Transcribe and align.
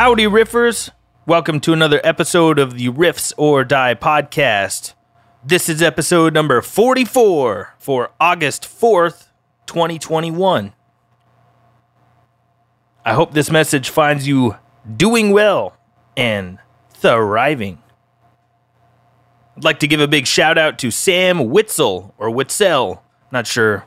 Howdy, 0.00 0.24
Riffers. 0.24 0.88
Welcome 1.26 1.60
to 1.60 1.74
another 1.74 2.00
episode 2.02 2.58
of 2.58 2.78
the 2.78 2.88
Riffs 2.88 3.34
or 3.36 3.64
Die 3.64 3.94
podcast. 3.96 4.94
This 5.44 5.68
is 5.68 5.82
episode 5.82 6.32
number 6.32 6.62
44 6.62 7.74
for 7.78 8.10
August 8.18 8.62
4th, 8.62 9.26
2021. 9.66 10.72
I 13.04 13.12
hope 13.12 13.34
this 13.34 13.50
message 13.50 13.90
finds 13.90 14.26
you 14.26 14.56
doing 14.96 15.32
well 15.32 15.76
and 16.16 16.58
thriving. 16.94 17.82
I'd 19.54 19.64
like 19.64 19.80
to 19.80 19.86
give 19.86 20.00
a 20.00 20.08
big 20.08 20.26
shout 20.26 20.56
out 20.56 20.78
to 20.78 20.90
Sam 20.90 21.50
Witzel 21.50 22.14
or 22.16 22.30
Witzel. 22.30 23.02
Not 23.30 23.46
sure 23.46 23.84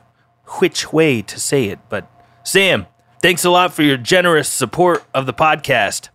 which 0.60 0.92
way 0.92 1.22
to 1.22 1.40
say 1.40 1.64
it, 1.64 1.80
but 1.88 2.08
Sam, 2.44 2.86
thanks 3.24 3.42
a 3.42 3.48
lot 3.48 3.72
for 3.72 3.82
your 3.82 3.96
generous 3.96 4.50
support 4.50 5.02
of 5.14 5.24
the 5.24 5.32
podcast. 5.32 6.10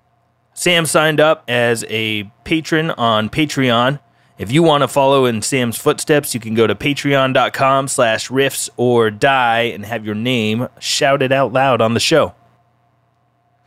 Sam 0.53 0.85
signed 0.85 1.19
up 1.19 1.43
as 1.47 1.83
a 1.89 2.25
patron 2.43 2.91
on 2.91 3.31
Patreon. 3.31 3.99
If 4.37 4.51
you 4.51 4.61
want 4.61 4.83
to 4.83 4.87
follow 4.87 5.25
in 5.25 5.41
Sam's 5.41 5.75
footsteps, 5.75 6.35
you 6.35 6.39
can 6.39 6.53
go 6.53 6.67
to 6.67 6.75
patreon.com 6.75 7.87
slash 7.87 8.29
riffs 8.29 8.69
or 8.77 9.09
die 9.09 9.61
and 9.61 9.87
have 9.87 10.05
your 10.05 10.13
name 10.13 10.67
shouted 10.77 11.31
out 11.31 11.51
loud 11.51 11.81
on 11.81 11.95
the 11.95 11.99
show. 11.99 12.35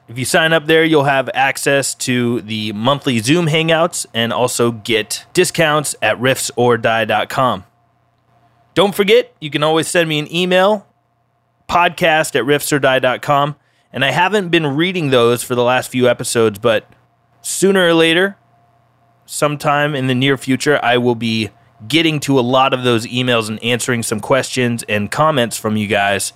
If 0.06 0.20
you 0.20 0.24
sign 0.24 0.52
up 0.52 0.66
there, 0.66 0.84
you'll 0.84 1.02
have 1.02 1.28
access 1.34 1.96
to 1.96 2.42
the 2.42 2.70
monthly 2.70 3.18
Zoom 3.18 3.48
hangouts 3.48 4.06
and 4.14 4.32
also 4.32 4.70
get 4.70 5.26
discounts 5.32 5.96
at 6.00 6.16
riffsordie.com. 6.18 7.64
Don't 8.74 8.94
forget, 8.94 9.34
you 9.40 9.50
can 9.50 9.64
always 9.64 9.88
send 9.88 10.08
me 10.08 10.20
an 10.20 10.32
email, 10.32 10.86
podcast 11.72 12.36
at 12.36 12.44
riffsordie.com. 12.44 13.56
And 13.94 14.04
I 14.04 14.10
haven't 14.10 14.50
been 14.50 14.66
reading 14.66 15.08
those 15.08 15.42
for 15.42 15.54
the 15.54 15.62
last 15.62 15.90
few 15.90 16.06
episodes, 16.06 16.58
but 16.58 16.86
sooner 17.40 17.86
or 17.86 17.94
later, 17.94 18.36
sometime 19.24 19.94
in 19.94 20.06
the 20.06 20.14
near 20.14 20.36
future, 20.36 20.78
I 20.82 20.98
will 20.98 21.14
be 21.14 21.48
getting 21.88 22.20
to 22.20 22.38
a 22.38 22.42
lot 22.42 22.74
of 22.74 22.84
those 22.84 23.06
emails 23.06 23.48
and 23.48 23.62
answering 23.64 24.02
some 24.02 24.20
questions 24.20 24.82
and 24.86 25.10
comments 25.10 25.56
from 25.56 25.78
you 25.78 25.86
guys. 25.86 26.34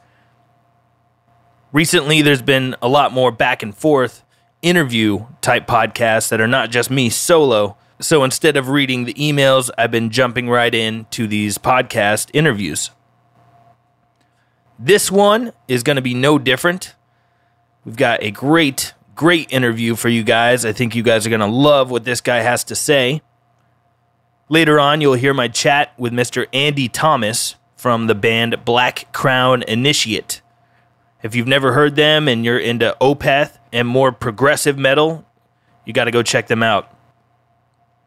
Recently, 1.70 2.22
there's 2.22 2.40
been 2.40 2.74
a 2.80 2.88
lot 2.88 3.12
more 3.12 3.30
back 3.30 3.62
and 3.62 3.76
forth 3.76 4.24
interview 4.62 5.26
type 5.42 5.66
podcasts 5.66 6.30
that 6.30 6.40
are 6.40 6.48
not 6.48 6.70
just 6.70 6.90
me 6.90 7.10
solo. 7.10 7.76
So 8.00 8.24
instead 8.24 8.56
of 8.56 8.70
reading 8.70 9.04
the 9.04 9.14
emails, 9.14 9.68
I've 9.76 9.90
been 9.90 10.08
jumping 10.08 10.48
right 10.48 10.74
in 10.74 11.04
to 11.10 11.26
these 11.26 11.58
podcast 11.58 12.30
interviews. 12.32 12.90
This 14.78 15.10
one 15.10 15.52
is 15.68 15.82
going 15.82 15.96
to 15.96 16.02
be 16.02 16.14
no 16.14 16.38
different. 16.38 16.94
We've 17.84 17.96
got 17.96 18.22
a 18.22 18.30
great, 18.30 18.92
great 19.14 19.50
interview 19.50 19.96
for 19.96 20.08
you 20.08 20.22
guys. 20.22 20.64
I 20.64 20.72
think 20.72 20.94
you 20.94 21.02
guys 21.02 21.26
are 21.26 21.30
going 21.30 21.40
to 21.40 21.46
love 21.46 21.90
what 21.90 22.04
this 22.04 22.20
guy 22.20 22.38
has 22.38 22.64
to 22.64 22.74
say. 22.74 23.22
Later 24.48 24.78
on, 24.78 25.00
you'll 25.00 25.14
hear 25.14 25.32
my 25.32 25.48
chat 25.48 25.92
with 25.98 26.12
Mr. 26.12 26.46
Andy 26.52 26.88
Thomas 26.88 27.56
from 27.76 28.06
the 28.06 28.14
band 28.14 28.64
Black 28.64 29.12
Crown 29.12 29.62
Initiate. 29.62 30.42
If 31.22 31.34
you've 31.34 31.48
never 31.48 31.72
heard 31.72 31.96
them 31.96 32.28
and 32.28 32.44
you're 32.44 32.58
into 32.58 32.96
Opeth 33.00 33.58
and 33.72 33.88
more 33.88 34.12
progressive 34.12 34.76
metal, 34.76 35.24
you 35.84 35.92
got 35.92 36.04
to 36.04 36.10
go 36.10 36.22
check 36.22 36.48
them 36.48 36.62
out. 36.62 36.92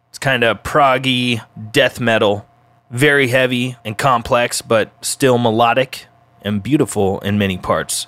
It's 0.10 0.20
kind 0.20 0.44
of 0.44 0.64
proggy 0.64 1.44
death 1.72 2.00
metal, 2.00 2.48
very 2.92 3.28
heavy 3.28 3.76
and 3.84 3.98
complex, 3.98 4.62
but 4.62 4.92
still 5.04 5.38
melodic 5.38 6.06
and 6.42 6.64
beautiful 6.64 7.20
in 7.20 7.38
many 7.38 7.58
parts. 7.58 8.08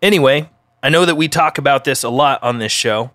Anyway, 0.00 0.48
I 0.82 0.88
know 0.88 1.04
that 1.04 1.16
we 1.16 1.28
talk 1.28 1.58
about 1.58 1.84
this 1.84 2.02
a 2.02 2.08
lot 2.08 2.42
on 2.42 2.58
this 2.58 2.72
show. 2.72 3.12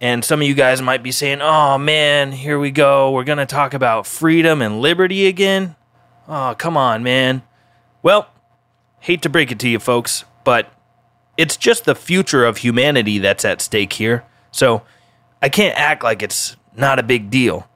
And 0.00 0.24
some 0.24 0.40
of 0.40 0.48
you 0.48 0.54
guys 0.54 0.80
might 0.80 1.02
be 1.02 1.12
saying, 1.12 1.40
oh 1.42 1.76
man, 1.76 2.32
here 2.32 2.58
we 2.58 2.70
go. 2.70 3.12
We're 3.12 3.24
going 3.24 3.38
to 3.38 3.46
talk 3.46 3.74
about 3.74 4.06
freedom 4.06 4.62
and 4.62 4.80
liberty 4.80 5.26
again. 5.26 5.76
Oh, 6.26 6.54
come 6.56 6.76
on, 6.76 7.02
man. 7.02 7.42
Well, 8.02 8.28
hate 9.00 9.20
to 9.22 9.28
break 9.28 9.52
it 9.52 9.58
to 9.58 9.68
you 9.68 9.78
folks, 9.78 10.24
but 10.42 10.72
it's 11.36 11.56
just 11.56 11.84
the 11.84 11.94
future 11.94 12.44
of 12.44 12.58
humanity 12.58 13.18
that's 13.18 13.44
at 13.44 13.60
stake 13.60 13.92
here. 13.92 14.24
So 14.50 14.82
I 15.42 15.48
can't 15.48 15.78
act 15.78 16.02
like 16.02 16.22
it's 16.22 16.56
not 16.74 16.98
a 16.98 17.02
big 17.02 17.30
deal. 17.30 17.68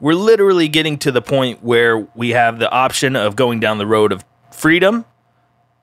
We're 0.00 0.14
literally 0.14 0.68
getting 0.68 0.98
to 0.98 1.10
the 1.10 1.22
point 1.22 1.62
where 1.62 1.98
we 2.14 2.30
have 2.30 2.58
the 2.58 2.70
option 2.70 3.16
of 3.16 3.36
going 3.36 3.58
down 3.60 3.78
the 3.78 3.86
road 3.86 4.12
of 4.12 4.24
freedom 4.54 5.04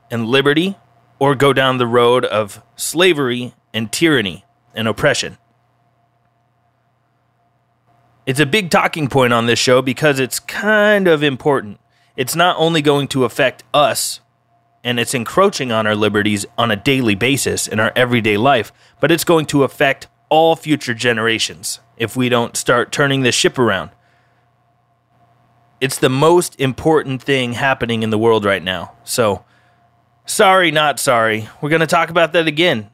and 0.10 0.26
liberty 0.28 0.78
or 1.20 1.36
go 1.36 1.54
down 1.54 1.78
the 1.78 1.86
road 1.86 2.26
of 2.26 2.64
slavery 2.76 3.54
and 3.74 3.92
tyranny 3.92 4.46
and 4.74 4.88
oppression. 4.88 5.38
It's 8.26 8.40
a 8.40 8.46
big 8.46 8.70
talking 8.70 9.08
point 9.08 9.34
on 9.34 9.46
this 9.46 9.60
show 9.60 9.82
because 9.82 10.20
it's 10.20 10.40
kind 10.40 11.08
of 11.08 11.22
important. 11.22 11.80
It's 12.16 12.36
not 12.36 12.56
only 12.58 12.82
going 12.82 13.08
to 13.10 13.26
affect 13.26 13.64
us 13.74 14.20
and 14.84 15.00
it's 15.00 15.14
encroaching 15.14 15.72
on 15.72 15.86
our 15.86 15.96
liberties 15.96 16.46
on 16.58 16.72
a 16.72 16.76
daily 16.76 17.16
basis 17.16 17.68
in 17.68 17.80
our 17.80 17.92
everyday 17.96 18.38
life, 18.38 18.72
but 19.00 19.12
it's 19.12 19.24
going 19.24 19.46
to 19.48 19.64
affect 19.64 20.08
all 20.30 20.56
future 20.56 20.94
generations 20.94 21.80
if 21.98 22.16
we 22.16 22.30
don't 22.30 22.56
start 22.56 22.92
turning 22.92 23.22
this 23.22 23.36
ship 23.36 23.60
around. 23.60 23.92
It's 25.82 25.98
the 26.00 26.10
most 26.10 26.58
important 26.60 27.22
thing 27.22 27.54
happening 27.54 28.04
in 28.04 28.10
the 28.12 28.18
world 28.18 28.46
right 28.46 28.64
now. 28.64 28.94
So, 29.04 29.44
Sorry, 30.32 30.72
not 30.72 30.98
sorry. 30.98 31.50
We're 31.60 31.70
going 31.70 31.82
to 31.82 31.88
talk 31.88 32.10
about 32.10 32.32
that 32.34 32.48
again. 32.48 32.90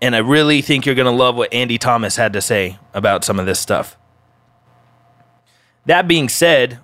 And 0.00 0.14
I 0.14 0.20
really 0.20 0.62
think 0.62 0.86
you're 0.86 0.94
going 0.94 1.04
to 1.04 1.10
love 1.10 1.36
what 1.36 1.52
Andy 1.52 1.76
Thomas 1.76 2.16
had 2.16 2.32
to 2.34 2.40
say 2.40 2.78
about 2.94 3.24
some 3.24 3.38
of 3.38 3.46
this 3.46 3.60
stuff. 3.60 3.98
That 5.86 6.08
being 6.08 6.30
said, 6.30 6.80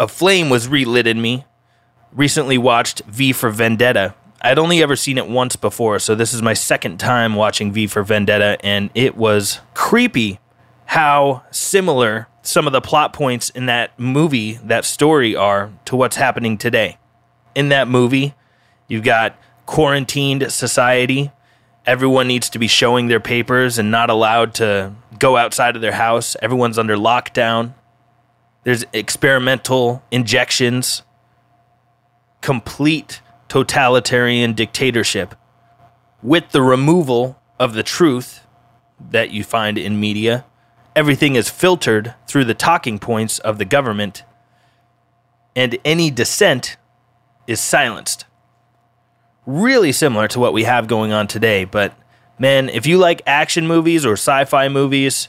a 0.00 0.08
flame 0.08 0.50
was 0.50 0.66
relit 0.66 1.06
in 1.06 1.20
me. 1.20 1.44
Recently 2.12 2.58
watched 2.58 3.02
V 3.02 3.32
for 3.32 3.50
Vendetta. 3.50 4.14
I'd 4.40 4.58
only 4.58 4.82
ever 4.82 4.96
seen 4.96 5.18
it 5.18 5.28
once 5.28 5.56
before, 5.56 6.00
so 6.00 6.14
this 6.14 6.34
is 6.34 6.42
my 6.42 6.54
second 6.54 6.98
time 6.98 7.36
watching 7.36 7.72
V 7.72 7.86
for 7.86 8.02
Vendetta, 8.02 8.58
and 8.64 8.90
it 8.94 9.16
was 9.16 9.60
creepy 9.74 10.38
how 10.86 11.44
similar 11.50 12.26
some 12.46 12.66
of 12.66 12.72
the 12.72 12.80
plot 12.80 13.12
points 13.12 13.50
in 13.50 13.66
that 13.66 13.98
movie, 13.98 14.54
that 14.64 14.84
story, 14.84 15.34
are 15.34 15.72
to 15.84 15.96
what's 15.96 16.16
happening 16.16 16.56
today 16.56 16.98
in 17.54 17.70
that 17.70 17.88
movie. 17.88 18.34
You've 18.88 19.04
got 19.04 19.36
quarantined 19.66 20.50
society. 20.52 21.32
Everyone 21.84 22.28
needs 22.28 22.48
to 22.50 22.58
be 22.58 22.68
showing 22.68 23.08
their 23.08 23.20
papers 23.20 23.78
and 23.78 23.90
not 23.90 24.10
allowed 24.10 24.54
to 24.54 24.92
go 25.18 25.36
outside 25.36 25.76
of 25.76 25.82
their 25.82 25.92
house. 25.92 26.36
Everyone's 26.40 26.78
under 26.78 26.96
lockdown. 26.96 27.74
There's 28.64 28.84
experimental 28.92 30.02
injections, 30.10 31.02
complete 32.40 33.20
totalitarian 33.48 34.52
dictatorship 34.52 35.34
with 36.22 36.50
the 36.50 36.62
removal 36.62 37.40
of 37.58 37.74
the 37.74 37.82
truth 37.82 38.40
that 39.10 39.30
you 39.30 39.44
find 39.44 39.78
in 39.78 40.00
media. 40.00 40.44
Everything 40.96 41.36
is 41.36 41.50
filtered 41.50 42.14
through 42.26 42.46
the 42.46 42.54
talking 42.54 42.98
points 42.98 43.38
of 43.38 43.58
the 43.58 43.66
government, 43.66 44.24
and 45.54 45.78
any 45.84 46.10
dissent 46.10 46.78
is 47.46 47.60
silenced. 47.60 48.24
Really 49.44 49.92
similar 49.92 50.26
to 50.28 50.40
what 50.40 50.54
we 50.54 50.64
have 50.64 50.88
going 50.88 51.12
on 51.12 51.26
today, 51.26 51.66
but 51.66 51.92
man, 52.38 52.70
if 52.70 52.86
you 52.86 52.96
like 52.96 53.20
action 53.26 53.66
movies 53.66 54.06
or 54.06 54.14
sci 54.14 54.46
fi 54.46 54.70
movies 54.70 55.28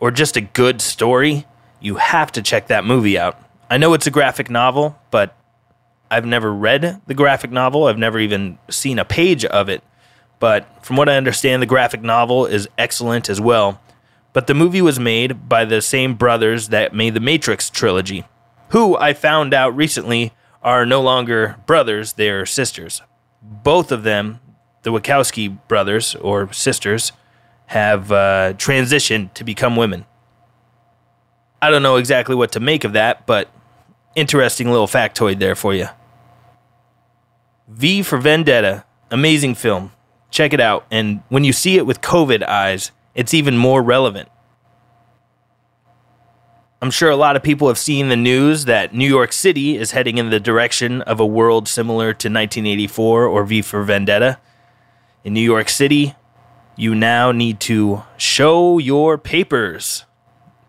or 0.00 0.10
just 0.10 0.36
a 0.36 0.40
good 0.40 0.82
story, 0.82 1.46
you 1.80 1.96
have 1.96 2.32
to 2.32 2.42
check 2.42 2.66
that 2.66 2.84
movie 2.84 3.16
out. 3.16 3.40
I 3.70 3.78
know 3.78 3.94
it's 3.94 4.08
a 4.08 4.10
graphic 4.10 4.50
novel, 4.50 4.98
but 5.12 5.36
I've 6.10 6.26
never 6.26 6.52
read 6.52 7.00
the 7.06 7.14
graphic 7.14 7.52
novel. 7.52 7.84
I've 7.84 7.96
never 7.96 8.18
even 8.18 8.58
seen 8.68 8.98
a 8.98 9.04
page 9.04 9.44
of 9.44 9.68
it. 9.68 9.84
But 10.40 10.84
from 10.84 10.96
what 10.96 11.08
I 11.08 11.16
understand, 11.16 11.62
the 11.62 11.66
graphic 11.66 12.02
novel 12.02 12.46
is 12.46 12.68
excellent 12.76 13.30
as 13.30 13.40
well. 13.40 13.80
But 14.36 14.48
the 14.48 14.54
movie 14.54 14.82
was 14.82 15.00
made 15.00 15.48
by 15.48 15.64
the 15.64 15.80
same 15.80 16.14
brothers 16.14 16.68
that 16.68 16.92
made 16.92 17.14
the 17.14 17.20
Matrix 17.20 17.70
trilogy, 17.70 18.26
who 18.68 18.94
I 18.94 19.14
found 19.14 19.54
out 19.54 19.74
recently 19.74 20.34
are 20.62 20.84
no 20.84 21.00
longer 21.00 21.56
brothers, 21.64 22.12
they're 22.12 22.44
sisters. 22.44 23.00
Both 23.40 23.90
of 23.90 24.02
them, 24.02 24.40
the 24.82 24.92
Wachowski 24.92 25.56
brothers 25.68 26.14
or 26.16 26.52
sisters, 26.52 27.12
have 27.68 28.12
uh, 28.12 28.52
transitioned 28.58 29.32
to 29.32 29.42
become 29.42 29.74
women. 29.74 30.04
I 31.62 31.70
don't 31.70 31.82
know 31.82 31.96
exactly 31.96 32.34
what 32.34 32.52
to 32.52 32.60
make 32.60 32.84
of 32.84 32.92
that, 32.92 33.26
but 33.26 33.48
interesting 34.14 34.70
little 34.70 34.86
factoid 34.86 35.38
there 35.38 35.54
for 35.54 35.72
you. 35.72 35.88
V 37.68 38.02
for 38.02 38.18
Vendetta, 38.18 38.84
amazing 39.10 39.54
film. 39.54 39.92
Check 40.28 40.52
it 40.52 40.60
out. 40.60 40.84
And 40.90 41.22
when 41.30 41.44
you 41.44 41.54
see 41.54 41.78
it 41.78 41.86
with 41.86 42.02
COVID 42.02 42.46
eyes, 42.46 42.92
it's 43.16 43.34
even 43.34 43.56
more 43.56 43.82
relevant. 43.82 44.28
I'm 46.82 46.90
sure 46.90 47.10
a 47.10 47.16
lot 47.16 47.34
of 47.34 47.42
people 47.42 47.68
have 47.68 47.78
seen 47.78 48.10
the 48.10 48.16
news 48.16 48.66
that 48.66 48.94
New 48.94 49.08
York 49.08 49.32
City 49.32 49.78
is 49.78 49.92
heading 49.92 50.18
in 50.18 50.28
the 50.28 50.38
direction 50.38 51.00
of 51.02 51.18
a 51.18 51.26
world 51.26 51.66
similar 51.66 52.08
to 52.08 52.28
1984 52.28 53.24
or 53.24 53.44
V 53.44 53.62
for 53.62 53.82
Vendetta. 53.82 54.38
In 55.24 55.32
New 55.32 55.40
York 55.40 55.70
City, 55.70 56.14
you 56.76 56.94
now 56.94 57.32
need 57.32 57.58
to 57.60 58.02
show 58.18 58.76
your 58.76 59.16
papers. 59.16 60.04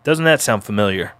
Doesn't 0.02 0.24
that 0.24 0.40
sound 0.40 0.64
familiar? 0.64 1.12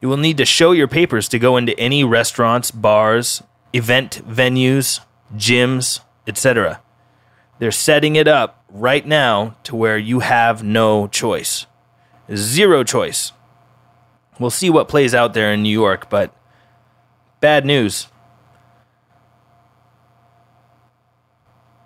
You 0.00 0.08
will 0.08 0.16
need 0.16 0.36
to 0.38 0.44
show 0.44 0.72
your 0.72 0.88
papers 0.88 1.28
to 1.28 1.38
go 1.38 1.56
into 1.56 1.78
any 1.78 2.02
restaurants, 2.02 2.72
bars, 2.72 3.44
event 3.72 4.20
venues, 4.28 4.98
gyms, 5.36 6.00
etc. 6.26 6.82
They're 7.60 7.70
setting 7.70 8.16
it 8.16 8.26
up 8.26 8.63
right 8.74 9.06
now 9.06 9.54
to 9.62 9.76
where 9.76 9.96
you 9.96 10.18
have 10.18 10.64
no 10.64 11.06
choice. 11.06 11.66
Zero 12.34 12.82
choice. 12.82 13.32
We'll 14.40 14.50
see 14.50 14.68
what 14.68 14.88
plays 14.88 15.14
out 15.14 15.32
there 15.32 15.52
in 15.52 15.62
New 15.62 15.70
York, 15.70 16.10
but 16.10 16.34
bad 17.40 17.64
news. 17.64 18.08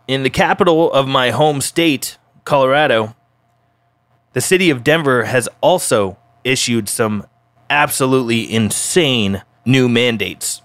In 0.08 0.22
the 0.22 0.30
capital 0.30 0.90
of 0.90 1.06
my 1.06 1.30
home 1.30 1.60
state, 1.60 2.16
Colorado, 2.44 3.14
the 4.32 4.40
city 4.40 4.70
of 4.70 4.82
Denver 4.82 5.24
has 5.24 5.46
also 5.60 6.16
issued 6.42 6.88
some 6.88 7.26
absolutely 7.68 8.50
insane 8.50 9.42
new 9.66 9.90
mandates. 9.90 10.62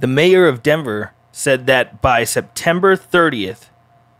The 0.00 0.06
mayor 0.06 0.46
of 0.46 0.62
Denver 0.62 1.14
said 1.32 1.66
that 1.66 2.02
by 2.02 2.24
September 2.24 2.94
30th, 2.96 3.67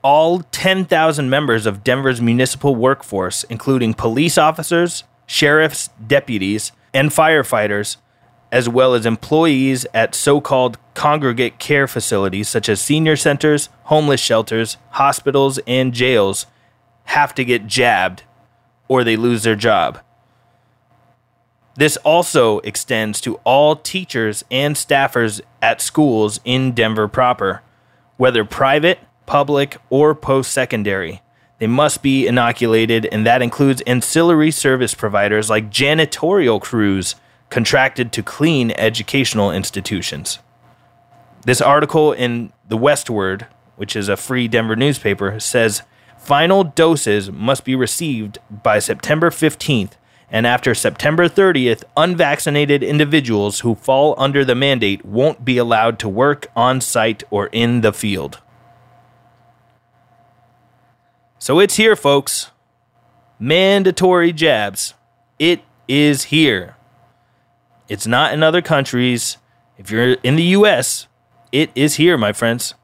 all 0.02 0.40
10,000 0.40 1.28
members 1.30 1.66
of 1.66 1.84
Denver's 1.84 2.20
municipal 2.20 2.74
workforce, 2.74 3.44
including 3.44 3.94
police 3.94 4.38
officers, 4.38 5.04
sheriffs, 5.26 5.90
deputies, 6.06 6.72
and 6.94 7.10
firefighters, 7.10 7.96
as 8.50 8.68
well 8.68 8.94
as 8.94 9.04
employees 9.04 9.86
at 9.92 10.14
so 10.14 10.40
called 10.40 10.78
congregate 10.94 11.58
care 11.58 11.86
facilities 11.86 12.48
such 12.48 12.68
as 12.68 12.80
senior 12.80 13.16
centers, 13.16 13.68
homeless 13.84 14.20
shelters, 14.20 14.76
hospitals, 14.90 15.58
and 15.66 15.92
jails 15.92 16.46
have 17.04 17.34
to 17.34 17.44
get 17.44 17.66
jabbed 17.66 18.22
or 18.88 19.04
they 19.04 19.16
lose 19.16 19.42
their 19.42 19.54
job. 19.54 20.00
This 21.76 21.96
also 21.98 22.58
extends 22.60 23.20
to 23.20 23.36
all 23.44 23.76
teachers 23.76 24.44
and 24.50 24.74
staffers 24.74 25.40
at 25.62 25.80
schools 25.80 26.40
in 26.44 26.72
Denver 26.72 27.06
proper, 27.06 27.62
whether 28.16 28.44
private, 28.44 28.98
public, 29.28 29.76
or 29.90 30.14
post 30.14 30.50
secondary. 30.50 31.22
They 31.58 31.66
must 31.66 32.02
be 32.02 32.26
inoculated, 32.26 33.06
and 33.06 33.26
that 33.26 33.42
includes 33.42 33.82
ancillary 33.82 34.50
service 34.50 34.94
providers 34.94 35.50
like 35.50 35.70
janitorial 35.70 36.60
crews 36.60 37.14
contracted 37.50 38.12
to 38.12 38.22
clean 38.22 38.72
educational 38.72 39.52
institutions. 39.52 40.38
This 41.44 41.60
article 41.60 42.12
in 42.12 42.52
The 42.68 42.78
Westword, 42.78 43.46
which 43.76 43.94
is 43.94 44.08
a 44.08 44.16
free 44.16 44.48
Denver 44.48 44.76
newspaper, 44.76 45.38
says 45.38 45.82
final 46.16 46.64
doses 46.64 47.30
must 47.30 47.64
be 47.64 47.74
received 47.74 48.38
by 48.50 48.78
September 48.78 49.30
15th, 49.30 49.92
and 50.30 50.46
after 50.46 50.74
September 50.74 51.28
30th, 51.28 51.84
unvaccinated 51.96 52.82
individuals 52.82 53.60
who 53.60 53.74
fall 53.74 54.14
under 54.18 54.44
the 54.44 54.54
mandate 54.54 55.04
won't 55.04 55.44
be 55.44 55.56
allowed 55.56 55.98
to 55.98 56.08
work 56.08 56.48
on 56.54 56.80
site 56.80 57.24
or 57.30 57.46
in 57.46 57.80
the 57.80 57.92
field. 57.92 58.40
So 61.38 61.60
it's 61.60 61.76
here, 61.76 61.94
folks. 61.94 62.50
Mandatory 63.38 64.32
jabs. 64.32 64.94
It 65.38 65.62
is 65.86 66.24
here. 66.24 66.76
It's 67.88 68.06
not 68.06 68.32
in 68.32 68.42
other 68.42 68.60
countries. 68.60 69.38
If 69.78 69.90
you're 69.90 70.14
in 70.24 70.34
the 70.34 70.42
US, 70.42 71.06
it 71.52 71.70
is 71.76 71.94
here, 71.94 72.18
my 72.18 72.32
friends. 72.32 72.74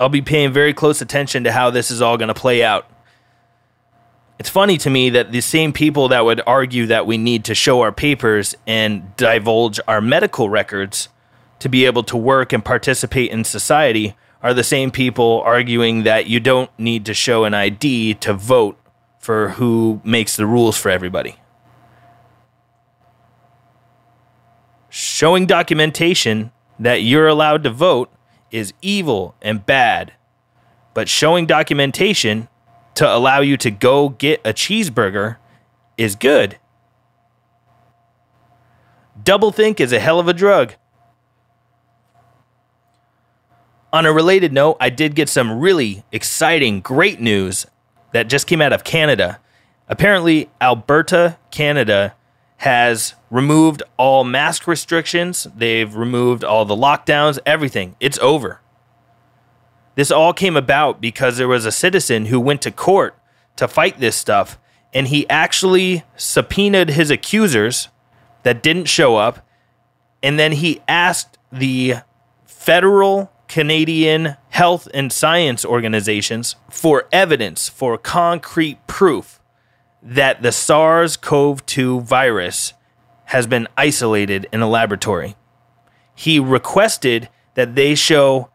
I'll 0.00 0.08
be 0.08 0.20
paying 0.20 0.52
very 0.52 0.74
close 0.74 1.00
attention 1.00 1.44
to 1.44 1.52
how 1.52 1.70
this 1.70 1.90
is 1.90 2.02
all 2.02 2.16
going 2.16 2.28
to 2.28 2.34
play 2.34 2.62
out. 2.62 2.90
It's 4.38 4.48
funny 4.48 4.78
to 4.78 4.90
me 4.90 5.10
that 5.10 5.32
the 5.32 5.40
same 5.40 5.72
people 5.72 6.08
that 6.08 6.24
would 6.24 6.40
argue 6.46 6.86
that 6.86 7.06
we 7.06 7.18
need 7.18 7.44
to 7.46 7.54
show 7.54 7.80
our 7.80 7.90
papers 7.90 8.54
and 8.66 9.16
divulge 9.16 9.80
our 9.88 10.00
medical 10.00 10.48
records 10.48 11.08
to 11.60 11.68
be 11.68 11.86
able 11.86 12.04
to 12.04 12.16
work 12.16 12.52
and 12.52 12.64
participate 12.64 13.30
in 13.30 13.42
society 13.44 14.16
are 14.42 14.54
the 14.54 14.64
same 14.64 14.90
people 14.90 15.42
arguing 15.44 16.04
that 16.04 16.26
you 16.26 16.40
don't 16.40 16.70
need 16.78 17.04
to 17.06 17.14
show 17.14 17.44
an 17.44 17.54
ID 17.54 18.14
to 18.14 18.32
vote 18.32 18.78
for 19.18 19.50
who 19.50 20.00
makes 20.04 20.36
the 20.36 20.46
rules 20.46 20.78
for 20.78 20.90
everybody. 20.90 21.36
Showing 24.88 25.46
documentation 25.46 26.52
that 26.78 27.02
you're 27.02 27.26
allowed 27.26 27.64
to 27.64 27.70
vote 27.70 28.10
is 28.50 28.72
evil 28.80 29.34
and 29.42 29.66
bad. 29.66 30.12
But 30.94 31.08
showing 31.08 31.46
documentation 31.46 32.48
to 32.94 33.08
allow 33.08 33.40
you 33.40 33.56
to 33.58 33.70
go 33.70 34.08
get 34.08 34.40
a 34.44 34.52
cheeseburger 34.52 35.36
is 35.96 36.14
good. 36.14 36.58
Doublethink 39.22 39.80
is 39.80 39.92
a 39.92 40.00
hell 40.00 40.18
of 40.18 40.28
a 40.28 40.32
drug. 40.32 40.74
On 43.90 44.04
a 44.04 44.12
related 44.12 44.52
note, 44.52 44.76
I 44.80 44.90
did 44.90 45.14
get 45.14 45.30
some 45.30 45.60
really 45.60 46.04
exciting, 46.12 46.80
great 46.80 47.20
news 47.20 47.66
that 48.12 48.28
just 48.28 48.46
came 48.46 48.60
out 48.60 48.72
of 48.72 48.84
Canada. 48.84 49.40
Apparently, 49.88 50.50
Alberta, 50.60 51.38
Canada 51.50 52.14
has 52.58 53.14
removed 53.30 53.82
all 53.96 54.24
mask 54.24 54.66
restrictions. 54.66 55.46
They've 55.56 55.94
removed 55.94 56.44
all 56.44 56.66
the 56.66 56.76
lockdowns, 56.76 57.38
everything. 57.46 57.96
It's 57.98 58.18
over. 58.18 58.60
This 59.94 60.10
all 60.10 60.34
came 60.34 60.56
about 60.56 61.00
because 61.00 61.38
there 61.38 61.48
was 61.48 61.64
a 61.64 61.72
citizen 61.72 62.26
who 62.26 62.38
went 62.38 62.60
to 62.62 62.70
court 62.70 63.16
to 63.56 63.66
fight 63.66 64.00
this 64.00 64.16
stuff, 64.16 64.58
and 64.92 65.08
he 65.08 65.28
actually 65.30 66.04
subpoenaed 66.16 66.90
his 66.90 67.10
accusers 67.10 67.88
that 68.42 68.62
didn't 68.62 68.84
show 68.84 69.16
up, 69.16 69.46
and 70.22 70.38
then 70.38 70.52
he 70.52 70.82
asked 70.86 71.38
the 71.50 71.94
federal 72.44 73.32
Canadian 73.48 74.36
health 74.50 74.86
and 74.92 75.12
science 75.12 75.64
organizations 75.64 76.56
for 76.70 77.08
evidence, 77.10 77.68
for 77.68 77.96
concrete 77.98 78.86
proof 78.86 79.40
that 80.02 80.42
the 80.42 80.52
SARS 80.52 81.16
CoV 81.16 81.64
2 81.66 82.02
virus 82.02 82.74
has 83.26 83.46
been 83.46 83.66
isolated 83.76 84.46
in 84.52 84.60
a 84.60 84.68
laboratory. 84.68 85.34
He 86.14 86.38
requested 86.38 87.28
that 87.54 87.74
they 87.74 87.94
show 87.94 88.50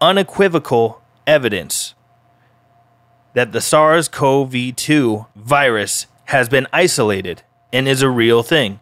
unequivocal 0.00 1.02
evidence 1.26 1.94
that 3.34 3.52
the 3.52 3.60
SARS 3.60 4.08
CoV 4.08 4.74
2 4.74 5.26
virus 5.36 6.06
has 6.26 6.48
been 6.48 6.66
isolated 6.72 7.42
and 7.72 7.86
is 7.86 8.02
a 8.02 8.10
real 8.10 8.42
thing. 8.42 8.80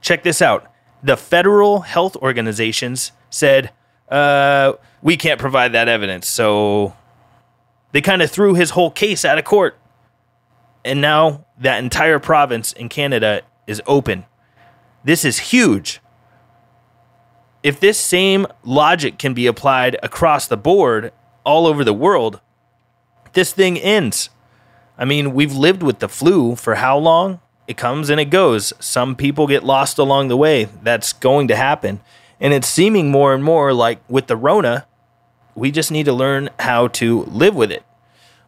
Check 0.00 0.22
this 0.22 0.40
out. 0.40 0.70
The 1.02 1.16
federal 1.16 1.80
health 1.80 2.16
organizations 2.16 3.12
said, 3.30 3.70
uh, 4.08 4.72
we 5.02 5.16
can't 5.16 5.40
provide 5.40 5.72
that 5.72 5.88
evidence. 5.88 6.28
So 6.28 6.94
they 7.92 8.00
kind 8.00 8.22
of 8.22 8.30
threw 8.30 8.54
his 8.54 8.70
whole 8.70 8.90
case 8.90 9.24
out 9.24 9.38
of 9.38 9.44
court 9.44 9.78
and 10.86 11.00
now 11.00 11.44
that 11.58 11.82
entire 11.82 12.20
province 12.20 12.72
in 12.72 12.88
Canada 12.88 13.42
is 13.66 13.82
open. 13.88 14.24
This 15.02 15.24
is 15.24 15.50
huge. 15.50 16.00
If 17.64 17.80
this 17.80 17.98
same 17.98 18.46
logic 18.62 19.18
can 19.18 19.34
be 19.34 19.48
applied 19.48 19.96
across 20.00 20.46
the 20.46 20.56
board 20.56 21.12
all 21.44 21.66
over 21.66 21.82
the 21.82 21.92
world, 21.92 22.40
this 23.32 23.52
thing 23.52 23.76
ends. 23.76 24.30
I 24.96 25.04
mean, 25.04 25.34
we've 25.34 25.54
lived 25.54 25.82
with 25.82 25.98
the 25.98 26.08
flu 26.08 26.54
for 26.54 26.76
how 26.76 26.96
long? 26.96 27.40
It 27.66 27.76
comes 27.76 28.08
and 28.08 28.20
it 28.20 28.30
goes. 28.30 28.72
Some 28.78 29.16
people 29.16 29.48
get 29.48 29.64
lost 29.64 29.98
along 29.98 30.28
the 30.28 30.36
way. 30.36 30.68
That's 30.84 31.12
going 31.12 31.48
to 31.48 31.56
happen. 31.56 32.00
And 32.40 32.52
it's 32.52 32.68
seeming 32.68 33.10
more 33.10 33.34
and 33.34 33.42
more 33.42 33.72
like 33.72 34.00
with 34.08 34.26
the 34.26 34.36
Rona, 34.36 34.86
we 35.54 35.70
just 35.70 35.90
need 35.90 36.04
to 36.04 36.12
learn 36.12 36.50
how 36.60 36.88
to 36.88 37.22
live 37.24 37.54
with 37.54 37.72
it. 37.72 37.82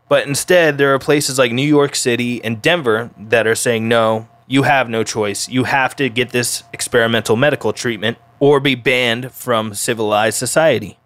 But 0.08 0.26
instead, 0.26 0.78
there 0.78 0.94
are 0.94 0.98
places 0.98 1.38
like 1.38 1.52
New 1.52 1.66
York 1.66 1.94
City 1.94 2.42
and 2.42 2.62
Denver 2.62 3.10
that 3.18 3.46
are 3.46 3.54
saying, 3.54 3.88
no, 3.88 4.28
you 4.46 4.62
have 4.62 4.88
no 4.88 5.04
choice. 5.04 5.48
You 5.48 5.64
have 5.64 5.94
to 5.96 6.08
get 6.08 6.30
this 6.30 6.64
experimental 6.72 7.36
medical 7.36 7.72
treatment 7.72 8.18
or 8.40 8.60
be 8.60 8.74
banned 8.74 9.32
from 9.32 9.74
civilized 9.74 10.38
society. 10.38 10.98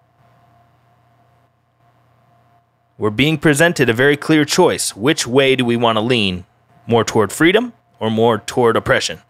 We're 2.98 3.10
being 3.10 3.38
presented 3.38 3.88
a 3.88 3.92
very 3.92 4.16
clear 4.16 4.44
choice. 4.44 4.94
Which 4.94 5.26
way 5.26 5.56
do 5.56 5.64
we 5.64 5.76
want 5.76 5.96
to 5.96 6.02
lean? 6.02 6.44
More 6.86 7.02
toward 7.02 7.32
freedom 7.32 7.72
or 7.98 8.10
more 8.10 8.38
toward 8.38 8.76
oppression? 8.76 9.20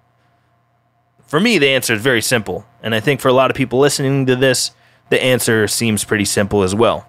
For 1.26 1.40
me, 1.40 1.56
the 1.56 1.70
answer 1.70 1.94
is 1.94 2.02
very 2.02 2.20
simple. 2.20 2.66
And 2.82 2.94
I 2.94 3.00
think 3.00 3.20
for 3.20 3.28
a 3.28 3.32
lot 3.32 3.50
of 3.50 3.56
people 3.56 3.78
listening 3.78 4.26
to 4.26 4.36
this, 4.36 4.72
the 5.08 5.22
answer 5.22 5.68
seems 5.68 6.04
pretty 6.04 6.24
simple 6.24 6.62
as 6.62 6.74
well. 6.74 7.08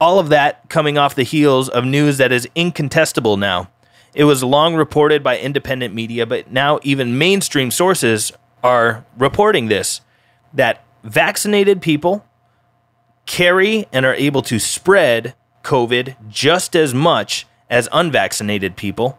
All 0.00 0.18
of 0.18 0.30
that 0.30 0.68
coming 0.68 0.98
off 0.98 1.14
the 1.14 1.22
heels 1.22 1.68
of 1.68 1.84
news 1.84 2.18
that 2.18 2.32
is 2.32 2.48
incontestable 2.54 3.36
now. 3.36 3.70
It 4.14 4.24
was 4.24 4.42
long 4.42 4.74
reported 4.74 5.22
by 5.22 5.38
independent 5.38 5.94
media, 5.94 6.26
but 6.26 6.50
now 6.50 6.80
even 6.82 7.18
mainstream 7.18 7.70
sources 7.70 8.32
are 8.62 9.04
reporting 9.16 9.68
this 9.68 10.00
that 10.52 10.84
vaccinated 11.02 11.80
people 11.80 12.24
carry 13.26 13.86
and 13.92 14.04
are 14.04 14.14
able 14.14 14.42
to 14.42 14.58
spread 14.58 15.34
COVID 15.62 16.16
just 16.28 16.76
as 16.76 16.92
much 16.92 17.46
as 17.70 17.88
unvaccinated 17.92 18.76
people. 18.76 19.18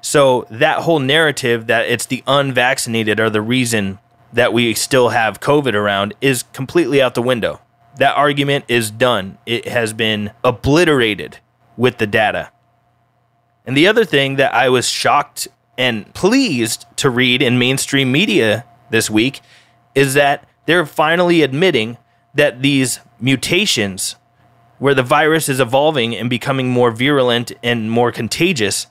So 0.00 0.46
that 0.50 0.80
whole 0.80 1.00
narrative 1.00 1.66
that 1.66 1.86
it's 1.88 2.06
the 2.06 2.22
unvaccinated 2.26 3.18
are 3.18 3.30
the 3.30 3.42
reason 3.42 3.98
that 4.32 4.52
we 4.52 4.74
still 4.74 5.10
have 5.10 5.40
COVID 5.40 5.74
around 5.74 6.14
is 6.20 6.44
completely 6.52 7.00
out 7.00 7.14
the 7.14 7.22
window. 7.22 7.60
That 7.98 8.16
argument 8.16 8.66
is 8.68 8.90
done. 8.90 9.38
It 9.46 9.66
has 9.68 9.92
been 9.92 10.30
obliterated 10.44 11.38
with 11.76 11.98
the 11.98 12.06
data. 12.06 12.50
And 13.64 13.76
the 13.76 13.88
other 13.88 14.04
thing 14.04 14.36
that 14.36 14.54
I 14.54 14.68
was 14.68 14.88
shocked 14.88 15.48
and 15.78 16.12
pleased 16.14 16.86
to 16.96 17.10
read 17.10 17.42
in 17.42 17.58
mainstream 17.58 18.12
media 18.12 18.64
this 18.90 19.10
week 19.10 19.40
is 19.94 20.14
that 20.14 20.46
they're 20.66 20.86
finally 20.86 21.42
admitting 21.42 21.96
that 22.34 22.62
these 22.62 23.00
mutations, 23.18 24.16
where 24.78 24.94
the 24.94 25.02
virus 25.02 25.48
is 25.48 25.58
evolving 25.58 26.14
and 26.14 26.28
becoming 26.28 26.68
more 26.68 26.90
virulent 26.90 27.52
and 27.62 27.90
more 27.90 28.12
contagious, 28.12 28.86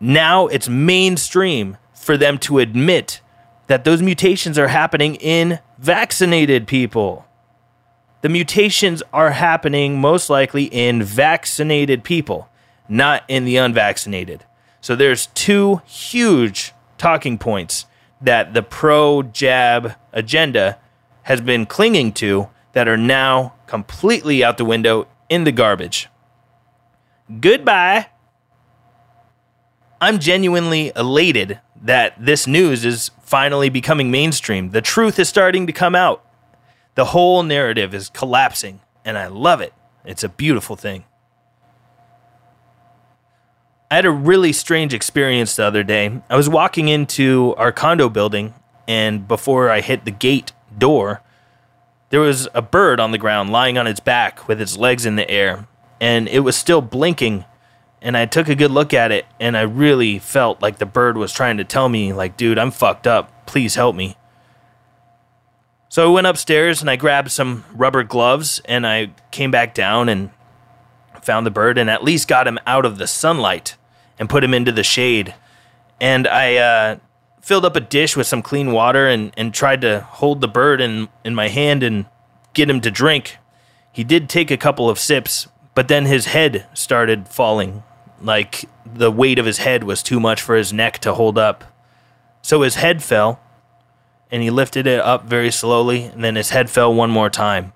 now 0.00 0.46
it's 0.46 0.68
mainstream 0.68 1.76
for 1.94 2.16
them 2.16 2.38
to 2.38 2.58
admit 2.58 3.20
that 3.66 3.84
those 3.84 4.02
mutations 4.02 4.58
are 4.58 4.68
happening 4.68 5.14
in 5.16 5.60
vaccinated 5.78 6.66
people. 6.66 7.26
The 8.22 8.28
mutations 8.28 9.02
are 9.12 9.30
happening 9.30 10.00
most 10.00 10.28
likely 10.28 10.64
in 10.64 11.02
vaccinated 11.02 12.02
people, 12.02 12.48
not 12.88 13.22
in 13.28 13.44
the 13.44 13.56
unvaccinated. 13.56 14.44
So 14.80 14.96
there's 14.96 15.26
two 15.28 15.82
huge 15.86 16.72
talking 16.98 17.38
points 17.38 17.86
that 18.20 18.54
the 18.54 18.62
pro 18.62 19.22
jab 19.22 19.94
agenda 20.12 20.78
has 21.22 21.40
been 21.40 21.66
clinging 21.66 22.12
to 22.14 22.48
that 22.72 22.88
are 22.88 22.96
now 22.96 23.54
completely 23.66 24.42
out 24.42 24.58
the 24.58 24.64
window 24.64 25.06
in 25.28 25.44
the 25.44 25.52
garbage. 25.52 26.08
Goodbye. 27.40 28.06
I'm 30.00 30.18
genuinely 30.18 30.92
elated 30.96 31.60
that 31.82 32.14
this 32.18 32.46
news 32.46 32.84
is 32.84 33.10
finally 33.22 33.68
becoming 33.68 34.10
mainstream. 34.10 34.70
The 34.70 34.80
truth 34.80 35.18
is 35.18 35.28
starting 35.28 35.66
to 35.66 35.72
come 35.72 35.94
out. 35.94 36.24
The 36.94 37.06
whole 37.06 37.42
narrative 37.42 37.94
is 37.94 38.08
collapsing, 38.08 38.80
and 39.04 39.18
I 39.18 39.26
love 39.26 39.60
it. 39.60 39.74
It's 40.04 40.24
a 40.24 40.28
beautiful 40.28 40.76
thing. 40.76 41.04
I 43.90 43.96
had 43.96 44.06
a 44.06 44.10
really 44.10 44.52
strange 44.52 44.94
experience 44.94 45.56
the 45.56 45.64
other 45.64 45.82
day. 45.82 46.22
I 46.30 46.36
was 46.36 46.48
walking 46.48 46.88
into 46.88 47.54
our 47.58 47.72
condo 47.72 48.08
building, 48.08 48.54
and 48.88 49.26
before 49.28 49.68
I 49.68 49.80
hit 49.80 50.04
the 50.04 50.10
gate 50.10 50.52
door, 50.76 51.22
there 52.10 52.20
was 52.20 52.48
a 52.54 52.62
bird 52.62 53.00
on 53.00 53.12
the 53.12 53.18
ground 53.18 53.50
lying 53.50 53.76
on 53.76 53.86
its 53.86 54.00
back 54.00 54.48
with 54.48 54.60
its 54.60 54.76
legs 54.76 55.06
in 55.06 55.16
the 55.16 55.28
air, 55.30 55.66
and 56.00 56.28
it 56.28 56.40
was 56.40 56.56
still 56.56 56.80
blinking. 56.80 57.44
And 58.02 58.16
I 58.16 58.26
took 58.26 58.48
a 58.48 58.54
good 58.54 58.70
look 58.70 58.94
at 58.94 59.12
it, 59.12 59.26
and 59.38 59.56
I 59.56 59.62
really 59.62 60.18
felt 60.18 60.62
like 60.62 60.78
the 60.78 60.86
bird 60.86 61.18
was 61.18 61.32
trying 61.32 61.58
to 61.58 61.64
tell 61.64 61.88
me, 61.88 62.12
like, 62.12 62.36
dude, 62.36 62.58
I'm 62.58 62.70
fucked 62.70 63.06
up. 63.06 63.46
Please 63.46 63.74
help 63.74 63.94
me. 63.94 64.16
So 65.90 66.08
I 66.08 66.12
went 66.12 66.28
upstairs 66.28 66.80
and 66.80 66.88
I 66.88 66.94
grabbed 66.94 67.32
some 67.32 67.64
rubber 67.74 68.04
gloves 68.04 68.62
and 68.64 68.86
I 68.86 69.10
came 69.32 69.50
back 69.50 69.74
down 69.74 70.08
and 70.08 70.30
found 71.20 71.44
the 71.44 71.50
bird 71.50 71.78
and 71.78 71.90
at 71.90 72.04
least 72.04 72.28
got 72.28 72.46
him 72.46 72.60
out 72.64 72.86
of 72.86 72.96
the 72.96 73.08
sunlight 73.08 73.76
and 74.16 74.30
put 74.30 74.44
him 74.44 74.54
into 74.54 74.70
the 74.70 74.84
shade. 74.84 75.34
And 76.00 76.28
I 76.28 76.56
uh, 76.58 76.98
filled 77.40 77.64
up 77.64 77.74
a 77.74 77.80
dish 77.80 78.16
with 78.16 78.28
some 78.28 78.40
clean 78.40 78.70
water 78.70 79.08
and, 79.08 79.32
and 79.36 79.52
tried 79.52 79.80
to 79.80 80.02
hold 80.02 80.40
the 80.40 80.46
bird 80.46 80.80
in, 80.80 81.08
in 81.24 81.34
my 81.34 81.48
hand 81.48 81.82
and 81.82 82.06
get 82.54 82.70
him 82.70 82.80
to 82.82 82.90
drink. 82.92 83.38
He 83.90 84.04
did 84.04 84.28
take 84.28 84.52
a 84.52 84.56
couple 84.56 84.88
of 84.88 84.96
sips, 84.96 85.48
but 85.74 85.88
then 85.88 86.06
his 86.06 86.26
head 86.26 86.68
started 86.72 87.26
falling. 87.26 87.82
Like 88.20 88.64
the 88.84 89.10
weight 89.10 89.38
of 89.38 89.46
his 89.46 89.58
head 89.58 89.84
was 89.84 90.02
too 90.02 90.20
much 90.20 90.42
for 90.42 90.56
his 90.56 90.72
neck 90.72 90.98
to 91.00 91.14
hold 91.14 91.38
up. 91.38 91.64
So 92.42 92.62
his 92.62 92.76
head 92.76 93.02
fell, 93.02 93.40
and 94.30 94.42
he 94.42 94.50
lifted 94.50 94.86
it 94.86 95.00
up 95.00 95.26
very 95.26 95.50
slowly, 95.50 96.04
and 96.04 96.22
then 96.24 96.36
his 96.36 96.50
head 96.50 96.70
fell 96.70 96.92
one 96.92 97.10
more 97.10 97.30
time. 97.30 97.72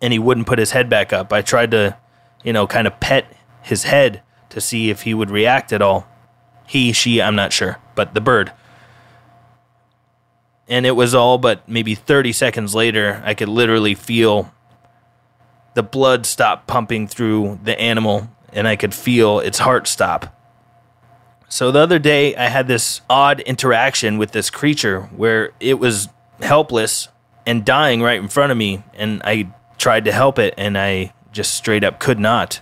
And 0.00 0.12
he 0.12 0.18
wouldn't 0.18 0.46
put 0.46 0.58
his 0.58 0.72
head 0.72 0.88
back 0.88 1.12
up. 1.12 1.32
I 1.32 1.42
tried 1.42 1.70
to, 1.72 1.96
you 2.42 2.52
know, 2.52 2.66
kind 2.66 2.86
of 2.86 3.00
pet 3.00 3.26
his 3.62 3.84
head, 3.84 4.22
to 4.50 4.60
see 4.60 4.90
if 4.90 5.02
he 5.02 5.14
would 5.14 5.30
react 5.30 5.72
at 5.72 5.80
all. 5.80 6.06
He, 6.66 6.92
she, 6.92 7.22
I'm 7.22 7.34
not 7.34 7.52
sure, 7.52 7.78
but 7.94 8.14
the 8.14 8.20
bird. 8.20 8.52
And 10.68 10.86
it 10.86 10.92
was 10.92 11.14
all 11.14 11.38
but 11.38 11.68
maybe 11.68 11.94
30 11.94 12.32
seconds 12.32 12.74
later, 12.74 13.22
I 13.24 13.34
could 13.34 13.48
literally 13.48 13.94
feel 13.94 14.52
the 15.74 15.82
blood 15.82 16.26
stop 16.26 16.66
pumping 16.66 17.08
through 17.08 17.60
the 17.62 17.80
animal, 17.80 18.28
and 18.52 18.66
I 18.68 18.76
could 18.76 18.94
feel 18.94 19.40
its 19.40 19.58
heart 19.58 19.86
stop. 19.86 20.36
So 21.48 21.72
the 21.72 21.80
other 21.80 21.98
day, 21.98 22.36
I 22.36 22.48
had 22.48 22.68
this 22.68 23.00
odd 23.10 23.40
interaction 23.40 24.18
with 24.18 24.30
this 24.30 24.50
creature 24.50 25.02
where 25.16 25.52
it 25.58 25.80
was 25.80 26.08
helpless 26.40 27.08
and 27.44 27.64
dying 27.64 28.02
right 28.02 28.20
in 28.20 28.28
front 28.28 28.52
of 28.52 28.58
me, 28.58 28.84
and 28.94 29.20
I 29.24 29.52
tried 29.78 30.04
to 30.04 30.12
help 30.12 30.38
it, 30.38 30.54
and 30.56 30.78
I 30.78 31.12
just 31.32 31.54
straight 31.54 31.82
up 31.82 31.98
could 31.98 32.20
not. 32.20 32.60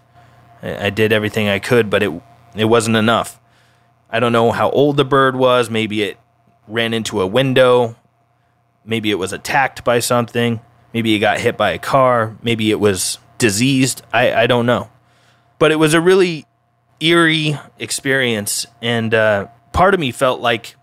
I 0.63 0.91
did 0.91 1.13
everything 1.13 1.49
I 1.49 1.59
could, 1.59 1.91
but 1.91 2.03
it 2.03 2.11
it 2.55 2.65
wasn't 2.65 2.97
enough. 2.97 3.39
I 4.11 4.21
don't 4.21 4.33
know 4.33 4.51
how 4.53 4.71
old 4.71 4.97
the 4.97 5.05
bird 5.05 5.37
was. 5.37 5.69
Maybe 5.69 6.03
it 6.03 6.19
ran 6.67 6.95
into 6.95 7.21
a 7.21 7.27
window. 7.27 7.97
Maybe 8.85 9.11
it 9.11 9.17
was 9.17 9.33
attacked 9.33 9.85
by 9.85 10.01
something. 10.01 10.61
Maybe 10.95 11.15
it 11.15 11.19
got 11.19 11.41
hit 11.41 11.57
by 11.57 11.71
a 11.71 11.79
car. 11.79 12.37
Maybe 12.43 12.71
it 12.71 12.81
was 12.81 13.19
diseased. 13.37 14.03
I, 14.13 14.33
I 14.33 14.47
don't 14.47 14.65
know. 14.65 14.91
But 15.59 15.73
it 15.73 15.77
was 15.77 15.95
a 15.95 16.01
really 16.01 16.47
eerie 17.01 17.59
experience. 17.79 18.67
And 18.81 19.15
uh, 19.15 19.49
part 19.73 19.95
of 19.95 20.01
me 20.01 20.13
felt 20.13 20.41
like 20.41 20.77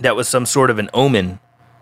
that 0.00 0.16
was 0.16 0.28
some 0.28 0.46
sort 0.46 0.70
of 0.70 0.78
an 0.78 0.90
omen. 0.92 1.40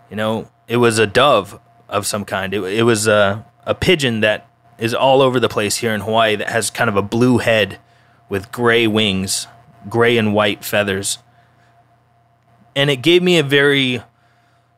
You 0.09 0.15
know, 0.15 0.49
it 0.67 0.77
was 0.77 0.99
a 0.99 1.07
dove 1.07 1.59
of 1.89 2.05
some 2.05 2.25
kind. 2.25 2.53
It, 2.53 2.61
it 2.63 2.83
was 2.83 3.07
a, 3.07 3.45
a 3.65 3.75
pigeon 3.75 4.21
that 4.21 4.47
is 4.77 4.93
all 4.93 5.21
over 5.21 5.39
the 5.39 5.49
place 5.49 5.77
here 5.77 5.93
in 5.93 6.01
Hawaii 6.01 6.35
that 6.35 6.49
has 6.49 6.69
kind 6.69 6.89
of 6.89 6.95
a 6.95 7.01
blue 7.01 7.37
head 7.37 7.79
with 8.29 8.51
gray 8.51 8.87
wings, 8.87 9.47
gray 9.87 10.17
and 10.17 10.33
white 10.33 10.63
feathers. 10.63 11.19
And 12.75 12.89
it 12.89 12.97
gave 12.97 13.23
me 13.23 13.37
a 13.37 13.43
very 13.43 14.03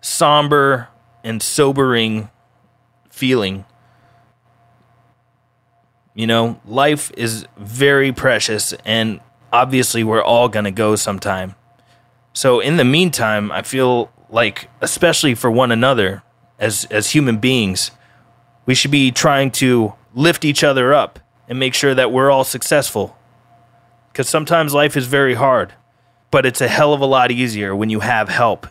somber 0.01 0.89
and 1.23 1.41
sobering 1.41 2.29
feeling. 3.09 3.65
You 6.17 6.25
know, 6.25 6.59
life 6.65 7.11
is 7.15 7.45
very 7.57 8.11
precious, 8.11 8.73
and 8.83 9.19
obviously, 9.53 10.03
we're 10.03 10.23
all 10.23 10.49
going 10.49 10.65
to 10.65 10.71
go 10.71 10.95
sometime. 10.95 11.53
So, 12.33 12.59
in 12.59 12.77
the 12.77 12.83
meantime, 12.83 13.51
I 13.51 13.61
feel 13.61 14.11
like, 14.27 14.67
especially 14.81 15.35
for 15.35 15.51
one 15.51 15.71
another 15.71 16.23
as, 16.57 16.85
as 16.89 17.11
human 17.11 17.37
beings, 17.37 17.91
we 18.65 18.73
should 18.73 18.89
be 18.89 19.11
trying 19.11 19.51
to 19.51 19.93
lift 20.15 20.43
each 20.43 20.63
other 20.63 20.91
up 20.91 21.19
and 21.47 21.59
make 21.59 21.75
sure 21.75 21.93
that 21.93 22.11
we're 22.11 22.31
all 22.31 22.43
successful. 22.43 23.15
Because 24.11 24.27
sometimes 24.27 24.73
life 24.73 24.97
is 24.97 25.05
very 25.05 25.35
hard, 25.35 25.73
but 26.31 26.47
it's 26.47 26.61
a 26.61 26.67
hell 26.67 26.93
of 26.95 27.01
a 27.01 27.05
lot 27.05 27.29
easier 27.29 27.75
when 27.75 27.91
you 27.91 27.99
have 27.99 28.27
help 28.27 28.65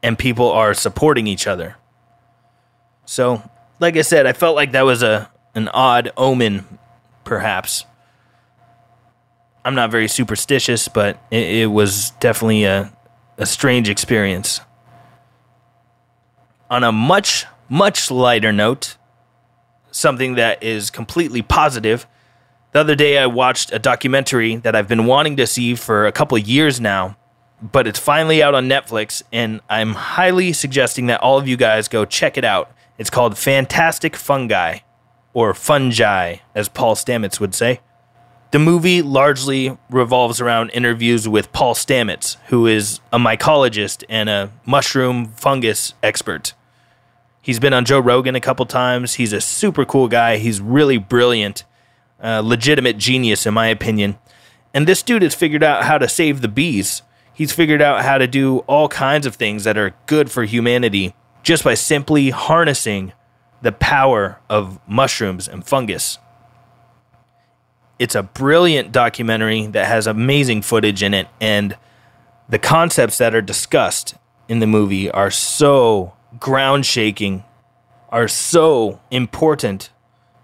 and 0.00 0.16
people 0.16 0.48
are 0.48 0.72
supporting 0.72 1.26
each 1.26 1.48
other. 1.48 1.74
So, 3.04 3.42
like 3.80 3.96
I 3.96 4.02
said, 4.02 4.26
I 4.26 4.32
felt 4.32 4.54
like 4.54 4.70
that 4.70 4.82
was 4.82 5.02
a 5.02 5.28
an 5.54 5.68
odd 5.68 6.10
omen, 6.16 6.66
perhaps. 7.24 7.84
I'm 9.64 9.74
not 9.74 9.90
very 9.90 10.08
superstitious, 10.08 10.88
but 10.88 11.18
it, 11.30 11.48
it 11.48 11.66
was 11.66 12.10
definitely 12.20 12.64
a, 12.64 12.92
a 13.38 13.46
strange 13.46 13.88
experience. 13.88 14.60
On 16.70 16.84
a 16.84 16.92
much, 16.92 17.46
much 17.68 18.10
lighter 18.10 18.52
note, 18.52 18.96
something 19.90 20.34
that 20.34 20.62
is 20.62 20.90
completely 20.90 21.40
positive. 21.40 22.06
The 22.72 22.80
other 22.80 22.94
day, 22.94 23.18
I 23.18 23.26
watched 23.26 23.72
a 23.72 23.78
documentary 23.78 24.56
that 24.56 24.74
I've 24.74 24.88
been 24.88 25.06
wanting 25.06 25.36
to 25.36 25.46
see 25.46 25.74
for 25.76 26.06
a 26.06 26.12
couple 26.12 26.36
years 26.36 26.80
now, 26.80 27.16
but 27.62 27.86
it's 27.86 27.98
finally 27.98 28.42
out 28.42 28.54
on 28.54 28.68
Netflix, 28.68 29.22
and 29.32 29.60
I'm 29.70 29.94
highly 29.94 30.52
suggesting 30.52 31.06
that 31.06 31.20
all 31.20 31.38
of 31.38 31.46
you 31.46 31.56
guys 31.56 31.88
go 31.88 32.04
check 32.04 32.36
it 32.36 32.44
out. 32.44 32.70
It's 32.98 33.10
called 33.10 33.38
Fantastic 33.38 34.16
Fungi, 34.16 34.78
or 35.34 35.52
Fungi, 35.52 36.36
as 36.54 36.68
Paul 36.70 36.94
Stamets 36.94 37.38
would 37.38 37.54
say. 37.54 37.80
The 38.52 38.58
movie 38.60 39.02
largely 39.02 39.76
revolves 39.90 40.40
around 40.40 40.70
interviews 40.70 41.28
with 41.28 41.52
Paul 41.52 41.74
Stamets, 41.74 42.36
who 42.46 42.66
is 42.66 43.00
a 43.12 43.18
mycologist 43.18 44.04
and 44.08 44.28
a 44.28 44.52
mushroom 44.64 45.26
fungus 45.36 45.94
expert. 46.04 46.54
He's 47.42 47.58
been 47.58 47.74
on 47.74 47.84
Joe 47.84 47.98
Rogan 47.98 48.36
a 48.36 48.40
couple 48.40 48.64
times. 48.64 49.14
He's 49.14 49.32
a 49.32 49.40
super 49.40 49.84
cool 49.84 50.08
guy. 50.08 50.36
He's 50.36 50.60
really 50.60 50.98
brilliant, 50.98 51.64
uh, 52.22 52.40
legitimate 52.44 52.96
genius, 52.96 53.44
in 53.44 53.52
my 53.52 53.66
opinion. 53.66 54.18
And 54.72 54.86
this 54.86 55.02
dude 55.02 55.22
has 55.22 55.34
figured 55.34 55.62
out 55.62 55.84
how 55.84 55.98
to 55.98 56.08
save 56.08 56.40
the 56.40 56.48
bees. 56.48 57.02
He's 57.34 57.52
figured 57.52 57.82
out 57.82 58.04
how 58.04 58.18
to 58.18 58.28
do 58.28 58.58
all 58.60 58.88
kinds 58.88 59.26
of 59.26 59.34
things 59.34 59.64
that 59.64 59.76
are 59.76 59.94
good 60.06 60.30
for 60.30 60.44
humanity. 60.44 61.14
just 61.44 61.62
by 61.62 61.74
simply 61.74 62.30
harnessing 62.30 63.12
the 63.64 63.72
power 63.72 64.38
of 64.50 64.78
mushrooms 64.86 65.48
and 65.48 65.64
fungus. 65.64 66.18
It's 67.98 68.14
a 68.14 68.22
brilliant 68.22 68.92
documentary 68.92 69.66
that 69.68 69.86
has 69.86 70.06
amazing 70.06 70.60
footage 70.60 71.02
in 71.02 71.14
it, 71.14 71.28
and 71.40 71.74
the 72.46 72.58
concepts 72.58 73.16
that 73.16 73.34
are 73.34 73.40
discussed 73.40 74.16
in 74.50 74.58
the 74.58 74.66
movie 74.66 75.10
are 75.10 75.30
so 75.30 76.12
ground 76.38 76.84
shaking, 76.84 77.42
are 78.10 78.28
so 78.28 79.00
important, 79.10 79.88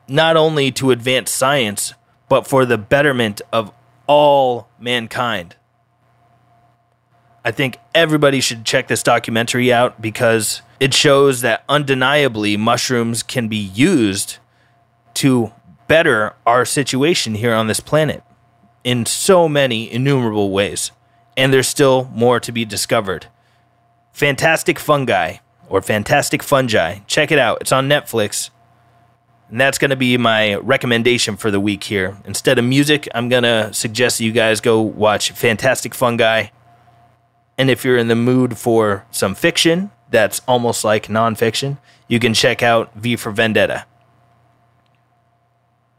not 0.09 0.39
only 0.39 0.73
to 0.73 0.91
advance 0.91 1.31
science, 1.31 1.93
but 2.31 2.47
for 2.47 2.65
the 2.65 2.79
betterment 2.79 3.43
of 3.53 3.71
all 4.07 4.67
mankind. 4.79 5.57
I 7.45 7.51
think 7.51 7.77
everybody 7.95 8.41
should 8.41 8.65
check 8.65 8.89
this 8.89 9.03
documentary 9.03 9.71
out 9.71 10.01
because 10.01 10.63
it 10.81 10.95
shows 10.95 11.43
that 11.43 11.63
undeniably 11.69 12.57
mushrooms 12.57 13.23
can 13.23 13.47
be 13.47 13.57
used 13.57 14.39
to 15.15 15.53
better 15.87 16.35
our 16.47 16.65
situation 16.65 17.35
here 17.35 17.53
on 17.53 17.67
this 17.67 17.81
planet 17.81 18.25
in 18.83 19.05
so 19.05 19.47
many 19.47 19.93
innumerable 19.93 20.51
ways. 20.51 20.91
And 21.37 21.53
there's 21.53 21.69
still 21.69 22.11
more 22.15 22.41
to 22.41 22.51
be 22.51 22.65
discovered. 22.65 23.27
Fantastic 24.13 24.79
Fungi 24.79 25.37
or 25.69 25.83
Fantastic 25.83 26.43
Fungi. 26.43 27.01
Check 27.07 27.31
it 27.31 27.39
out. 27.39 27.59
It's 27.61 27.73
on 27.73 27.89
Netflix. 27.89 28.49
And 29.51 29.61
that's 29.61 29.79
going 29.79 29.91
to 29.91 29.97
be 29.97 30.17
my 30.17 30.55
recommendation 30.57 31.37
for 31.37 31.51
the 31.51 31.61
week 31.61 31.85
here. 31.85 32.17
Instead 32.25 32.59
of 32.59 32.65
music, 32.65 33.07
I'm 33.15 33.29
going 33.29 33.43
to 33.43 33.73
suggest 33.75 34.21
you 34.21 34.33
guys 34.33 34.61
go 34.61 34.81
watch 34.81 35.33
Fantastic 35.33 35.95
Fungi. 35.95 36.47
And 37.59 37.69
if 37.69 37.85
you're 37.85 37.99
in 37.99 38.09
the 38.09 38.17
mood 38.17 38.57
for 38.57 39.05
some 39.11 39.35
fiction 39.35 39.91
that's 40.11 40.41
almost 40.47 40.85
like 40.85 41.07
nonfiction, 41.07 41.79
you 42.09 42.19
can 42.19 42.35
check 42.35 42.63
out 42.63 42.95
V 42.95 43.17
for 43.17 43.31
Vendetta. 43.31 43.87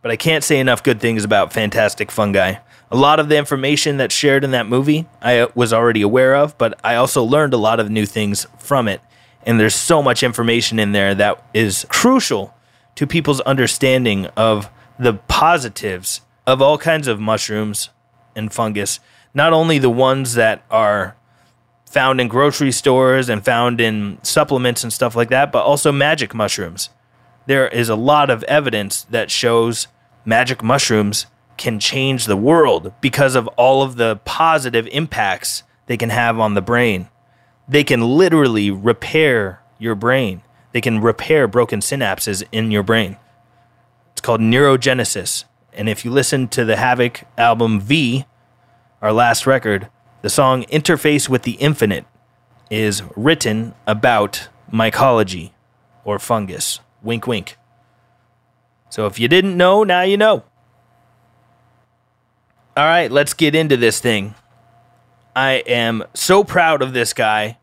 But 0.01 0.11
I 0.11 0.15
can't 0.15 0.43
say 0.43 0.59
enough 0.59 0.83
good 0.83 0.99
things 0.99 1.23
about 1.23 1.53
Fantastic 1.53 2.11
Fungi. 2.11 2.55
A 2.89 2.95
lot 2.95 3.19
of 3.19 3.29
the 3.29 3.37
information 3.37 3.97
that's 3.97 4.13
shared 4.13 4.43
in 4.43 4.51
that 4.51 4.67
movie 4.67 5.05
I 5.21 5.39
uh, 5.39 5.47
was 5.55 5.71
already 5.71 6.01
aware 6.01 6.35
of, 6.35 6.57
but 6.57 6.79
I 6.83 6.95
also 6.95 7.23
learned 7.23 7.53
a 7.53 7.57
lot 7.57 7.79
of 7.79 7.89
new 7.89 8.05
things 8.05 8.47
from 8.57 8.87
it. 8.87 9.01
And 9.45 9.59
there's 9.59 9.75
so 9.75 10.03
much 10.03 10.23
information 10.23 10.79
in 10.79 10.91
there 10.91 11.15
that 11.15 11.43
is 11.53 11.85
crucial 11.89 12.53
to 12.95 13.07
people's 13.07 13.41
understanding 13.41 14.25
of 14.35 14.69
the 14.99 15.13
positives 15.13 16.21
of 16.45 16.61
all 16.61 16.77
kinds 16.77 17.07
of 17.07 17.19
mushrooms 17.19 17.89
and 18.35 18.51
fungus, 18.51 18.99
not 19.33 19.53
only 19.53 19.77
the 19.77 19.89
ones 19.89 20.33
that 20.33 20.63
are 20.69 21.15
found 21.91 22.21
in 22.21 22.27
grocery 22.27 22.71
stores 22.71 23.29
and 23.29 23.43
found 23.43 23.81
in 23.81 24.17
supplements 24.23 24.83
and 24.83 24.91
stuff 24.91 25.15
like 25.15 25.29
that, 25.29 25.51
but 25.51 25.63
also 25.63 25.91
magic 25.91 26.33
mushrooms. 26.33 26.89
There 27.47 27.67
is 27.67 27.89
a 27.89 27.95
lot 27.95 28.29
of 28.29 28.43
evidence 28.43 29.03
that 29.05 29.29
shows 29.29 29.87
magic 30.25 30.63
mushrooms 30.63 31.25
can 31.57 31.79
change 31.79 32.25
the 32.25 32.37
world 32.37 32.93
because 33.01 33.35
of 33.35 33.47
all 33.49 33.83
of 33.83 33.97
the 33.97 34.17
positive 34.25 34.87
impacts 34.91 35.63
they 35.87 35.97
can 35.97 36.09
have 36.09 36.39
on 36.39 36.53
the 36.53 36.61
brain. 36.61 37.09
They 37.67 37.83
can 37.83 38.01
literally 38.01 38.71
repair 38.71 39.61
your 39.77 39.95
brain 39.95 40.41
they 40.71 40.81
can 40.81 41.01
repair 41.01 41.47
broken 41.47 41.79
synapses 41.79 42.43
in 42.51 42.71
your 42.71 42.83
brain. 42.83 43.17
It's 44.13 44.21
called 44.21 44.41
neurogenesis. 44.41 45.45
And 45.73 45.87
if 45.87 46.03
you 46.03 46.11
listen 46.11 46.47
to 46.49 46.65
the 46.65 46.75
Havok 46.75 47.23
album 47.37 47.79
V, 47.79 48.25
our 49.01 49.13
last 49.13 49.47
record, 49.47 49.89
the 50.21 50.29
song 50.29 50.63
Interface 50.65 51.27
with 51.27 51.43
the 51.43 51.53
Infinite 51.53 52.05
is 52.69 53.03
written 53.15 53.73
about 53.87 54.49
mycology 54.71 55.51
or 56.03 56.19
fungus. 56.19 56.79
Wink, 57.01 57.27
wink. 57.27 57.57
So 58.89 59.05
if 59.05 59.19
you 59.19 59.27
didn't 59.27 59.57
know, 59.57 59.83
now 59.83 60.01
you 60.01 60.17
know. 60.17 60.43
All 62.77 62.85
right, 62.85 63.11
let's 63.11 63.33
get 63.33 63.55
into 63.55 63.77
this 63.77 63.99
thing. 63.99 64.35
I 65.35 65.63
am 65.65 66.03
so 66.13 66.43
proud 66.43 66.81
of 66.81 66.93
this 66.93 67.13
guy 67.13 67.57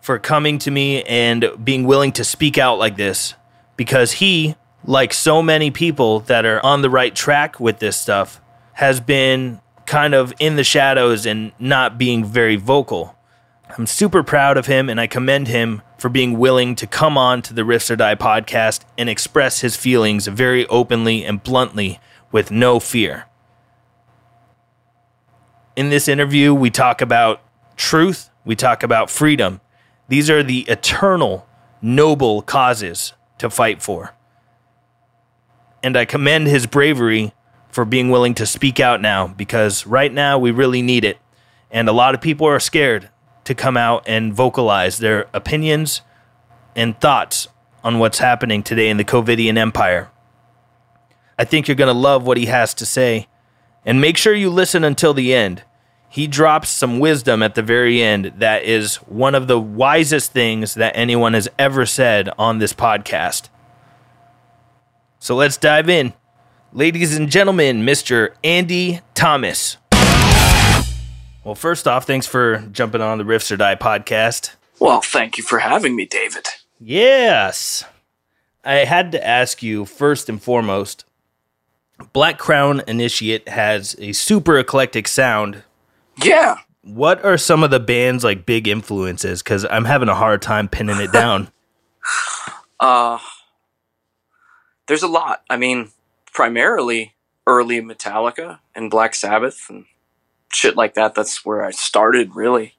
for 0.00 0.18
coming 0.18 0.58
to 0.60 0.70
me 0.70 1.02
and 1.04 1.50
being 1.62 1.84
willing 1.84 2.12
to 2.12 2.24
speak 2.24 2.58
out 2.58 2.78
like 2.78 2.96
this 2.96 3.34
because 3.76 4.12
he, 4.12 4.56
like 4.84 5.12
so 5.12 5.42
many 5.42 5.70
people 5.70 6.20
that 6.20 6.44
are 6.44 6.64
on 6.64 6.82
the 6.82 6.90
right 6.90 7.14
track 7.14 7.60
with 7.60 7.78
this 7.78 7.96
stuff, 7.96 8.40
has 8.74 9.00
been 9.00 9.60
kind 9.90 10.14
of 10.14 10.32
in 10.38 10.54
the 10.54 10.62
shadows 10.62 11.26
and 11.26 11.50
not 11.58 11.98
being 11.98 12.24
very 12.24 12.54
vocal. 12.54 13.16
I'm 13.76 13.88
super 13.88 14.22
proud 14.22 14.56
of 14.56 14.66
him 14.66 14.88
and 14.88 15.00
I 15.00 15.08
commend 15.08 15.48
him 15.48 15.82
for 15.98 16.08
being 16.08 16.38
willing 16.38 16.76
to 16.76 16.86
come 16.86 17.18
on 17.18 17.42
to 17.42 17.52
the 17.52 17.62
Riffs 17.62 17.90
or 17.90 17.96
Die 17.96 18.14
podcast 18.14 18.82
and 18.96 19.08
express 19.08 19.62
his 19.62 19.76
feelings 19.76 20.28
very 20.28 20.64
openly 20.68 21.24
and 21.24 21.42
bluntly 21.42 21.98
with 22.30 22.52
no 22.52 22.78
fear. 22.78 23.26
In 25.74 25.90
this 25.90 26.06
interview, 26.06 26.54
we 26.54 26.70
talk 26.70 27.00
about 27.00 27.42
truth, 27.76 28.30
we 28.44 28.54
talk 28.54 28.84
about 28.84 29.10
freedom, 29.10 29.60
these 30.06 30.30
are 30.30 30.44
the 30.44 30.60
eternal, 30.68 31.48
noble 31.82 32.42
causes 32.42 33.12
to 33.38 33.50
fight 33.50 33.82
for. 33.82 34.14
And 35.82 35.96
I 35.96 36.04
commend 36.04 36.46
his 36.46 36.68
bravery 36.68 37.32
for 37.70 37.84
being 37.84 38.10
willing 38.10 38.34
to 38.34 38.46
speak 38.46 38.80
out 38.80 39.00
now 39.00 39.28
because 39.28 39.86
right 39.86 40.12
now 40.12 40.38
we 40.38 40.50
really 40.50 40.82
need 40.82 41.04
it. 41.04 41.18
And 41.70 41.88
a 41.88 41.92
lot 41.92 42.14
of 42.14 42.20
people 42.20 42.46
are 42.46 42.60
scared 42.60 43.10
to 43.44 43.54
come 43.54 43.76
out 43.76 44.02
and 44.06 44.34
vocalize 44.34 44.98
their 44.98 45.28
opinions 45.32 46.02
and 46.74 46.98
thoughts 47.00 47.48
on 47.82 47.98
what's 47.98 48.18
happening 48.18 48.62
today 48.62 48.88
in 48.88 48.96
the 48.96 49.04
COVIDian 49.04 49.56
empire. 49.56 50.10
I 51.38 51.44
think 51.44 51.68
you're 51.68 51.74
going 51.74 51.94
to 51.94 51.98
love 51.98 52.26
what 52.26 52.36
he 52.36 52.46
has 52.46 52.74
to 52.74 52.86
say. 52.86 53.28
And 53.84 54.00
make 54.00 54.16
sure 54.16 54.34
you 54.34 54.50
listen 54.50 54.84
until 54.84 55.14
the 55.14 55.32
end 55.32 55.64
he 56.10 56.26
drops 56.26 56.68
some 56.68 56.98
wisdom 56.98 57.40
at 57.40 57.54
the 57.54 57.62
very 57.62 58.02
end 58.02 58.32
that 58.38 58.64
is 58.64 58.96
one 58.96 59.36
of 59.36 59.46
the 59.46 59.60
wisest 59.60 60.32
things 60.32 60.74
that 60.74 60.96
anyone 60.96 61.34
has 61.34 61.48
ever 61.56 61.86
said 61.86 62.28
on 62.36 62.58
this 62.58 62.72
podcast. 62.72 63.48
So 65.20 65.36
let's 65.36 65.56
dive 65.56 65.88
in. 65.88 66.12
Ladies 66.72 67.16
and 67.16 67.28
gentlemen, 67.28 67.82
Mr. 67.82 68.32
Andy 68.44 69.00
Thomas. 69.14 69.76
Well, 71.42 71.56
first 71.56 71.88
off, 71.88 72.06
thanks 72.06 72.26
for 72.26 72.58
jumping 72.70 73.00
on 73.00 73.18
the 73.18 73.24
Riffs 73.24 73.50
or 73.50 73.56
Die 73.56 73.74
podcast. 73.74 74.54
Well, 74.78 75.00
thank 75.00 75.36
you 75.36 75.42
for 75.42 75.58
having 75.58 75.96
me, 75.96 76.06
David. 76.06 76.46
Yes. 76.78 77.84
I 78.64 78.84
had 78.84 79.10
to 79.12 79.26
ask 79.26 79.62
you 79.62 79.84
first 79.84 80.28
and 80.28 80.40
foremost 80.40 81.04
Black 82.12 82.38
Crown 82.38 82.82
Initiate 82.86 83.48
has 83.48 83.96
a 83.98 84.12
super 84.12 84.58
eclectic 84.58 85.08
sound 85.08 85.64
yeah. 86.22 86.58
What 86.82 87.24
are 87.24 87.36
some 87.36 87.62
of 87.62 87.70
the 87.70 87.80
band's 87.80 88.24
like 88.24 88.46
big 88.46 88.68
influences? 88.68 89.42
Because 89.42 89.64
I'm 89.64 89.84
having 89.84 90.08
a 90.08 90.14
hard 90.14 90.42
time 90.42 90.68
pinning 90.68 91.00
it 91.00 91.12
down. 91.12 91.50
uh, 92.80 93.18
there's 94.86 95.02
a 95.02 95.08
lot. 95.08 95.42
I 95.48 95.56
mean, 95.56 95.90
primarily 96.32 97.14
early 97.46 97.80
Metallica 97.80 98.60
and 98.74 98.90
Black 98.90 99.14
Sabbath 99.14 99.66
and 99.68 99.86
shit 100.52 100.76
like 100.76 100.94
that. 100.94 101.14
That's 101.14 101.44
where 101.44 101.64
I 101.64 101.70
started 101.70 102.34
really, 102.34 102.74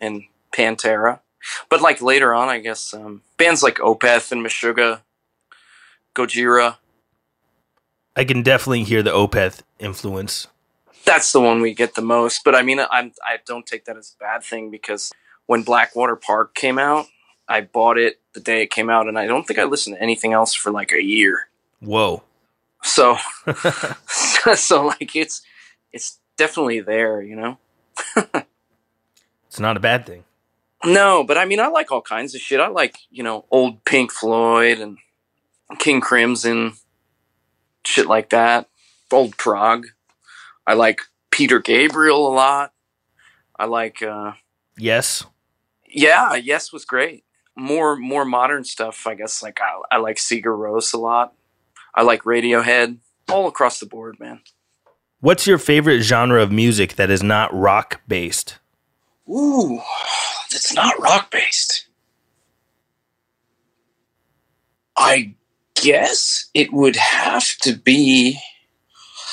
and 0.00 0.24
Pantera. 0.52 1.20
But 1.68 1.80
like 1.80 2.02
later 2.02 2.34
on, 2.34 2.48
I 2.48 2.58
guess 2.58 2.92
um, 2.92 3.22
bands 3.36 3.62
like 3.62 3.76
Opeth 3.76 4.32
and 4.32 4.44
Meshuggah, 4.44 5.02
Gojira. 6.14 6.76
I 8.16 8.24
can 8.24 8.42
definitely 8.42 8.84
hear 8.84 9.02
the 9.02 9.10
Opeth 9.10 9.60
influence 9.78 10.48
that's 11.06 11.32
the 11.32 11.40
one 11.40 11.62
we 11.62 11.72
get 11.72 11.94
the 11.94 12.02
most. 12.02 12.42
But 12.44 12.54
I 12.54 12.60
mean, 12.60 12.80
I'm 12.80 13.12
I 13.24 13.38
don't 13.46 13.64
take 13.64 13.86
that 13.86 13.96
as 13.96 14.14
a 14.14 14.22
bad 14.22 14.42
thing 14.42 14.70
because 14.70 15.10
when 15.46 15.62
Blackwater 15.62 16.16
Park 16.16 16.54
came 16.54 16.78
out, 16.78 17.06
I 17.48 17.62
bought 17.62 17.96
it 17.96 18.20
the 18.34 18.40
day 18.40 18.62
it 18.62 18.70
came 18.70 18.90
out, 18.90 19.06
and 19.06 19.18
I 19.18 19.26
don't 19.26 19.46
think 19.46 19.58
I 19.58 19.64
listened 19.64 19.96
to 19.96 20.02
anything 20.02 20.34
else 20.34 20.52
for 20.52 20.70
like 20.70 20.92
a 20.92 21.02
year. 21.02 21.48
Whoa! 21.80 22.22
So, 22.86 23.16
so 24.54 24.86
like 24.86 25.16
it's 25.16 25.42
it's 25.92 26.20
definitely 26.36 26.80
there, 26.80 27.20
you 27.20 27.36
know. 27.36 27.58
it's 29.46 29.60
not 29.60 29.76
a 29.76 29.80
bad 29.80 30.06
thing. 30.06 30.24
No, 30.84 31.24
but 31.24 31.36
I 31.36 31.44
mean, 31.46 31.58
I 31.58 31.68
like 31.68 31.90
all 31.90 32.02
kinds 32.02 32.34
of 32.34 32.40
shit. 32.40 32.60
I 32.60 32.68
like 32.68 32.98
you 33.10 33.22
know 33.22 33.44
old 33.50 33.84
Pink 33.84 34.12
Floyd 34.12 34.78
and 34.78 34.98
King 35.78 36.00
Crimson, 36.00 36.74
shit 37.84 38.06
like 38.06 38.30
that. 38.30 38.68
Old 39.10 39.36
Prog. 39.36 39.86
I 40.66 40.74
like 40.74 41.00
Peter 41.30 41.58
Gabriel 41.58 42.26
a 42.26 42.34
lot. 42.34 42.72
I 43.58 43.64
like 43.66 44.02
uh 44.02 44.32
Yes. 44.76 45.24
Yeah, 45.88 46.34
Yes 46.34 46.72
was 46.72 46.84
great. 46.84 47.24
More 47.56 47.96
more 47.96 48.24
modern 48.24 48.64
stuff, 48.64 49.06
I 49.06 49.14
guess 49.14 49.42
like 49.42 49.60
I, 49.60 49.96
I 49.96 49.98
like 49.98 50.16
Sigur 50.16 50.56
Rós 50.56 50.92
a 50.92 50.98
lot. 50.98 51.35
I 51.96 52.02
like 52.02 52.22
Radiohead. 52.22 52.98
All 53.28 53.48
across 53.48 53.80
the 53.80 53.86
board, 53.86 54.20
man. 54.20 54.40
What's 55.20 55.46
your 55.46 55.58
favorite 55.58 56.02
genre 56.02 56.42
of 56.42 56.52
music 56.52 56.94
that 56.96 57.10
is 57.10 57.22
not 57.22 57.52
rock 57.52 58.02
based? 58.06 58.58
Ooh, 59.28 59.80
that's 60.52 60.74
not 60.74 61.00
rock 61.00 61.30
based. 61.30 61.86
I 64.96 65.34
guess 65.74 66.48
it 66.54 66.72
would 66.72 66.96
have 66.96 67.48
to 67.62 67.74
be. 67.74 68.38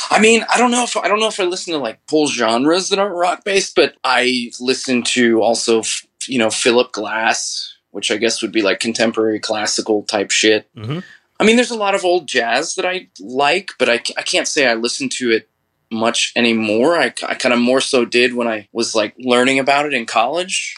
I 0.10 0.20
mean, 0.20 0.44
I 0.54 0.58
don't 0.58 0.72
know 0.72 0.84
if 0.84 0.98
I 0.98 1.08
don't 1.08 1.20
know 1.20 1.28
if 1.28 1.40
I 1.40 1.44
listen 1.44 1.74
to 1.74 1.80
like 1.80 2.00
whole 2.10 2.28
genres 2.28 2.90
that 2.90 3.00
aren't 3.00 3.16
rock 3.16 3.44
based, 3.44 3.76
but 3.76 3.96
I 4.04 4.52
listen 4.60 5.04
to 5.04 5.42
also, 5.42 5.84
you 6.28 6.40
know, 6.40 6.50
Philip 6.50 6.92
Glass, 6.92 7.76
which 7.92 8.10
I 8.12 8.18
guess 8.18 8.42
would 8.42 8.52
be 8.52 8.62
like 8.62 8.80
contemporary 8.80 9.40
classical 9.40 10.04
type 10.04 10.32
shit. 10.32 10.68
Mm-hmm. 10.76 11.00
I 11.40 11.46
mean, 11.46 11.56
there's 11.56 11.72
a 11.72 11.78
lot 11.78 11.96
of 11.96 12.06
old 12.06 12.28
jazz 12.28 12.76
that 12.76 12.86
I 12.86 13.08
like, 13.20 13.72
but 13.80 13.90
I, 13.90 13.96
I 14.18 14.22
can't 14.22 14.48
say 14.48 14.68
I 14.68 14.76
listen 14.76 15.10
to 15.10 15.32
it 15.32 15.50
much 15.92 16.32
anymore. 16.36 16.98
I, 16.98 17.14
I 17.28 17.36
kind 17.36 17.54
of 17.54 17.60
more 17.60 17.82
so 17.82 18.06
did 18.06 18.34
when 18.34 18.48
I 18.48 18.68
was 18.72 18.96
like 18.96 19.16
learning 19.18 19.60
about 19.60 19.86
it 19.86 19.94
in 19.94 20.06
college. 20.06 20.76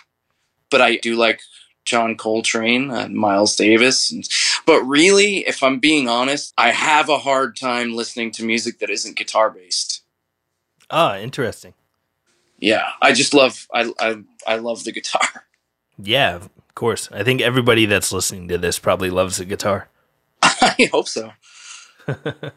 But 0.70 0.82
I 0.82 0.98
do 0.98 1.16
like 1.16 1.42
John 1.86 2.18
Coltrane 2.18 2.90
and 2.90 3.16
Miles 3.16 3.56
Davis. 3.56 4.12
And, 4.12 4.28
but 4.66 4.82
really, 4.84 5.48
if 5.48 5.62
I'm 5.64 5.80
being 5.80 6.10
honest, 6.10 6.54
I 6.58 6.72
have 6.72 7.10
a 7.10 7.20
hard 7.20 7.56
time 7.56 7.96
listening 7.96 8.32
to 8.32 8.44
music 8.44 8.80
that 8.80 8.90
isn't 8.90 9.18
guitar 9.18 9.50
based. 9.50 10.02
Ah, 10.90 11.18
interesting. 11.18 11.74
Yeah, 12.60 12.90
I 13.02 13.12
just 13.12 13.34
love 13.34 13.68
I, 13.74 13.92
I 14.00 14.24
I 14.48 14.56
love 14.58 14.84
the 14.84 14.92
guitar. 14.92 15.46
Yeah, 15.98 16.36
of 16.36 16.50
course. 16.74 17.10
I 17.12 17.24
think 17.24 17.42
everybody 17.42 17.86
that's 17.86 18.12
listening 18.12 18.50
to 18.50 18.58
this 18.58 18.80
probably 18.80 19.10
loves 19.10 19.38
the 19.38 19.46
guitar. 19.46 19.88
I 20.80 20.90
hope 20.92 21.08
so. 21.08 21.32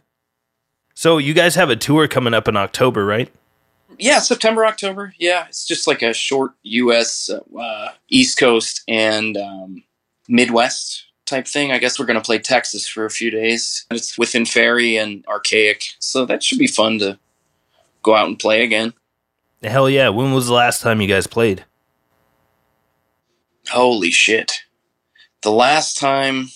So 0.99 1.19
you 1.19 1.33
guys 1.33 1.55
have 1.55 1.71
a 1.71 1.77
tour 1.77 2.09
coming 2.09 2.35
up 2.35 2.49
in 2.49 2.57
October, 2.57 3.07
right? 3.07 3.33
Yeah, 4.01 4.19
September, 4.19 4.67
October. 4.67 5.15
Yeah, 5.17 5.47
it's 5.47 5.65
just 5.65 5.87
like 5.87 6.03
a 6.03 6.13
short 6.13 6.55
U.S. 6.65 7.31
Uh, 7.31 7.91
East 8.09 8.37
Coast 8.37 8.83
and 8.89 9.37
um, 9.37 9.85
Midwest 10.29 11.05
type 11.25 11.47
thing. 11.47 11.71
I 11.71 11.79
guess 11.79 12.01
we're 12.01 12.07
going 12.07 12.19
to 12.19 12.25
play 12.25 12.41
Texas 12.41 12.89
for 12.89 13.05
a 13.05 13.11
few 13.11 13.31
days. 13.31 13.87
It's 13.93 14.19
with 14.19 14.31
Inferi 14.31 15.01
and 15.01 15.25
Archaic, 15.29 15.85
so 16.01 16.27
that 16.27 16.43
should 16.43 16.59
be 16.59 16.67
fun 16.67 16.99
to 16.99 17.17
go 18.03 18.17
out 18.17 18.27
and 18.27 18.37
play 18.37 18.65
again. 18.65 18.93
Hell 19.63 19.89
yeah! 19.89 20.09
When 20.09 20.33
was 20.33 20.49
the 20.49 20.55
last 20.55 20.83
time 20.83 21.01
you 21.01 21.07
guys 21.07 21.29
played? 21.29 21.65
Holy 23.71 24.11
shit! 24.11 24.63
The 25.43 25.53
last 25.53 25.97
time. 25.97 26.49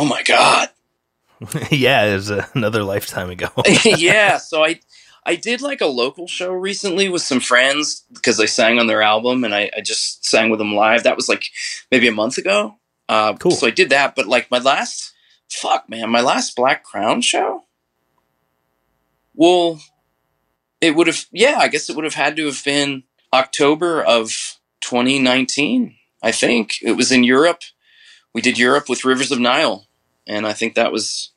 Oh 0.00 0.06
my 0.06 0.22
god! 0.22 0.70
yeah, 1.70 2.06
it 2.06 2.14
was 2.14 2.30
another 2.30 2.82
lifetime 2.82 3.28
ago. 3.28 3.48
yeah, 3.84 4.38
so 4.38 4.64
I 4.64 4.80
I 5.26 5.36
did 5.36 5.60
like 5.60 5.82
a 5.82 5.86
local 5.86 6.26
show 6.26 6.52
recently 6.52 7.10
with 7.10 7.20
some 7.20 7.40
friends 7.40 8.06
because 8.10 8.40
I 8.40 8.46
sang 8.46 8.78
on 8.78 8.86
their 8.86 9.02
album 9.02 9.44
and 9.44 9.54
I, 9.54 9.70
I 9.76 9.82
just 9.82 10.24
sang 10.24 10.48
with 10.48 10.58
them 10.58 10.74
live. 10.74 11.02
That 11.02 11.16
was 11.16 11.28
like 11.28 11.50
maybe 11.90 12.08
a 12.08 12.12
month 12.12 12.38
ago. 12.38 12.76
Uh, 13.10 13.34
Cool. 13.34 13.50
So 13.52 13.66
I 13.66 13.70
did 13.70 13.90
that, 13.90 14.14
but 14.14 14.26
like 14.26 14.50
my 14.50 14.58
last, 14.58 15.12
fuck 15.50 15.86
man, 15.90 16.08
my 16.08 16.22
last 16.22 16.56
Black 16.56 16.82
Crown 16.82 17.20
show. 17.20 17.64
Well, 19.34 19.82
it 20.80 20.96
would 20.96 21.08
have, 21.08 21.26
yeah, 21.30 21.58
I 21.58 21.68
guess 21.68 21.90
it 21.90 21.96
would 21.96 22.06
have 22.06 22.14
had 22.14 22.36
to 22.36 22.46
have 22.46 22.64
been 22.64 23.02
October 23.34 24.02
of 24.02 24.58
2019. 24.80 25.94
I 26.22 26.32
think 26.32 26.76
it 26.80 26.92
was 26.92 27.12
in 27.12 27.22
Europe. 27.22 27.60
We 28.32 28.40
did 28.40 28.58
Europe 28.58 28.88
with 28.88 29.04
Rivers 29.04 29.32
of 29.32 29.40
Nile, 29.40 29.86
and 30.30 30.46
I 30.46 30.52
think 30.54 30.74
that 30.76 30.92
was 30.92 31.30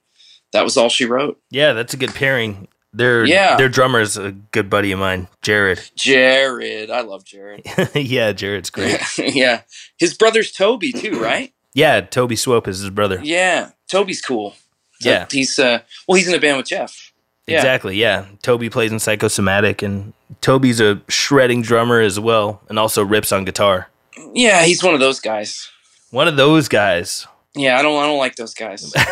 that 0.54 0.64
was 0.64 0.78
all 0.78 0.90
she 0.90 1.06
wrote. 1.06 1.40
yeah, 1.50 1.74
that's 1.74 1.94
a 1.94 1.98
good 1.98 2.14
pairing. 2.14 2.68
Their 2.96 3.26
Yeah. 3.26 3.58
their 3.58 3.70
drummer 3.70 4.00
is 4.02 4.18
a 4.18 4.32
good 4.32 4.70
buddy 4.70 4.92
of 4.92 5.00
mine, 5.00 5.28
Jared. 5.42 5.82
Jared, 5.96 6.92
I 6.92 7.02
love 7.02 7.26
Jared. 7.26 7.64
yeah, 7.96 8.32
Jared's 8.34 8.70
great. 8.70 9.02
yeah. 9.18 9.62
His 9.98 10.14
brother's 10.14 10.52
Toby 10.52 10.92
too, 10.92 11.20
right? 11.20 11.52
Yeah, 11.74 12.02
Toby 12.02 12.36
Swope 12.36 12.68
is 12.68 12.80
his 12.82 12.92
brother. 12.92 13.20
Yeah. 13.24 13.72
Toby's 13.90 14.22
cool. 14.22 14.54
Yeah. 15.02 15.26
He's 15.32 15.58
uh 15.58 15.80
well 16.08 16.18
he's 16.18 16.28
in 16.28 16.36
a 16.36 16.40
band 16.40 16.58
with 16.58 16.68
Jeff. 16.68 17.12
Yeah. 17.48 17.58
Exactly. 17.58 17.98
Yeah, 17.98 18.26
Toby 18.42 18.70
plays 18.70 18.92
in 18.92 19.00
Psychosomatic, 19.00 19.82
and 19.82 20.14
Toby's 20.40 20.80
a 20.80 21.02
shredding 21.10 21.62
drummer 21.62 22.00
as 22.00 22.18
well, 22.18 22.62
and 22.70 22.80
also 22.80 23.04
rips 23.04 23.34
on 23.34 23.44
guitar. 23.44 23.90
Yeah, 24.34 24.64
he's 24.64 24.82
one 24.82 24.94
of 24.94 25.02
those 25.02 25.20
guys. 25.20 25.68
One 26.12 26.30
of 26.30 26.38
those 26.38 26.70
guys. 26.70 27.28
Yeah, 27.56 27.78
I 27.78 27.82
don't 27.82 28.02
I 28.02 28.08
don't 28.08 28.18
like 28.18 28.36
those 28.36 28.54
guys. 28.54 28.94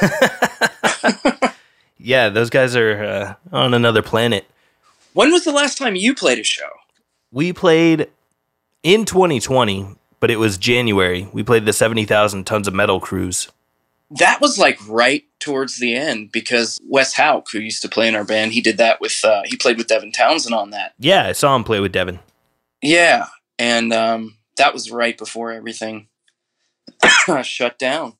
Yeah, 2.03 2.29
those 2.29 2.49
guys 2.49 2.75
are 2.75 3.03
uh, 3.03 3.33
on 3.55 3.73
another 3.73 4.01
planet. 4.01 4.45
when 5.13 5.31
was 5.31 5.43
the 5.43 5.51
last 5.51 5.77
time 5.77 5.95
you 5.95 6.15
played 6.15 6.39
a 6.39 6.43
show? 6.43 6.69
We 7.31 7.53
played 7.53 8.09
in 8.81 9.05
2020, 9.05 9.95
but 10.19 10.31
it 10.31 10.37
was 10.37 10.57
January. 10.57 11.29
We 11.31 11.43
played 11.43 11.65
the 11.65 11.73
70,000 11.73 12.45
tons 12.45 12.67
of 12.67 12.73
metal 12.73 12.99
cruise. 12.99 13.49
That 14.09 14.41
was 14.41 14.57
like 14.57 14.79
right 14.89 15.23
towards 15.39 15.77
the 15.79 15.95
end 15.95 16.31
because 16.31 16.79
Wes 16.83 17.13
Hauch, 17.13 17.51
who 17.51 17.59
used 17.59 17.83
to 17.83 17.89
play 17.89 18.07
in 18.07 18.15
our 18.15 18.25
band, 18.25 18.51
he 18.51 18.61
did 18.61 18.77
that 18.77 18.99
with 18.99 19.17
uh 19.23 19.43
he 19.45 19.55
played 19.55 19.77
with 19.77 19.87
Devin 19.87 20.11
Townsend 20.11 20.53
on 20.53 20.71
that. 20.71 20.93
Yeah, 20.99 21.27
I 21.27 21.31
saw 21.31 21.55
him 21.55 21.63
play 21.63 21.79
with 21.79 21.93
Devin. 21.93 22.19
Yeah. 22.81 23.27
And 23.57 23.93
um 23.93 24.35
that 24.57 24.73
was 24.73 24.91
right 24.91 25.17
before 25.17 25.51
everything 25.51 26.07
shut 27.43 27.79
down. 27.79 28.17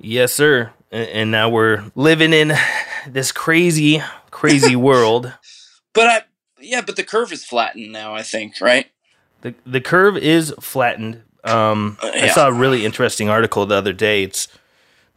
Yes, 0.00 0.32
sir. 0.32 0.72
And, 0.90 1.30
now 1.30 1.48
we're 1.48 1.84
living 1.94 2.32
in 2.32 2.52
this 3.06 3.30
crazy, 3.30 4.02
crazy 4.30 4.74
world. 4.88 5.32
But 5.92 6.06
I 6.08 6.22
yeah, 6.60 6.80
but 6.80 6.96
the 6.96 7.04
curve 7.04 7.32
is 7.32 7.44
flattened 7.44 7.92
now, 7.92 8.14
I 8.14 8.22
think, 8.22 8.60
right? 8.60 8.86
The 9.42 9.54
the 9.64 9.80
curve 9.80 10.16
is 10.16 10.52
flattened. 10.60 11.22
Um, 11.44 11.96
Uh, 12.02 12.10
I 12.14 12.28
saw 12.28 12.48
a 12.48 12.52
really 12.52 12.84
interesting 12.84 13.28
article 13.28 13.64
the 13.66 13.76
other 13.76 13.92
day. 13.92 14.24
It's 14.24 14.48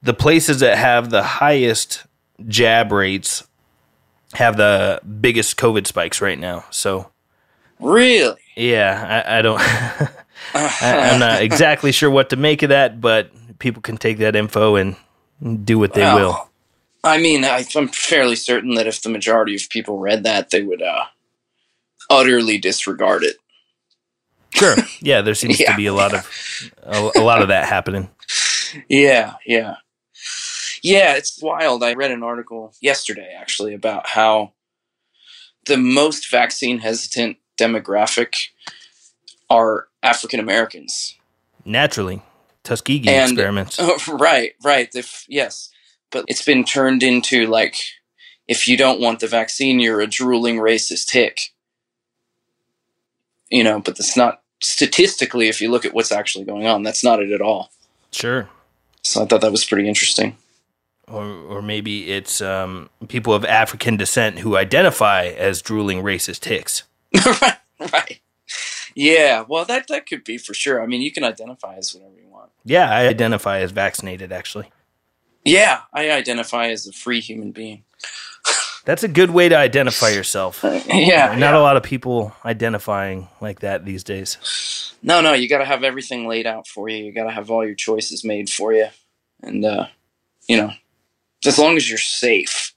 the 0.01 0.13
places 0.13 0.59
that 0.59 0.77
have 0.77 1.09
the 1.09 1.23
highest 1.23 2.05
jab 2.47 2.91
rates 2.91 3.45
have 4.33 4.57
the 4.57 5.01
biggest 5.21 5.57
COVID 5.57 5.85
spikes 5.87 6.21
right 6.21 6.39
now. 6.39 6.65
So 6.69 7.11
Really? 7.79 8.39
yeah, 8.55 9.23
I, 9.25 9.39
I 9.39 9.41
don't. 9.41 9.59
I, 10.53 11.09
I'm 11.11 11.19
not 11.19 11.41
exactly 11.47 11.91
sure 11.91 12.09
what 12.09 12.29
to 12.29 12.35
make 12.35 12.63
of 12.63 12.69
that, 12.69 13.01
but 13.01 13.31
people 13.59 13.81
can 13.81 13.97
take 13.97 14.17
that 14.19 14.35
info 14.35 14.75
and 14.75 14.95
do 15.65 15.77
what 15.79 15.93
they 15.93 16.01
Well, 16.01 16.15
will. 16.17 16.49
I 17.03 17.17
mean, 17.17 17.43
I, 17.43 17.65
I'm 17.75 17.89
fairly 17.89 18.35
certain 18.35 18.75
that 18.75 18.87
if 18.87 19.01
the 19.01 19.09
majority 19.09 19.55
of 19.55 19.69
people 19.69 19.97
read 19.99 20.23
that, 20.23 20.51
they 20.51 20.61
would 20.61 20.81
uh, 20.81 21.05
utterly 22.09 22.57
disregard 22.57 23.23
it. 23.23 23.37
Sure. 24.53 24.75
Yeah, 25.01 25.21
there 25.21 25.35
seems 25.35 25.59
Yeah. 25.59 25.71
to 25.71 25.77
be 25.77 25.87
a 25.87 25.93
lot 25.93 26.13
of 26.13 26.29
a, 26.83 27.11
a 27.17 27.21
lot 27.21 27.41
of 27.41 27.49
that 27.49 27.67
happening. 27.67 28.09
Yeah, 28.87 29.33
yeah. 29.45 29.75
Yeah, 30.81 31.15
it's 31.15 31.41
wild. 31.41 31.83
I 31.83 31.93
read 31.93 32.11
an 32.11 32.23
article 32.23 32.73
yesterday 32.81 33.35
actually 33.37 33.73
about 33.73 34.07
how 34.07 34.53
the 35.65 35.77
most 35.77 36.29
vaccine 36.31 36.79
hesitant 36.79 37.37
demographic 37.57 38.33
are 39.49 39.87
African 40.01 40.39
Americans. 40.39 41.15
Naturally, 41.65 42.21
Tuskegee 42.63 43.09
And- 43.09 43.31
experiments. 43.31 43.79
right, 44.07 44.53
right. 44.63 44.89
If 44.93 45.25
yes, 45.27 45.69
but 46.11 46.25
it's 46.27 46.43
been 46.45 46.63
turned 46.63 47.03
into 47.03 47.45
like 47.47 47.77
if 48.47 48.67
you 48.67 48.75
don't 48.77 48.99
want 49.01 49.19
the 49.19 49.27
vaccine, 49.27 49.79
you're 49.79 50.01
a 50.01 50.07
drooling 50.07 50.57
racist 50.57 51.11
hick. 51.11 51.39
You 53.49 53.63
know, 53.63 53.79
but 53.79 53.97
that's 53.97 54.17
not 54.17 54.41
statistically. 54.61 55.47
If 55.47 55.61
you 55.61 55.69
look 55.69 55.85
at 55.85 55.93
what's 55.93 56.11
actually 56.11 56.45
going 56.45 56.65
on, 56.65 56.83
that's 56.83 57.03
not 57.03 57.21
it 57.21 57.31
at 57.31 57.41
all. 57.41 57.71
Sure. 58.11 58.49
So 59.03 59.21
I 59.23 59.25
thought 59.25 59.41
that 59.41 59.51
was 59.51 59.65
pretty 59.65 59.87
interesting. 59.87 60.37
or 61.07 61.25
or 61.25 61.61
maybe 61.61 62.11
it's 62.11 62.41
um, 62.41 62.89
people 63.07 63.33
of 63.33 63.43
African 63.45 63.97
descent 63.97 64.39
who 64.39 64.55
identify 64.57 65.25
as 65.25 65.61
drooling 65.61 66.01
racist 66.01 66.45
hicks. 66.45 66.83
right, 67.25 67.57
right. 67.79 68.19
Yeah, 68.95 69.43
well, 69.47 69.65
that 69.65 69.87
that 69.87 70.07
could 70.07 70.23
be 70.23 70.37
for 70.37 70.53
sure. 70.53 70.81
I 70.81 70.85
mean, 70.87 71.01
you 71.01 71.11
can 71.11 71.23
identify 71.23 71.75
as 71.75 71.93
whatever 71.93 72.15
you 72.15 72.27
want. 72.29 72.32
Yeah, 72.65 72.89
I 72.89 73.07
identify 73.07 73.59
as 73.59 73.71
vaccinated. 73.71 74.31
Actually, 74.31 74.71
Yeah, 75.45 75.81
I 75.93 76.11
identify 76.11 76.67
as 76.69 76.87
a 76.87 76.91
free 76.93 77.19
human 77.19 77.51
being. 77.51 77.83
that's 78.85 79.03
a 79.03 79.07
good 79.07 79.31
way 79.31 79.49
to 79.49 79.57
identify 79.57 80.09
yourself. 80.09 80.61
yeah, 80.87 81.27
Not 81.27 81.39
yeah. 81.39 81.57
a 81.57 81.61
lot 81.61 81.77
of 81.77 81.83
people 81.83 82.33
identifying 82.45 83.27
like 83.41 83.59
that 83.61 83.85
these 83.85 84.03
days. 84.03 84.37
No, 85.01 85.21
no, 85.21 85.33
you 85.33 85.49
got 85.49 85.59
to 85.59 85.65
have 85.65 85.83
everything 85.83 86.27
laid 86.27 86.47
out 86.47 86.67
for 86.67 86.87
you. 86.89 87.03
You 87.03 87.11
got 87.13 87.25
to 87.25 87.31
have 87.31 87.51
all 87.51 87.65
your 87.65 87.75
choices 87.75 88.23
made 88.23 88.49
for 88.49 88.73
you, 88.73 88.87
and 89.41 89.65
uh, 89.65 89.87
you 90.47 90.57
know, 90.57 90.71
as 91.45 91.59
long 91.59 91.75
as 91.75 91.89
you're 91.89 91.97
safe, 91.97 92.73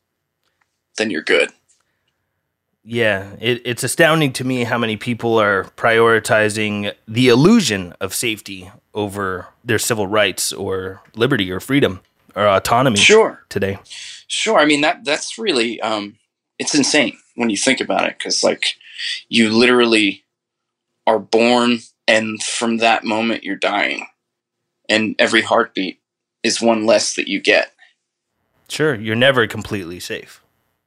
then 0.99 1.11
you're 1.11 1.23
good. 1.23 1.51
Yeah, 2.89 3.33
it, 3.41 3.63
it's 3.65 3.83
astounding 3.83 4.33
to 4.35 4.45
me 4.45 4.63
how 4.63 4.79
many 4.79 4.97
people 4.97 5.41
are 5.41 5.65
prioritizing 5.77 6.93
the 7.09 7.29
illusion 7.29 7.95
of 8.01 8.15
safety 8.15 8.71
over 8.95 9.49
their 9.65 9.81
civil 9.81 10.07
rights 10.07 10.53
or 10.53 11.03
liberty 11.17 11.51
or 11.51 11.59
freedom 11.59 12.01
or 12.37 12.47
autonomy 12.47 12.97
Sure, 12.97 13.45
today. 13.49 13.81
sure. 14.29 14.59
I 14.61 14.67
mean 14.67 14.83
that 14.83 15.05
that's 15.05 15.37
really 15.37 15.81
um, 15.81 16.17
it's 16.61 16.77
insane 16.77 17.19
when 17.35 17.51
you 17.51 17.57
think 17.57 17.81
about 17.81 18.05
it, 18.09 18.17
because 18.19 18.45
like 18.45 18.77
you 19.29 19.51
literally 19.51 20.23
are 21.09 21.19
born, 21.19 21.81
and 22.07 22.41
from 22.43 22.77
that 22.77 23.03
moment 23.03 23.43
you're 23.43 23.57
dying, 23.57 24.07
and 24.89 25.17
every 25.19 25.43
heartbeat 25.43 25.99
is 26.45 26.63
one 26.63 26.87
less 26.87 27.15
that 27.17 27.27
you 27.27 27.41
get. 27.41 27.73
Sure, 28.69 28.95
you're 28.95 29.17
never 29.17 29.49
completely 29.49 29.99
safe. 29.99 30.41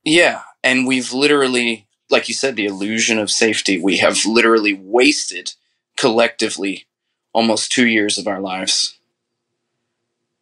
Yeah, 0.05 0.43
and 0.63 0.87
we've 0.87 1.11
literally, 1.13 1.87
like 2.09 2.27
you 2.27 2.33
said, 2.33 2.55
the 2.55 2.65
illusion 2.65 3.19
of 3.19 3.29
safety. 3.31 3.79
We 3.79 3.97
have 3.97 4.25
literally 4.25 4.73
wasted 4.73 5.53
collectively 5.97 6.85
almost 7.33 7.71
two 7.71 7.87
years 7.87 8.17
of 8.17 8.27
our 8.27 8.39
lives, 8.39 8.97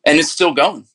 and 0.06 0.18
it's 0.18 0.32
still 0.32 0.54
going. 0.54 0.86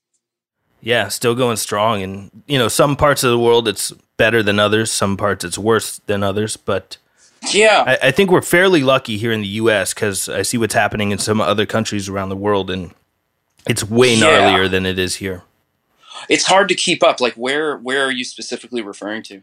Yeah, 0.80 1.08
still 1.08 1.34
going 1.34 1.56
strong, 1.58 2.02
and 2.02 2.30
you 2.46 2.58
know, 2.58 2.68
some 2.68 2.96
parts 2.96 3.22
of 3.22 3.30
the 3.30 3.38
world 3.38 3.68
it's 3.68 3.92
better 4.16 4.42
than 4.42 4.58
others. 4.58 4.90
Some 4.90 5.16
parts 5.16 5.44
it's 5.44 5.58
worse 5.58 5.98
than 6.06 6.22
others, 6.22 6.56
but 6.56 6.96
yeah, 7.52 7.84
I, 7.86 8.08
I 8.08 8.10
think 8.10 8.30
we're 8.30 8.42
fairly 8.42 8.82
lucky 8.82 9.16
here 9.16 9.30
in 9.32 9.42
the 9.42 9.46
U.S. 9.62 9.94
because 9.94 10.28
I 10.28 10.42
see 10.42 10.58
what's 10.58 10.74
happening 10.74 11.10
in 11.12 11.18
some 11.18 11.40
other 11.40 11.66
countries 11.66 12.08
around 12.08 12.30
the 12.30 12.36
world, 12.36 12.68
and 12.70 12.92
it's 13.68 13.84
way 13.84 14.14
Yeah. 14.14 14.26
gnarlier 14.26 14.68
than 14.70 14.84
it 14.86 14.98
is 14.98 15.16
here. 15.16 15.42
it's 16.28 16.46
hard 16.46 16.68
to 16.68 16.74
keep 16.74 17.02
up. 17.04 17.20
Like, 17.20 17.34
where 17.34 17.76
where 17.76 18.04
are 18.04 18.10
you 18.12 18.24
specifically 18.24 18.82
referring 18.82 19.22
to? 19.24 19.42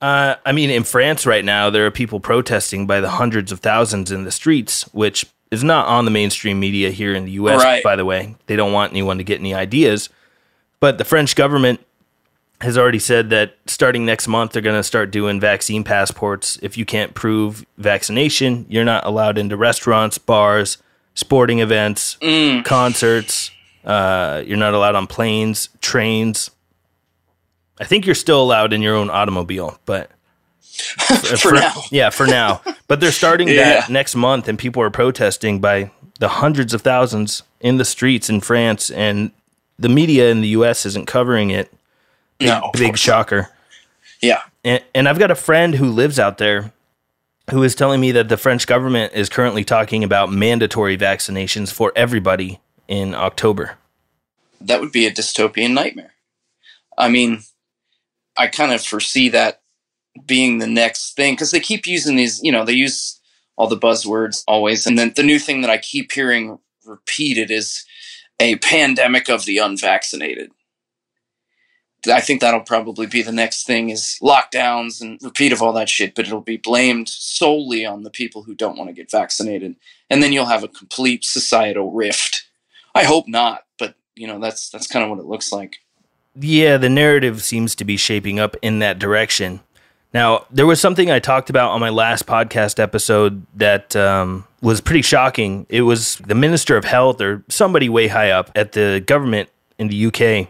Uh, 0.00 0.36
I 0.44 0.52
mean, 0.52 0.70
in 0.70 0.84
France 0.84 1.24
right 1.24 1.44
now, 1.44 1.70
there 1.70 1.86
are 1.86 1.90
people 1.90 2.20
protesting 2.20 2.86
by 2.86 3.00
the 3.00 3.08
hundreds 3.10 3.52
of 3.52 3.60
thousands 3.60 4.10
in 4.10 4.24
the 4.24 4.30
streets, 4.32 4.82
which 4.92 5.24
is 5.50 5.64
not 5.64 5.86
on 5.86 6.04
the 6.04 6.10
mainstream 6.10 6.60
media 6.60 6.90
here 6.90 7.14
in 7.14 7.24
the 7.24 7.32
U.S. 7.32 7.62
Right. 7.62 7.82
By 7.82 7.96
the 7.96 8.04
way, 8.04 8.34
they 8.46 8.56
don't 8.56 8.72
want 8.72 8.92
anyone 8.92 9.18
to 9.18 9.24
get 9.24 9.40
any 9.40 9.54
ideas. 9.54 10.08
But 10.80 10.98
the 10.98 11.04
French 11.04 11.36
government 11.36 11.80
has 12.60 12.76
already 12.76 12.98
said 12.98 13.30
that 13.30 13.56
starting 13.66 14.04
next 14.04 14.28
month, 14.28 14.52
they're 14.52 14.62
going 14.62 14.78
to 14.78 14.82
start 14.82 15.10
doing 15.10 15.40
vaccine 15.40 15.84
passports. 15.84 16.58
If 16.62 16.76
you 16.76 16.84
can't 16.84 17.14
prove 17.14 17.64
vaccination, 17.78 18.66
you're 18.68 18.84
not 18.84 19.04
allowed 19.06 19.38
into 19.38 19.56
restaurants, 19.56 20.18
bars, 20.18 20.78
sporting 21.14 21.60
events, 21.60 22.16
Mm, 22.20 22.64
concerts. 22.64 23.50
Uh, 23.84 24.42
you're 24.46 24.56
not 24.58 24.74
allowed 24.74 24.94
on 24.94 25.06
planes, 25.06 25.68
trains. 25.80 26.50
I 27.80 27.84
think 27.84 28.06
you're 28.06 28.14
still 28.14 28.42
allowed 28.42 28.72
in 28.72 28.82
your 28.82 28.94
own 28.94 29.10
automobile, 29.10 29.78
but 29.84 30.10
for, 31.40 31.52
now, 31.52 31.82
yeah, 31.90 32.10
for 32.10 32.26
now. 32.26 32.60
But 32.88 33.00
they're 33.00 33.12
starting 33.12 33.48
Yeah. 33.48 33.54
that 33.80 33.90
next 33.90 34.14
month, 34.14 34.48
and 34.48 34.58
people 34.58 34.82
are 34.82 34.90
protesting 34.90 35.60
by 35.60 35.90
the 36.20 36.28
hundreds 36.28 36.72
of 36.74 36.82
thousands 36.82 37.42
in 37.60 37.76
the 37.78 37.84
streets 37.84 38.28
in 38.30 38.40
France, 38.40 38.90
and 38.90 39.30
the 39.78 39.88
media 39.88 40.30
in 40.30 40.40
the 40.40 40.48
U.S. 40.48 40.86
isn't 40.86 41.06
covering 41.06 41.50
it. 41.50 41.72
no, 42.40 42.70
Big 42.72 42.96
shocker. 42.96 43.50
Yeah, 44.22 44.42
And, 44.64 44.82
and 44.94 45.08
I've 45.08 45.18
got 45.18 45.30
a 45.30 45.34
friend 45.34 45.74
who 45.74 45.90
lives 45.90 46.18
out 46.18 46.38
there 46.38 46.72
who 47.50 47.62
is 47.62 47.74
telling 47.74 48.00
me 48.00 48.10
that 48.12 48.28
the 48.30 48.38
French 48.38 48.66
government 48.66 49.12
is 49.12 49.28
currently 49.28 49.64
talking 49.64 50.02
about 50.02 50.32
mandatory 50.32 50.96
vaccinations 50.96 51.70
for 51.70 51.92
everybody 51.94 52.60
in 52.88 53.14
October. 53.14 53.76
that 54.62 54.80
would 54.80 54.92
be 54.92 55.06
a 55.06 55.10
dystopian 55.12 55.72
nightmare. 55.74 56.12
I 56.96 57.08
mean, 57.10 57.42
I 58.36 58.48
kind 58.48 58.72
of 58.72 58.82
foresee 58.82 59.28
that 59.30 59.62
being 60.26 60.58
the 60.58 60.66
next 60.66 61.14
thing 61.16 61.34
because 61.34 61.50
they 61.50 61.60
keep 61.60 61.86
using 61.86 62.16
these, 62.16 62.40
you 62.42 62.52
know, 62.52 62.64
they 62.64 62.72
use 62.72 63.20
all 63.56 63.68
the 63.68 63.76
buzzwords 63.76 64.42
always. 64.46 64.86
And 64.86 64.98
then 64.98 65.12
the 65.14 65.22
new 65.22 65.38
thing 65.38 65.60
that 65.60 65.70
I 65.70 65.78
keep 65.78 66.12
hearing 66.12 66.58
repeated 66.84 67.50
is 67.50 67.84
a 68.40 68.56
pandemic 68.56 69.28
of 69.28 69.44
the 69.44 69.58
unvaccinated. 69.58 70.50
I 72.06 72.20
think 72.20 72.40
that'll 72.40 72.60
probably 72.60 73.06
be 73.06 73.22
the 73.22 73.32
next 73.32 73.66
thing 73.66 73.88
is 73.88 74.18
lockdowns 74.22 75.00
and 75.00 75.18
repeat 75.22 75.52
of 75.52 75.62
all 75.62 75.72
that 75.72 75.88
shit, 75.88 76.14
but 76.14 76.26
it'll 76.26 76.42
be 76.42 76.58
blamed 76.58 77.08
solely 77.08 77.86
on 77.86 78.02
the 78.02 78.10
people 78.10 78.42
who 78.42 78.54
don't 78.54 78.76
want 78.76 78.88
to 78.88 78.94
get 78.94 79.10
vaccinated. 79.10 79.76
And 80.10 80.22
then 80.22 80.32
you'll 80.32 80.44
have 80.44 80.64
a 80.64 80.68
complete 80.68 81.24
societal 81.24 81.92
rift. 81.92 82.46
I 82.94 83.04
hope 83.04 83.26
not, 83.26 83.64
but 83.78 83.94
you 84.14 84.26
know, 84.26 84.38
that's 84.38 84.68
that's 84.68 84.86
kind 84.86 85.02
of 85.02 85.10
what 85.10 85.18
it 85.18 85.24
looks 85.24 85.50
like. 85.50 85.76
Yeah, 86.34 86.76
the 86.76 86.88
narrative 86.88 87.42
seems 87.42 87.74
to 87.76 87.84
be 87.84 87.96
shaping 87.96 88.38
up 88.40 88.56
in 88.62 88.80
that 88.80 88.98
direction. 88.98 89.60
Now, 90.12 90.46
there 90.50 90.66
was 90.66 90.80
something 90.80 91.10
I 91.10 91.18
talked 91.18 91.50
about 91.50 91.70
on 91.70 91.80
my 91.80 91.90
last 91.90 92.26
podcast 92.26 92.78
episode 92.78 93.44
that 93.56 93.96
um, 93.96 94.46
was 94.62 94.80
pretty 94.80 95.02
shocking. 95.02 95.66
It 95.68 95.82
was 95.82 96.16
the 96.18 96.36
Minister 96.36 96.76
of 96.76 96.84
Health 96.84 97.20
or 97.20 97.42
somebody 97.48 97.88
way 97.88 98.06
high 98.06 98.30
up 98.30 98.50
at 98.54 98.72
the 98.72 99.02
government 99.04 99.48
in 99.76 99.88
the 99.88 100.06
UK. 100.06 100.48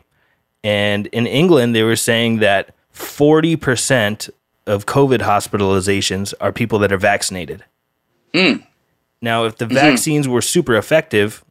And 0.63 1.07
in 1.09 1.27
England, 1.27 1.75
they 1.75 1.83
were 1.83 1.97
saying 1.97 2.39
that 2.39 2.75
40% 2.95 4.31
of 4.67 4.87
COVID 4.87 5.21
hospitalizations 5.21 6.35
are 6.41 6.53
people 6.53 6.79
that 6.81 6.93
are 6.93 6.99
vaccinated. 6.99 7.65
Hmm. 8.35 8.57
Now, 9.23 9.45
if 9.45 9.57
the 9.57 9.67
vaccines 9.67 10.29
were 10.29 10.43
super 10.43 10.77
effective 10.77 11.43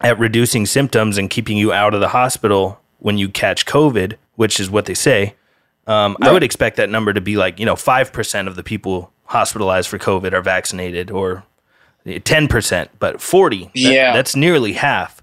at 0.00 0.18
reducing 0.18 0.66
symptoms 0.66 1.16
and 1.16 1.30
keeping 1.30 1.56
you 1.56 1.72
out 1.72 1.94
of 1.94 2.00
the 2.00 2.08
hospital 2.08 2.80
when 2.98 3.18
you 3.18 3.28
catch 3.28 3.66
COVID, 3.66 4.14
which 4.36 4.58
is 4.60 4.70
what 4.70 4.86
they 4.86 4.94
say, 4.94 5.34
um, 5.86 6.16
I 6.20 6.32
would 6.32 6.42
expect 6.42 6.76
that 6.76 6.90
number 6.90 7.12
to 7.12 7.20
be 7.20 7.36
like, 7.36 7.58
you 7.58 7.66
know, 7.66 7.74
5% 7.74 8.46
of 8.46 8.56
the 8.56 8.62
people 8.62 9.12
hospitalized 9.24 9.88
for 9.88 9.98
COVID 9.98 10.32
are 10.32 10.42
vaccinated 10.42 11.10
or 11.10 11.44
10%, 12.06 12.88
but 12.98 13.20
40, 13.20 13.64
that- 13.64 13.70
Yeah. 13.74 14.12
that's 14.12 14.34
nearly 14.36 14.72
half. 14.74 15.22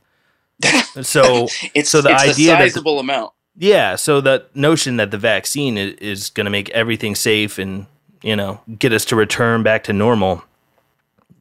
So, 1.01 1.47
It's 1.73 1.89
so 1.89 2.01
the 2.01 2.11
it's 2.11 2.23
idea 2.23 2.53
a 2.53 2.57
that 2.57 2.69
sizable 2.71 2.99
amount. 2.99 3.33
yeah, 3.57 3.95
so 3.95 4.21
the 4.21 4.45
notion 4.55 4.95
that 4.97 5.11
the 5.11 5.17
vaccine 5.17 5.77
is, 5.77 5.93
is 5.95 6.29
going 6.29 6.45
to 6.45 6.49
make 6.51 6.69
everything 6.69 7.15
safe 7.15 7.57
and 7.59 7.85
you 8.23 8.35
know 8.35 8.61
get 8.79 8.93
us 8.93 9.03
to 9.05 9.15
return 9.17 9.61
back 9.61 9.83
to 9.83 9.93
normal, 9.93 10.43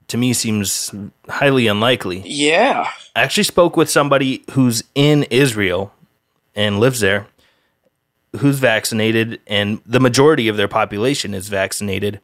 to 0.08 0.16
me 0.16 0.32
seems 0.32 0.92
highly 1.28 1.68
unlikely. 1.68 2.22
Yeah. 2.26 2.88
I 3.14 3.22
actually 3.22 3.44
spoke 3.44 3.76
with 3.76 3.88
somebody 3.88 4.42
who's 4.50 4.82
in 4.96 5.22
Israel 5.30 5.92
and 6.54 6.80
lives 6.80 7.00
there, 7.00 7.26
who's 8.38 8.58
vaccinated, 8.58 9.40
and 9.46 9.80
the 9.86 10.00
majority 10.00 10.48
of 10.48 10.56
their 10.56 10.68
population 10.68 11.34
is 11.34 11.48
vaccinated, 11.48 12.20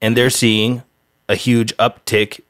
and 0.00 0.16
they're 0.16 0.30
seeing 0.30 0.82
a 1.28 1.34
huge 1.34 1.74
uptick 1.76 2.40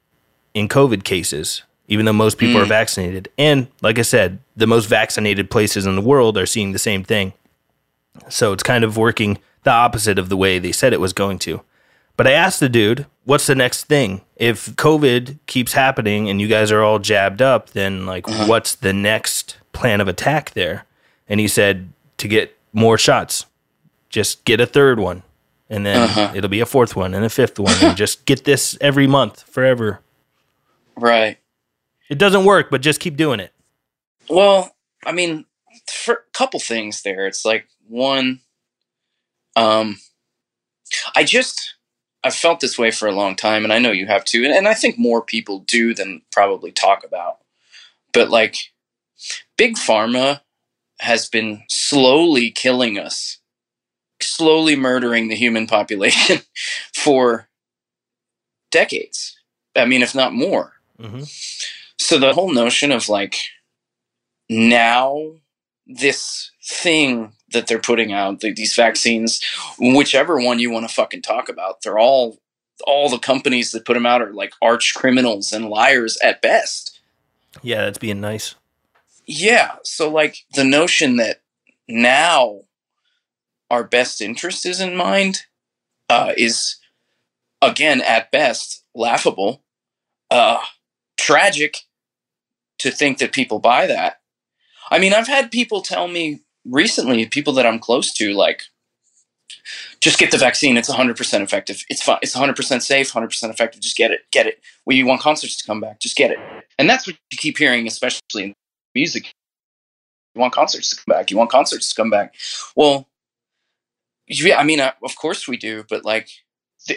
in 0.52 0.68
COVID 0.68 1.04
cases, 1.04 1.62
even 1.88 2.06
though 2.06 2.12
most 2.12 2.38
people 2.38 2.60
are 2.60 2.64
mm. 2.64 2.68
vaccinated. 2.68 3.28
And 3.38 3.68
like 3.82 3.98
I 3.98 4.02
said, 4.02 4.38
the 4.56 4.66
most 4.66 4.86
vaccinated 4.86 5.50
places 5.50 5.86
in 5.86 5.96
the 5.96 6.02
world 6.02 6.38
are 6.38 6.46
seeing 6.46 6.72
the 6.72 6.78
same 6.78 7.04
thing. 7.04 7.32
So 8.28 8.52
it's 8.52 8.62
kind 8.62 8.84
of 8.84 8.96
working 8.96 9.38
the 9.64 9.72
opposite 9.72 10.18
of 10.18 10.28
the 10.28 10.36
way 10.36 10.58
they 10.58 10.72
said 10.72 10.92
it 10.92 11.00
was 11.00 11.12
going 11.12 11.38
to. 11.40 11.62
But 12.16 12.28
I 12.28 12.32
asked 12.32 12.60
the 12.60 12.68
dude, 12.68 13.06
what's 13.24 13.46
the 13.46 13.56
next 13.56 13.84
thing? 13.84 14.20
If 14.36 14.76
COVID 14.76 15.38
keeps 15.46 15.72
happening 15.72 16.28
and 16.30 16.40
you 16.40 16.46
guys 16.46 16.70
are 16.70 16.82
all 16.82 17.00
jabbed 17.00 17.42
up, 17.42 17.70
then 17.70 18.06
like 18.06 18.28
uh-huh. 18.28 18.46
what's 18.46 18.74
the 18.74 18.92
next 18.92 19.56
plan 19.72 20.00
of 20.00 20.06
attack 20.06 20.52
there? 20.52 20.84
And 21.28 21.40
he 21.40 21.48
said 21.48 21.92
to 22.18 22.28
get 22.28 22.56
more 22.72 22.98
shots. 22.98 23.46
Just 24.08 24.44
get 24.44 24.60
a 24.60 24.66
third 24.66 24.98
one. 24.98 25.22
And 25.70 25.84
then 25.84 26.36
it'll 26.36 26.50
be 26.50 26.60
a 26.60 26.66
fourth 26.66 26.94
one 26.94 27.14
and 27.14 27.24
a 27.24 27.30
fifth 27.30 27.58
one. 27.58 27.74
and 27.80 27.96
just 27.96 28.26
get 28.26 28.44
this 28.44 28.76
every 28.80 29.06
month 29.06 29.42
forever. 29.44 30.00
Right. 30.96 31.38
It 32.08 32.18
doesn't 32.18 32.44
work, 32.44 32.70
but 32.70 32.82
just 32.82 33.00
keep 33.00 33.16
doing 33.16 33.40
it. 33.40 33.52
Well, 34.28 34.74
I 35.04 35.12
mean, 35.12 35.46
for 35.86 36.14
a 36.14 36.32
couple 36.32 36.60
things 36.60 37.02
there. 37.02 37.26
It's 37.26 37.44
like 37.44 37.66
one, 37.88 38.40
um, 39.56 39.98
I 41.16 41.24
just 41.24 41.74
I've 42.22 42.34
felt 42.34 42.60
this 42.60 42.78
way 42.78 42.90
for 42.90 43.06
a 43.06 43.12
long 43.12 43.36
time, 43.36 43.64
and 43.64 43.72
I 43.72 43.78
know 43.78 43.92
you 43.92 44.06
have 44.06 44.24
too, 44.24 44.44
and, 44.44 44.52
and 44.52 44.68
I 44.68 44.74
think 44.74 44.98
more 44.98 45.22
people 45.22 45.60
do 45.60 45.94
than 45.94 46.22
probably 46.30 46.72
talk 46.72 47.04
about. 47.04 47.38
But 48.12 48.30
like, 48.30 48.56
big 49.56 49.76
pharma 49.76 50.40
has 51.00 51.28
been 51.28 51.62
slowly 51.70 52.50
killing 52.50 52.98
us, 52.98 53.38
slowly 54.20 54.76
murdering 54.76 55.28
the 55.28 55.36
human 55.36 55.66
population 55.66 56.38
for 56.94 57.48
decades. 58.70 59.36
I 59.76 59.84
mean, 59.84 60.02
if 60.02 60.14
not 60.14 60.32
more. 60.32 60.74
hmm 61.00 61.22
So 61.98 62.18
the 62.18 62.34
whole 62.34 62.52
notion 62.52 62.92
of 62.92 63.08
like 63.08 63.36
now 64.48 65.32
this 65.86 66.50
thing 66.62 67.32
that 67.52 67.66
they're 67.66 67.78
putting 67.78 68.12
out, 68.12 68.40
the, 68.40 68.52
these 68.52 68.74
vaccines, 68.74 69.40
whichever 69.78 70.38
one 70.38 70.58
you 70.58 70.70
want 70.70 70.88
to 70.88 70.94
fucking 70.94 71.22
talk 71.22 71.48
about, 71.48 71.82
they're 71.82 71.98
all 71.98 72.38
all 72.86 73.08
the 73.08 73.18
companies 73.18 73.70
that 73.70 73.84
put 73.84 73.94
them 73.94 74.04
out 74.06 74.20
are 74.20 74.32
like 74.32 74.52
arch 74.60 74.94
criminals 74.94 75.52
and 75.52 75.68
liars 75.68 76.18
at 76.22 76.42
best. 76.42 76.98
Yeah, 77.62 77.84
that's 77.84 77.98
being 77.98 78.20
nice. 78.20 78.56
Yeah, 79.26 79.76
so 79.82 80.10
like 80.10 80.38
the 80.54 80.64
notion 80.64 81.16
that 81.16 81.42
now 81.88 82.62
our 83.70 83.84
best 83.84 84.20
interest 84.20 84.66
is 84.66 84.80
in 84.80 84.96
mind 84.96 85.42
uh, 86.08 86.32
is 86.36 86.76
again 87.62 88.00
at 88.02 88.30
best 88.30 88.84
laughable, 88.94 89.62
uh, 90.30 90.60
tragic 91.18 91.78
to 92.78 92.90
think 92.90 93.18
that 93.18 93.32
people 93.32 93.58
buy 93.58 93.86
that. 93.86 94.20
I 94.90 94.98
mean, 94.98 95.14
I've 95.14 95.26
had 95.28 95.50
people 95.50 95.80
tell 95.80 96.08
me 96.08 96.40
recently, 96.64 97.26
people 97.26 97.54
that 97.54 97.66
I'm 97.66 97.78
close 97.78 98.12
to, 98.14 98.32
like, 98.32 98.62
just 100.00 100.18
get 100.18 100.30
the 100.30 100.38
vaccine. 100.38 100.76
It's 100.76 100.90
100% 100.90 101.40
effective. 101.40 101.82
It's 101.88 102.02
fine. 102.02 102.18
It's 102.20 102.36
100% 102.36 102.82
safe, 102.82 103.12
100% 103.12 103.50
effective. 103.50 103.80
Just 103.80 103.96
get 103.96 104.10
it. 104.10 104.20
Get 104.30 104.46
it. 104.46 104.60
We 104.84 105.02
want 105.02 105.22
concerts 105.22 105.56
to 105.56 105.66
come 105.66 105.80
back. 105.80 106.00
Just 106.00 106.16
get 106.16 106.30
it. 106.30 106.38
And 106.78 106.88
that's 106.90 107.06
what 107.06 107.16
you 107.30 107.38
keep 107.38 107.56
hearing, 107.56 107.86
especially 107.86 108.44
in 108.44 108.54
music. 108.94 109.34
You 110.34 110.40
want 110.40 110.52
concerts 110.52 110.90
to 110.90 110.96
come 110.96 111.16
back. 111.16 111.30
You 111.30 111.36
want 111.36 111.50
concerts 111.50 111.88
to 111.90 111.94
come 111.94 112.10
back. 112.10 112.34
Well, 112.74 113.08
yeah, 114.26 114.58
I 114.58 114.64
mean, 114.64 114.80
uh, 114.80 114.92
of 115.02 115.16
course 115.16 115.46
we 115.46 115.56
do, 115.56 115.84
but 115.88 116.04
like 116.04 116.28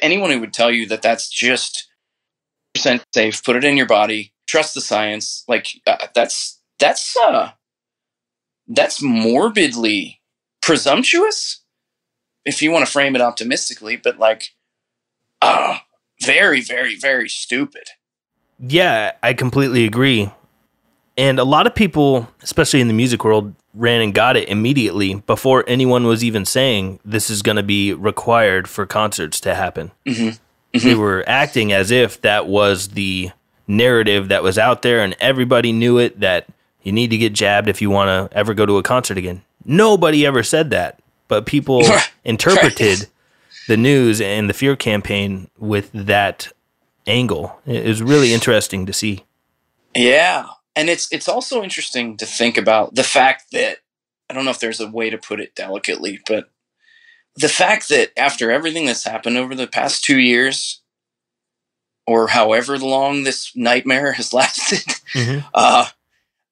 anyone 0.02 0.32
who 0.32 0.40
would 0.40 0.54
tell 0.54 0.72
you 0.72 0.88
that 0.88 1.02
that's 1.02 1.30
just 1.30 1.88
percent 2.74 3.04
safe, 3.14 3.44
put 3.44 3.56
it 3.56 3.64
in 3.64 3.78
your 3.78 3.86
body, 3.86 4.34
trust 4.48 4.74
the 4.74 4.82
science, 4.82 5.44
like 5.48 5.68
uh, 5.86 6.08
that's 6.14 6.62
that's 6.80 7.16
uh 7.18 7.52
that's 8.68 9.02
morbidly 9.02 10.22
presumptuous 10.62 11.64
if 12.46 12.62
you 12.62 12.72
want 12.72 12.86
to 12.86 12.92
frame 12.92 13.16
it 13.16 13.22
optimistically, 13.22 13.98
but 13.98 14.20
like 14.20 14.50
uh 15.42 15.78
very 16.22 16.62
very 16.62 16.96
very 16.98 17.30
stupid. 17.30 17.84
Yeah, 18.60 19.14
I 19.22 19.34
completely 19.34 19.86
agree. 19.86 20.32
And 21.18 21.40
a 21.40 21.44
lot 21.44 21.66
of 21.66 21.74
people, 21.74 22.28
especially 22.44 22.80
in 22.80 22.88
the 22.88 22.94
music 22.94 23.24
world, 23.24 23.56
ran 23.74 24.02
and 24.02 24.14
got 24.14 24.38
it 24.38 24.50
immediately 24.50 25.16
before 25.16 25.64
anyone 25.68 26.06
was 26.06 26.24
even 26.24 26.46
saying 26.46 27.00
this 27.04 27.30
is 27.30 27.42
going 27.42 27.56
to 27.56 27.64
be 27.64 27.94
required 27.94 28.68
for 28.68 28.86
concerts 28.86 29.40
to 29.42 29.56
happen. 29.56 29.92
Mm-hmm. 30.06 30.28
Mm-hmm. 30.28 30.88
They 30.88 30.96
were 30.96 31.24
acting 31.28 31.72
as 31.72 31.90
if 31.90 32.22
that 32.22 32.48
was 32.48 32.90
the 32.90 33.32
narrative 33.68 34.30
that 34.30 34.44
was 34.44 34.58
out 34.58 34.82
there 34.82 35.02
and 35.02 35.16
everybody 35.20 35.72
knew 35.72 35.98
it 35.98 36.20
that 36.20 36.48
you 36.84 36.92
need 36.92 37.10
to 37.10 37.18
get 37.18 37.34
jabbed 37.34 37.68
if 37.68 37.82
you 37.82 37.90
want 37.90 38.32
to 38.32 38.38
ever 38.38 38.54
go 38.54 38.66
to 38.66 38.78
a 38.78 38.84
concert 38.84 39.18
again. 39.18 39.42
Nobody 39.66 40.26
ever 40.26 40.44
said 40.44 40.70
that, 40.70 41.00
but 41.28 41.46
people 41.46 41.84
interpreted 42.24 43.08
the 43.68 43.76
news 43.76 44.22
and 44.22 44.50
the 44.50 44.54
fear 44.54 44.76
campaign 44.76 45.50
with 45.58 45.92
that 45.94 46.48
angle. 47.06 47.60
It 47.66 47.86
was 47.86 48.02
really 48.02 48.34
interesting 48.34 48.86
to 48.86 48.94
see. 48.94 49.26
Yeah, 49.96 50.46
and 50.78 50.90
it's 50.90 51.12
it's 51.12 51.28
also 51.28 51.64
interesting 51.64 52.16
to 52.18 52.26
think 52.26 52.56
about 52.56 52.94
the 52.94 53.04
fact 53.04 53.52
that 53.52 53.80
I 54.30 54.34
don't 54.34 54.46
know 54.46 54.52
if 54.52 54.60
there's 54.60 54.80
a 54.80 54.90
way 54.90 55.10
to 55.10 55.18
put 55.18 55.40
it 55.40 55.56
delicately, 55.56 56.20
but 56.28 56.52
the 57.36 57.50
fact 57.50 57.90
that 57.90 58.18
after 58.18 58.52
everything 58.52 58.86
that's 58.86 59.04
happened 59.04 59.38
over 59.38 59.56
the 59.56 59.68
past 59.68 60.04
two 60.04 60.20
years, 60.20 60.82
or 62.06 62.28
however 62.28 62.78
long 62.78 63.24
this 63.24 63.52
nightmare 63.56 64.14
has 64.14 64.34
lasted, 64.34 64.86
mm-hmm. 65.14 65.40
uh, 65.54 65.88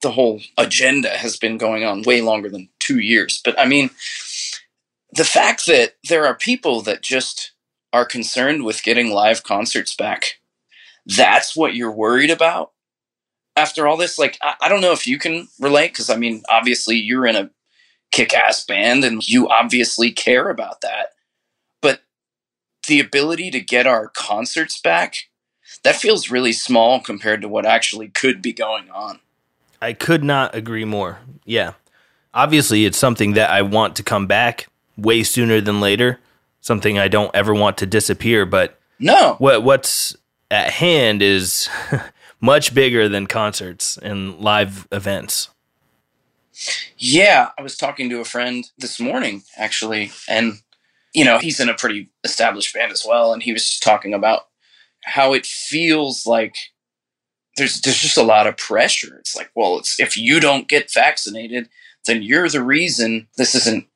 the 0.02 0.12
whole 0.12 0.42
agenda 0.58 1.10
has 1.10 1.38
been 1.38 1.58
going 1.58 1.84
on 1.84 2.02
way 2.02 2.22
longer 2.22 2.50
than 2.50 2.70
two 2.80 3.00
years. 3.00 3.42
But 3.46 3.60
I 3.60 3.66
mean, 3.66 3.92
the 5.12 5.24
fact 5.24 5.68
that 5.68 5.96
there 6.10 6.26
are 6.26 6.36
people 6.36 6.82
that 6.82 7.04
just 7.04 7.52
are 7.94 8.06
concerned 8.06 8.66
with 8.66 8.84
getting 8.84 9.12
live 9.12 9.44
concerts 9.44 9.96
back, 9.96 10.40
that's 11.06 11.56
what 11.56 11.76
you're 11.76 11.92
worried 11.92 12.32
about 12.32 12.72
after 13.56 13.88
all 13.88 13.98
this, 13.98 14.18
like 14.18 14.38
I, 14.41 14.56
I 14.62 14.70
don't 14.70 14.82
know 14.82 14.91
if 14.91 15.08
you 15.08 15.18
can 15.18 15.48
relate 15.60 15.94
because 15.94 16.10
I 16.10 16.15
mean, 16.15 16.44
obviously 16.50 16.98
you're 16.98 17.26
in 17.26 17.36
a 17.36 17.50
kick-ass 18.12 18.65
band 18.65 19.04
and 19.04 19.28
you 19.28 19.50
obviously 19.50 20.12
care 20.12 20.50
about 20.50 20.82
that. 20.82 21.10
But 21.82 22.02
the 22.88 23.00
ability 23.00 23.52
to 23.52 23.60
get 23.60 23.88
our 23.88 24.08
concerts 24.10 24.80
back, 24.80 25.30
that 25.84 25.96
feels 25.96 26.32
really 26.32 26.54
small 26.54 27.00
compared 27.00 27.41
to 27.41 27.50
what 27.50 27.65
actually 27.65 28.10
could 28.10 28.41
be 28.41 28.54
going 28.54 28.89
on. 28.89 29.20
I 29.82 29.94
could 29.94 30.24
not 30.24 30.56
agree 30.56 30.86
more. 30.86 31.20
Yeah. 31.46 31.74
Obviously, 32.34 32.86
it's 32.86 32.98
something 32.98 33.34
that 33.34 33.50
I 33.50 33.62
want 33.62 33.96
to 33.98 34.04
come 34.04 34.28
back 34.28 34.68
way 34.98 35.24
sooner 35.24 35.62
than 35.62 35.80
later. 35.80 36.20
Something 36.62 36.98
I 36.98 37.08
don't 37.08 37.34
ever 37.36 37.54
want 37.54 37.78
to 37.78 37.86
disappear, 37.86 38.46
but 38.46 38.80
no. 39.00 39.36
What 39.38 39.63
what's 39.63 40.15
at 40.50 40.72
hand 40.72 41.22
is 41.22 41.70
much 42.45 42.75
bigger 42.75 43.10
than 43.10 43.25
concerts 43.25 43.97
and 43.97 44.39
live 44.39 44.88
events. 44.91 45.49
Yeah, 46.97 47.49
I 47.58 47.63
was 47.63 47.75
talking 47.75 48.10
to 48.12 48.21
a 48.21 48.25
friend 48.25 48.63
this 48.77 48.99
morning 48.99 49.41
actually, 49.58 50.12
and 50.29 50.60
you 51.13 51.25
know, 51.25 51.39
he's 51.39 51.60
in 51.60 51.69
a 51.69 51.73
pretty 51.73 52.12
established 52.23 52.73
band 52.73 52.91
as 52.91 53.05
well, 53.08 53.34
and 53.34 53.41
he 53.41 53.51
was 53.51 53.65
just 53.65 53.84
talking 53.84 54.13
about 54.13 54.41
how 55.05 55.34
it 55.34 55.45
feels 55.45 56.27
like 56.27 56.55
there's 57.58 57.81
there's 57.81 57.99
just 57.99 58.17
a 58.17 58.23
lot 58.23 58.47
of 58.47 58.58
pressure. 58.58 59.17
It's 59.17 59.36
like, 59.36 59.49
well, 59.55 59.79
it's 59.79 59.99
if 59.99 60.15
you 60.15 60.39
don't 60.39 60.67
get 60.67 60.93
vaccinated, 60.93 61.67
then 62.05 62.21
you're 62.21 62.49
the 62.49 62.63
reason 62.63 63.27
this 63.38 63.55
isn't 63.55 63.88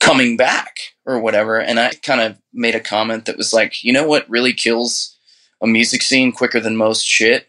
coming 0.00 0.36
back 0.36 0.76
or 1.06 1.18
whatever. 1.18 1.58
And 1.58 1.80
I 1.80 1.92
kind 2.02 2.20
of 2.20 2.38
made 2.52 2.74
a 2.74 2.80
comment 2.80 3.24
that 3.24 3.36
was 3.36 3.52
like, 3.52 3.82
you 3.82 3.92
know 3.92 4.06
what 4.06 4.28
really 4.28 4.52
kills 4.52 5.17
a 5.60 5.66
music 5.66 6.02
scene 6.02 6.32
quicker 6.32 6.60
than 6.60 6.76
most 6.76 7.04
shit. 7.04 7.48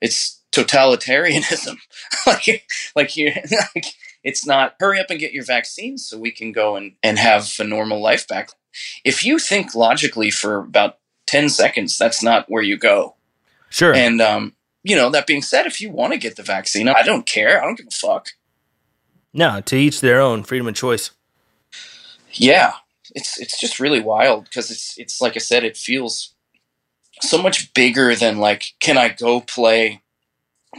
It's 0.00 0.40
totalitarianism. 0.52 1.76
like, 2.26 2.66
like 2.94 3.16
you, 3.16 3.32
like 3.74 3.86
it's 4.22 4.46
not 4.46 4.76
hurry 4.78 5.00
up 5.00 5.10
and 5.10 5.18
get 5.18 5.32
your 5.32 5.44
vaccine 5.44 5.98
so 5.98 6.18
we 6.18 6.30
can 6.30 6.52
go 6.52 6.76
and, 6.76 6.92
and 7.02 7.18
have 7.18 7.52
a 7.58 7.64
normal 7.64 8.00
life 8.00 8.28
back. 8.28 8.50
If 9.04 9.24
you 9.24 9.38
think 9.38 9.74
logically 9.74 10.30
for 10.30 10.58
about 10.58 10.98
10 11.26 11.48
seconds, 11.48 11.98
that's 11.98 12.22
not 12.22 12.48
where 12.48 12.62
you 12.62 12.76
go. 12.76 13.16
Sure. 13.70 13.94
And, 13.94 14.20
um, 14.20 14.54
you 14.82 14.96
know, 14.96 15.10
that 15.10 15.26
being 15.26 15.42
said, 15.42 15.66
if 15.66 15.80
you 15.80 15.90
want 15.90 16.12
to 16.12 16.18
get 16.18 16.36
the 16.36 16.42
vaccine, 16.42 16.88
I 16.88 17.02
don't 17.02 17.26
care. 17.26 17.60
I 17.60 17.64
don't 17.64 17.76
give 17.76 17.86
a 17.86 17.90
fuck. 17.90 18.30
No, 19.32 19.60
to 19.62 19.76
each 19.76 20.00
their 20.00 20.20
own 20.20 20.42
freedom 20.42 20.68
of 20.68 20.74
choice. 20.74 21.10
Yeah. 22.32 22.72
It's, 23.14 23.40
it's 23.40 23.58
just 23.60 23.80
really 23.80 24.00
wild 24.00 24.44
because 24.44 24.70
it's, 24.70 24.94
it's 24.98 25.20
like 25.20 25.36
I 25.36 25.38
said, 25.38 25.64
it 25.64 25.76
feels 25.76 26.31
so 27.22 27.40
much 27.40 27.72
bigger 27.74 28.14
than 28.14 28.38
like, 28.38 28.64
can 28.80 28.98
I 28.98 29.08
go 29.08 29.40
play 29.40 30.02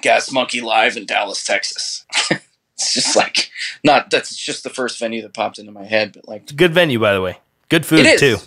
Gas 0.01 0.31
Monkey 0.31 0.61
Live 0.61 0.97
in 0.97 1.05
Dallas, 1.05 1.43
Texas? 1.43 2.05
it's 2.29 2.93
just 2.93 3.15
like 3.15 3.49
not 3.83 4.09
that's 4.09 4.35
just 4.35 4.63
the 4.63 4.69
first 4.69 4.99
venue 4.99 5.21
that 5.21 5.33
popped 5.33 5.59
into 5.59 5.71
my 5.71 5.85
head, 5.85 6.13
but 6.13 6.27
like 6.27 6.43
it's 6.43 6.51
a 6.51 6.55
good 6.55 6.73
venue 6.73 6.99
by 6.99 7.13
the 7.13 7.21
way. 7.21 7.39
Good 7.69 7.85
food 7.85 8.05
too. 8.19 8.37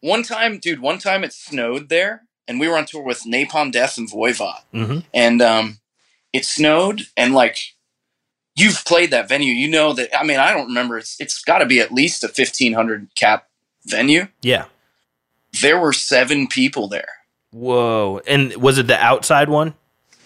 One 0.00 0.22
time, 0.22 0.58
dude, 0.58 0.80
one 0.80 0.98
time 0.98 1.24
it 1.24 1.32
snowed 1.32 1.88
there, 1.88 2.22
and 2.46 2.60
we 2.60 2.68
were 2.68 2.76
on 2.76 2.84
tour 2.84 3.02
with 3.02 3.22
Napalm 3.22 3.72
Death 3.72 3.96
and 3.96 4.10
Voivod, 4.10 4.60
mm-hmm. 4.72 4.98
and 5.14 5.40
um, 5.40 5.78
it 6.32 6.44
snowed, 6.44 7.02
and 7.16 7.34
like 7.34 7.58
you've 8.56 8.84
played 8.84 9.10
that 9.10 9.28
venue, 9.28 9.52
you 9.52 9.68
know 9.68 9.92
that. 9.94 10.16
I 10.18 10.24
mean, 10.24 10.38
I 10.38 10.52
don't 10.52 10.68
remember. 10.68 10.98
It's 10.98 11.18
it's 11.20 11.42
got 11.42 11.58
to 11.58 11.66
be 11.66 11.80
at 11.80 11.92
least 11.92 12.24
a 12.24 12.28
fifteen 12.28 12.72
hundred 12.74 13.08
cap 13.14 13.48
venue. 13.84 14.28
Yeah, 14.42 14.66
there 15.62 15.78
were 15.78 15.92
seven 15.92 16.46
people 16.46 16.88
there. 16.88 17.08
Whoa! 17.56 18.20
And 18.26 18.54
was 18.56 18.76
it 18.76 18.86
the 18.86 19.02
outside 19.02 19.48
one? 19.48 19.72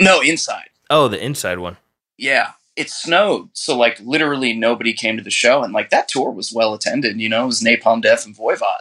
No, 0.00 0.20
inside. 0.20 0.70
Oh, 0.90 1.06
the 1.06 1.24
inside 1.24 1.60
one. 1.60 1.76
Yeah, 2.18 2.52
it 2.74 2.90
snowed, 2.90 3.50
so 3.52 3.78
like 3.78 4.00
literally 4.00 4.52
nobody 4.52 4.92
came 4.92 5.16
to 5.16 5.22
the 5.22 5.30
show, 5.30 5.62
and 5.62 5.72
like 5.72 5.90
that 5.90 6.08
tour 6.08 6.32
was 6.32 6.52
well 6.52 6.74
attended. 6.74 7.20
You 7.20 7.28
know, 7.28 7.44
it 7.44 7.46
was 7.46 7.62
Napalm 7.62 8.02
Death 8.02 8.26
and 8.26 8.36
Voivod, 8.36 8.80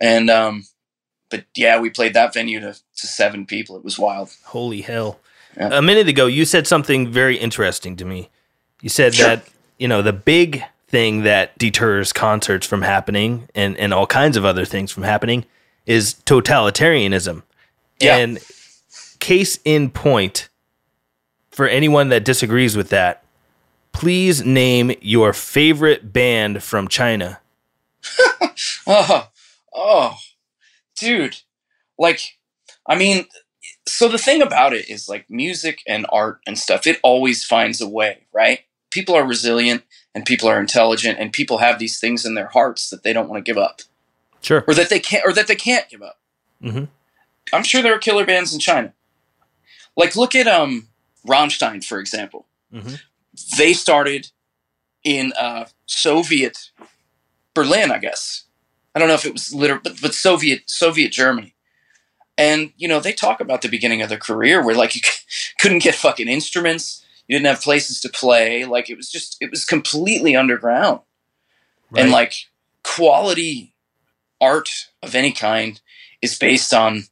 and 0.00 0.30
um, 0.30 0.64
but 1.28 1.44
yeah, 1.54 1.78
we 1.78 1.90
played 1.90 2.14
that 2.14 2.32
venue 2.32 2.58
to, 2.58 2.72
to 2.72 3.06
seven 3.06 3.44
people. 3.44 3.76
It 3.76 3.84
was 3.84 3.98
wild. 3.98 4.34
Holy 4.44 4.80
hell! 4.80 5.20
Yeah. 5.54 5.68
A 5.70 5.82
minute 5.82 6.08
ago, 6.08 6.24
you 6.24 6.46
said 6.46 6.66
something 6.66 7.12
very 7.12 7.36
interesting 7.36 7.96
to 7.96 8.06
me. 8.06 8.30
You 8.80 8.88
said 8.88 9.14
sure. 9.14 9.26
that 9.26 9.44
you 9.78 9.88
know 9.88 10.00
the 10.00 10.14
big 10.14 10.64
thing 10.86 11.24
that 11.24 11.58
deters 11.58 12.14
concerts 12.14 12.66
from 12.66 12.80
happening 12.80 13.46
and 13.54 13.76
and 13.76 13.92
all 13.92 14.06
kinds 14.06 14.38
of 14.38 14.46
other 14.46 14.64
things 14.64 14.90
from 14.90 15.02
happening 15.02 15.44
is 15.84 16.14
totalitarianism. 16.24 17.42
Yeah. 18.00 18.16
And 18.16 18.38
case 19.18 19.58
in 19.64 19.90
point, 19.90 20.48
for 21.50 21.66
anyone 21.66 22.08
that 22.10 22.24
disagrees 22.24 22.76
with 22.76 22.90
that, 22.90 23.24
please 23.92 24.44
name 24.44 24.92
your 25.00 25.32
favorite 25.32 26.12
band 26.12 26.62
from 26.62 26.86
China. 26.86 27.40
oh, 28.86 29.28
oh, 29.74 30.16
dude. 30.96 31.38
Like, 31.98 32.20
I 32.86 32.96
mean, 32.96 33.26
so 33.86 34.08
the 34.08 34.18
thing 34.18 34.40
about 34.40 34.72
it 34.72 34.88
is 34.88 35.08
like 35.08 35.28
music 35.28 35.80
and 35.86 36.06
art 36.10 36.40
and 36.46 36.56
stuff, 36.56 36.86
it 36.86 37.00
always 37.02 37.44
finds 37.44 37.80
a 37.80 37.88
way, 37.88 38.26
right? 38.32 38.60
People 38.90 39.14
are 39.14 39.26
resilient 39.26 39.82
and 40.14 40.24
people 40.24 40.48
are 40.48 40.60
intelligent 40.60 41.18
and 41.18 41.32
people 41.32 41.58
have 41.58 41.78
these 41.78 41.98
things 41.98 42.24
in 42.24 42.34
their 42.34 42.46
hearts 42.46 42.90
that 42.90 43.02
they 43.02 43.12
don't 43.12 43.28
want 43.28 43.44
to 43.44 43.48
give 43.52 43.58
up. 43.58 43.80
Sure. 44.40 44.64
Or 44.68 44.74
that 44.74 44.90
they 44.90 45.00
can't, 45.00 45.24
or 45.26 45.32
that 45.32 45.48
they 45.48 45.56
can't 45.56 45.88
give 45.88 46.02
up. 46.02 46.20
Mm-hmm. 46.62 46.84
I'm 47.52 47.64
sure 47.64 47.82
there 47.82 47.94
are 47.94 47.98
killer 47.98 48.26
bands 48.26 48.52
in 48.52 48.60
China. 48.60 48.92
Like 49.96 50.16
look 50.16 50.34
at 50.34 50.46
um 50.46 50.88
Rammstein, 51.26 51.84
for 51.84 51.98
example. 51.98 52.46
Mm-hmm. 52.72 52.94
They 53.56 53.72
started 53.72 54.30
in 55.04 55.32
uh, 55.38 55.66
Soviet 55.86 56.70
Berlin, 57.54 57.90
I 57.90 57.98
guess. 57.98 58.44
I 58.94 58.98
don't 58.98 59.08
know 59.08 59.14
if 59.14 59.26
it 59.26 59.32
was 59.32 59.54
literal, 59.54 59.80
but, 59.82 60.00
but 60.00 60.14
Soviet 60.14 60.62
Soviet 60.66 61.12
Germany. 61.12 61.54
And 62.36 62.72
you 62.76 62.88
know, 62.88 63.00
they 63.00 63.12
talk 63.12 63.40
about 63.40 63.62
the 63.62 63.68
beginning 63.68 64.02
of 64.02 64.08
their 64.08 64.18
career 64.18 64.64
where 64.64 64.74
like 64.74 64.94
you 64.94 65.02
couldn't 65.60 65.82
get 65.82 65.94
fucking 65.94 66.28
instruments, 66.28 67.04
you 67.26 67.36
didn't 67.36 67.46
have 67.46 67.62
places 67.62 68.00
to 68.00 68.08
play, 68.08 68.64
like 68.64 68.90
it 68.90 68.96
was 68.96 69.10
just 69.10 69.36
it 69.40 69.50
was 69.50 69.64
completely 69.64 70.34
underground. 70.34 71.00
Right. 71.90 72.02
And 72.02 72.12
like 72.12 72.34
quality 72.84 73.74
art 74.40 74.88
of 75.02 75.14
any 75.14 75.32
kind 75.32 75.80
is 76.20 76.38
based 76.38 76.74
on 76.74 77.04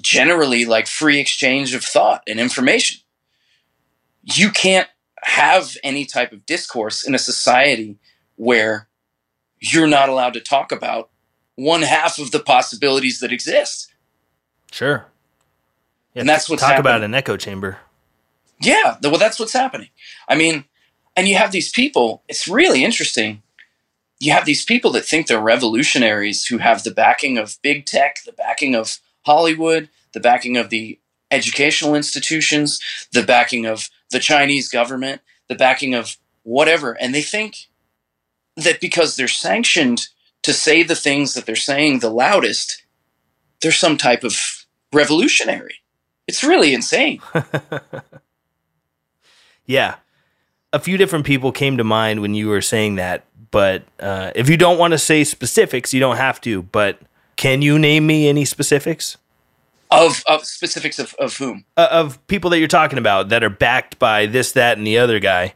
generally 0.00 0.64
like 0.64 0.86
free 0.86 1.18
exchange 1.18 1.74
of 1.74 1.82
thought 1.84 2.22
and 2.26 2.38
information. 2.40 3.00
You 4.22 4.50
can't 4.50 4.88
have 5.22 5.76
any 5.82 6.04
type 6.04 6.32
of 6.32 6.46
discourse 6.46 7.06
in 7.06 7.14
a 7.14 7.18
society 7.18 7.98
where 8.36 8.88
you're 9.60 9.86
not 9.86 10.08
allowed 10.08 10.34
to 10.34 10.40
talk 10.40 10.70
about 10.72 11.10
one 11.54 11.82
half 11.82 12.18
of 12.18 12.30
the 12.30 12.40
possibilities 12.40 13.20
that 13.20 13.32
exist. 13.32 13.92
Sure. 14.70 15.06
Yeah, 16.14 16.20
And 16.20 16.28
that's 16.28 16.48
what's 16.48 16.62
talk 16.62 16.78
about 16.78 16.94
happening. 16.94 17.10
an 17.10 17.14
echo 17.14 17.36
chamber. 17.36 17.78
Yeah, 18.60 18.96
well, 19.02 19.18
that's 19.18 19.38
what's 19.38 19.52
happening. 19.52 19.88
I 20.28 20.34
mean, 20.34 20.64
and 21.14 21.28
you 21.28 21.36
have 21.36 21.52
these 21.52 21.70
people, 21.70 22.22
it's 22.28 22.46
really 22.48 22.84
interesting. 22.84 23.42
You 24.18 24.32
have 24.32 24.44
these 24.44 24.64
people 24.64 24.90
that 24.92 25.04
think 25.04 25.26
they're 25.26 25.40
revolutionaries 25.40 26.46
who 26.46 26.58
have 26.58 26.82
the 26.84 26.90
backing 26.90 27.36
of 27.38 27.56
big 27.62 27.86
tech, 27.86 28.18
the 28.24 28.32
backing 28.32 28.74
of 28.74 28.98
Hollywood, 29.26 29.88
the 30.14 30.20
backing 30.20 30.56
of 30.56 30.70
the 30.70 30.98
educational 31.30 31.94
institutions, 31.94 32.80
the 33.12 33.22
backing 33.22 33.66
of 33.66 33.90
the 34.10 34.20
Chinese 34.20 34.68
government, 34.68 35.20
the 35.48 35.54
backing 35.54 35.94
of 35.94 36.16
whatever. 36.42 36.92
And 36.92 37.14
they 37.14 37.22
think 37.22 37.68
that 38.56 38.80
because 38.80 39.16
they're 39.16 39.28
sanctioned 39.28 40.08
to 40.42 40.52
say 40.52 40.82
the 40.82 40.94
things 40.94 41.34
that 41.34 41.44
they're 41.44 41.56
saying 41.56 41.98
the 41.98 42.10
loudest, 42.10 42.84
they're 43.60 43.72
some 43.72 43.96
type 43.96 44.24
of 44.24 44.66
revolutionary. 44.92 45.76
It's 46.26 46.44
really 46.44 46.72
insane. 46.72 47.20
Yeah. 49.66 49.96
A 50.72 50.78
few 50.78 50.96
different 50.96 51.26
people 51.26 51.52
came 51.52 51.76
to 51.76 51.84
mind 51.84 52.20
when 52.20 52.34
you 52.34 52.48
were 52.48 52.60
saying 52.60 52.96
that, 52.96 53.24
but 53.50 53.84
uh, 54.00 54.32
if 54.34 54.48
you 54.48 54.56
don't 54.56 54.78
want 54.78 54.92
to 54.92 54.98
say 54.98 55.24
specifics, 55.24 55.92
you 55.92 56.00
don't 56.00 56.16
have 56.16 56.40
to. 56.42 56.62
But 56.62 57.00
can 57.36 57.62
you 57.62 57.78
name 57.78 58.06
me 58.06 58.28
any 58.28 58.44
specifics 58.44 59.16
Of, 59.90 60.22
of 60.26 60.44
specifics 60.46 60.98
of, 60.98 61.14
of 61.14 61.36
whom? 61.36 61.64
uh, 61.76 61.88
of 61.90 62.24
people 62.26 62.50
that 62.50 62.58
you're 62.58 62.68
talking 62.68 62.98
about 62.98 63.28
that 63.30 63.44
are 63.44 63.50
backed 63.50 63.98
by 63.98 64.26
this, 64.26 64.52
that, 64.52 64.78
and 64.78 64.86
the 64.86 64.98
other 64.98 65.20
guy? 65.20 65.54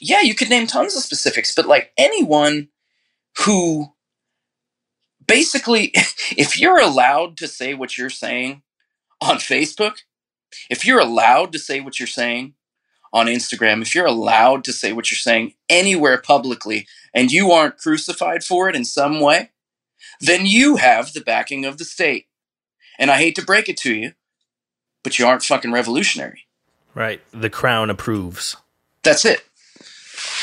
yeah, 0.00 0.20
you 0.20 0.34
could 0.34 0.48
name 0.50 0.66
tons 0.66 0.96
of 0.96 1.02
specifics, 1.02 1.54
but 1.54 1.66
like 1.66 1.92
anyone 1.98 2.68
who 3.38 3.92
basically, 5.26 5.92
if 6.36 6.58
you're 6.58 6.78
allowed 6.80 7.36
to 7.38 7.48
say 7.48 7.74
what 7.74 7.98
you're 7.98 8.10
saying 8.10 8.62
on 9.20 9.36
Facebook, 9.36 9.98
if 10.70 10.84
you're 10.86 11.00
allowed 11.00 11.52
to 11.52 11.58
say 11.58 11.80
what 11.80 11.98
you're 11.98 12.06
saying 12.06 12.54
on 13.12 13.26
Instagram, 13.26 13.82
if 13.82 13.94
you're 13.94 14.06
allowed 14.06 14.64
to 14.64 14.72
say 14.72 14.92
what 14.92 15.10
you're 15.10 15.18
saying 15.18 15.54
anywhere 15.68 16.18
publicly 16.18 16.86
and 17.14 17.32
you 17.32 17.50
aren't 17.50 17.78
crucified 17.78 18.44
for 18.44 18.68
it 18.68 18.76
in 18.76 18.84
some 18.84 19.20
way, 19.20 19.50
then 20.20 20.46
you 20.46 20.76
have 20.76 21.12
the 21.12 21.20
backing 21.20 21.64
of 21.64 21.78
the 21.78 21.84
state. 21.84 22.26
And 22.98 23.10
I 23.10 23.18
hate 23.18 23.36
to 23.36 23.44
break 23.44 23.68
it 23.68 23.76
to 23.78 23.94
you, 23.94 24.12
but 25.04 25.18
you 25.18 25.26
aren't 25.26 25.44
fucking 25.44 25.72
revolutionary. 25.72 26.46
Right. 26.94 27.20
The 27.32 27.50
crown 27.50 27.90
approves. 27.90 28.56
That's 29.02 29.24
it. 29.24 29.44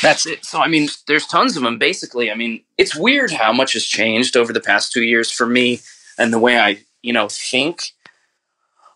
That's 0.00 0.26
it. 0.26 0.44
So 0.44 0.60
I 0.60 0.68
mean, 0.68 0.88
there's 1.06 1.26
tons 1.26 1.56
of 1.56 1.62
them. 1.62 1.78
Basically, 1.78 2.30
I 2.30 2.34
mean, 2.34 2.62
it's 2.78 2.96
weird 2.96 3.32
how 3.32 3.52
much 3.52 3.74
has 3.74 3.84
changed 3.84 4.36
over 4.36 4.52
the 4.52 4.60
past 4.60 4.92
two 4.92 5.02
years 5.02 5.30
for 5.30 5.46
me 5.46 5.80
and 6.18 6.32
the 6.32 6.38
way 6.38 6.58
I, 6.58 6.84
you 7.02 7.12
know, 7.12 7.28
think. 7.28 7.92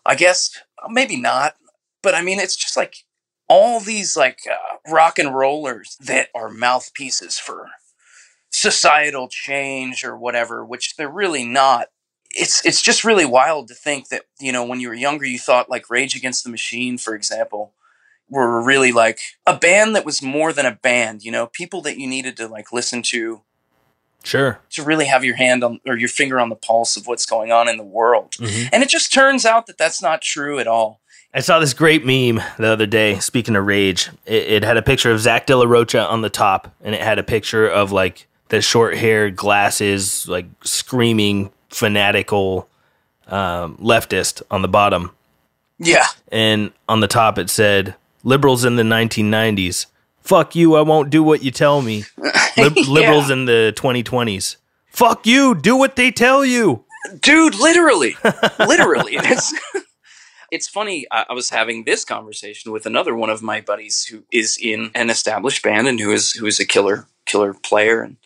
I 0.05 0.15
guess 0.15 0.57
maybe 0.89 1.15
not, 1.15 1.55
but 2.01 2.15
I 2.15 2.23
mean, 2.23 2.39
it's 2.39 2.55
just 2.55 2.75
like 2.75 2.95
all 3.47 3.79
these 3.79 4.17
like 4.17 4.39
uh, 4.49 4.91
rock 4.91 5.19
and 5.19 5.35
rollers 5.35 5.97
that 5.99 6.29
are 6.33 6.49
mouthpieces 6.49 7.37
for 7.37 7.67
societal 8.51 9.27
change 9.29 10.03
or 10.03 10.15
whatever, 10.17 10.63
which 10.63 10.95
they're 10.95 11.09
really 11.09 11.43
not. 11.45 11.87
It's 12.31 12.65
it's 12.65 12.81
just 12.81 13.03
really 13.03 13.25
wild 13.25 13.67
to 13.69 13.73
think 13.73 14.09
that 14.09 14.23
you 14.39 14.51
know 14.51 14.63
when 14.63 14.79
you 14.79 14.87
were 14.89 14.93
younger 14.93 15.25
you 15.25 15.39
thought 15.39 15.69
like 15.69 15.89
Rage 15.89 16.15
Against 16.15 16.43
the 16.43 16.49
Machine, 16.49 16.97
for 16.97 17.13
example, 17.15 17.73
were 18.29 18.61
really 18.61 18.91
like 18.91 19.19
a 19.45 19.57
band 19.57 19.95
that 19.95 20.05
was 20.05 20.21
more 20.21 20.53
than 20.53 20.65
a 20.65 20.75
band. 20.75 21.23
You 21.23 21.31
know, 21.31 21.47
people 21.47 21.81
that 21.81 21.97
you 21.97 22.07
needed 22.07 22.37
to 22.37 22.47
like 22.47 22.71
listen 22.71 23.01
to 23.03 23.41
Sure. 24.23 24.59
to 24.69 24.83
really 24.83 25.05
have 25.05 25.25
your 25.25 25.35
hand 25.35 25.63
on 25.63 25.79
or 25.85 25.97
your 25.97 26.07
finger 26.07 26.39
on 26.39 26.49
the 26.49 26.55
pulse 26.55 26.95
of 26.95 27.07
what's 27.07 27.25
going 27.25 27.51
on 27.51 27.67
in 27.67 27.77
the 27.77 27.83
world. 27.83 28.33
Mhm. 28.33 28.69
And 28.71 28.83
it 28.83 28.87
just 28.89 29.11
turns 29.11 29.45
out 29.45 29.65
that 29.65 29.77
that's 29.79 30.01
not 30.01 30.21
true 30.21 30.59
at 30.59 30.67
all. 30.67 31.01
I 31.33 31.39
saw 31.39 31.59
this 31.59 31.73
great 31.73 32.05
meme 32.05 32.43
the 32.59 32.67
other 32.67 32.85
day. 32.85 33.17
Speaking 33.19 33.55
of 33.55 33.65
rage, 33.65 34.09
it, 34.25 34.43
it 34.47 34.63
had 34.63 34.77
a 34.77 34.81
picture 34.81 35.11
of 35.11 35.19
Zack 35.21 35.47
De 35.47 35.55
La 35.57 35.65
Rocha 35.65 36.05
on 36.07 36.21
the 36.21 36.29
top, 36.29 36.73
and 36.83 36.93
it 36.93 37.01
had 37.01 37.17
a 37.19 37.23
picture 37.23 37.67
of 37.67 37.91
like 37.91 38.27
the 38.51 38.61
short 38.61 38.95
hair, 38.95 39.29
glasses, 39.31 40.27
like 40.27 40.45
screaming 40.63 41.51
fanatical 41.69 42.69
um, 43.27 43.75
leftist 43.77 44.41
on 44.51 44.61
the 44.61 44.67
bottom, 44.67 45.11
Yeah. 45.79 46.05
and 46.31 46.71
on 46.87 46.99
the 46.99 47.07
top 47.07 47.37
it 47.39 47.49
said 47.49 47.95
"Liberals 48.23 48.63
in 48.63 48.75
the 48.75 48.83
1990s." 48.83 49.87
Fuck 50.21 50.55
you! 50.55 50.75
I 50.75 50.81
won't 50.81 51.09
do 51.09 51.23
what 51.23 51.43
you 51.43 51.49
tell 51.51 51.81
me. 51.81 52.03
Lib- 52.57 52.77
Yeah. 52.77 52.83
Liberals 52.87 53.29
in 53.31 53.45
the 53.45 53.73
2020s. 53.75 54.57
Fuck 54.87 55.25
you! 55.25 55.55
Do 55.55 55.75
what 55.75 55.95
they 55.95 56.11
tell 56.11 56.45
you. 56.45 56.83
dude 57.21 57.55
literally 57.55 58.15
literally 58.59 59.13
it's, 59.17 59.51
it's 60.51 60.67
funny 60.67 61.07
I, 61.11 61.25
I 61.29 61.33
was 61.33 61.49
having 61.49 61.83
this 61.85 62.05
conversation 62.05 62.71
with 62.71 62.85
another 62.85 63.15
one 63.15 63.31
of 63.31 63.41
my 63.41 63.59
buddies 63.59 64.05
who 64.05 64.23
is 64.31 64.55
in 64.61 64.91
an 64.93 65.09
established 65.09 65.63
band 65.63 65.87
and 65.87 65.99
who 65.99 66.11
is 66.11 66.33
who 66.33 66.45
is 66.45 66.59
a 66.59 66.65
killer 66.65 67.07
killer 67.25 67.53
player 67.53 68.01
and 68.01 68.17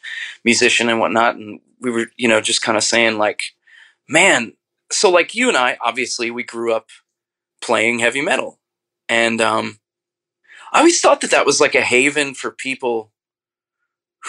musician 0.44 0.90
and 0.90 1.00
whatnot. 1.00 1.36
And 1.36 1.60
we 1.80 1.92
were 1.92 2.08
you 2.18 2.28
know 2.28 2.42
just 2.42 2.62
kind 2.62 2.78
of 2.78 2.84
saying 2.84 3.18
like 3.18 3.44
man 4.08 4.54
so 4.92 5.10
like 5.10 5.34
you 5.36 5.48
and 5.48 5.58
i 5.58 5.78
obviously 5.82 6.32
we 6.32 6.44
grew 6.44 6.74
up 6.74 6.88
playing 7.62 8.00
heavy 8.00 8.22
metal. 8.22 8.60
And 9.08 9.42
um 9.42 9.80
i 10.72 10.80
always 10.80 11.00
thought 11.02 11.22
that 11.22 11.32
that 11.32 11.46
was 11.46 11.60
like 11.60 11.76
a 11.76 11.82
haven 11.82 12.34
for 12.34 12.52
people 12.52 13.12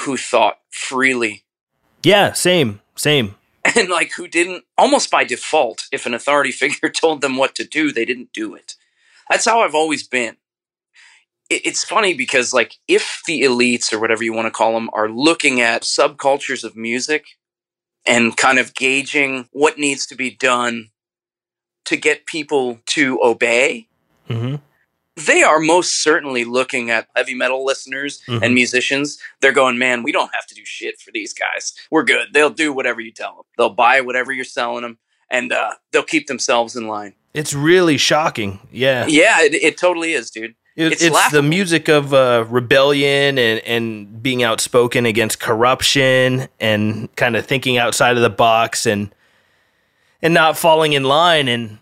who 0.05 0.17
thought 0.17 0.59
freely. 0.71 1.45
Yeah, 2.03 2.35
same, 2.35 2.81
same. 2.95 3.35
and 3.77 3.89
like 3.89 4.13
who 4.13 4.29
didn't 4.29 4.65
almost 4.77 5.11
by 5.11 5.25
default 5.25 5.87
if 5.91 6.07
an 6.07 6.15
authority 6.15 6.53
figure 6.63 6.91
told 6.91 7.21
them 7.21 7.37
what 7.37 7.55
to 7.55 7.65
do 7.65 7.93
they 7.93 8.05
didn't 8.05 8.33
do 8.33 8.55
it. 8.55 8.75
That's 9.31 9.45
how 9.45 9.61
i've 9.61 9.75
always 9.75 10.07
been 10.07 10.37
it's 11.51 11.85
funny 11.85 12.13
because 12.15 12.53
like 12.53 12.75
if 12.89 13.21
the 13.27 13.43
elites 13.43 13.93
or 13.93 13.99
whatever 13.99 14.25
you 14.25 14.33
want 14.33 14.47
to 14.47 14.51
call 14.51 14.73
them 14.75 14.91
are 14.93 15.09
looking 15.09 15.61
at 15.61 15.83
subcultures 15.83 16.65
of 16.65 16.77
music 16.77 17.25
and 18.07 18.37
kind 18.37 18.59
of 18.59 18.75
gauging 18.75 19.49
what 19.53 19.79
needs 19.79 20.07
to 20.07 20.15
be 20.17 20.31
done 20.31 20.89
to 21.85 21.97
get 21.97 22.27
people 22.27 22.81
to 22.87 23.21
obey 23.23 23.87
hmm 24.29 24.57
they 25.19 25.43
are 25.43 25.61
most 25.61 26.03
certainly 26.03 26.45
looking 26.45 26.91
at 26.91 27.09
heavy 27.17 27.33
metal 27.35 27.65
listeners 27.65 28.21
Mhm. 28.29 28.43
and 28.43 28.53
musicians. 28.55 29.19
They're 29.41 29.51
going, 29.51 29.79
man, 29.79 30.03
we 30.03 30.13
don't 30.13 30.31
have 30.35 30.45
to 30.49 30.55
do 30.55 30.61
shit 30.67 31.01
for 31.01 31.11
these 31.11 31.33
guys. 31.33 31.73
We're 31.91 32.05
good. 32.05 32.35
They'll 32.35 32.51
do 32.51 32.71
whatever 32.71 33.01
you 33.01 33.13
tell 33.13 33.35
them. 33.37 33.45
They'll 33.57 33.71
buy 33.71 34.03
whatever 34.03 34.31
you're 34.31 34.45
selling 34.45 34.83
them, 34.83 34.99
and 35.31 35.53
uh, 35.53 35.71
they'll 35.91 36.03
keep 36.03 36.27
themselves 36.27 36.77
in 36.77 36.87
line. 36.87 37.15
It's 37.33 37.55
really 37.55 37.97
shocking. 37.97 38.61
Yeah. 38.71 39.07
Yeah, 39.07 39.41
it, 39.41 39.55
it 39.55 39.79
totally 39.79 40.13
is, 40.13 40.31
dude. 40.31 40.55
It- 40.77 40.93
It's 40.93 41.03
it's 41.03 41.31
the 41.33 41.43
music 41.43 41.89
of 41.89 42.13
uh, 42.13 42.45
rebellion 42.49 43.39
and, 43.39 43.61
and 43.61 44.23
being 44.23 44.43
outspoken 44.43 45.07
against 45.07 45.41
corruption 45.41 46.49
and 46.61 47.15
kind 47.17 47.35
of 47.37 47.47
thinking 47.47 47.79
outside 47.79 48.17
of 48.17 48.23
the 48.23 48.31
box 48.31 48.87
and 48.87 49.11
and 50.23 50.35
not 50.35 50.57
falling 50.57 50.93
in 50.93 51.05
line 51.05 51.49
and 51.49 51.79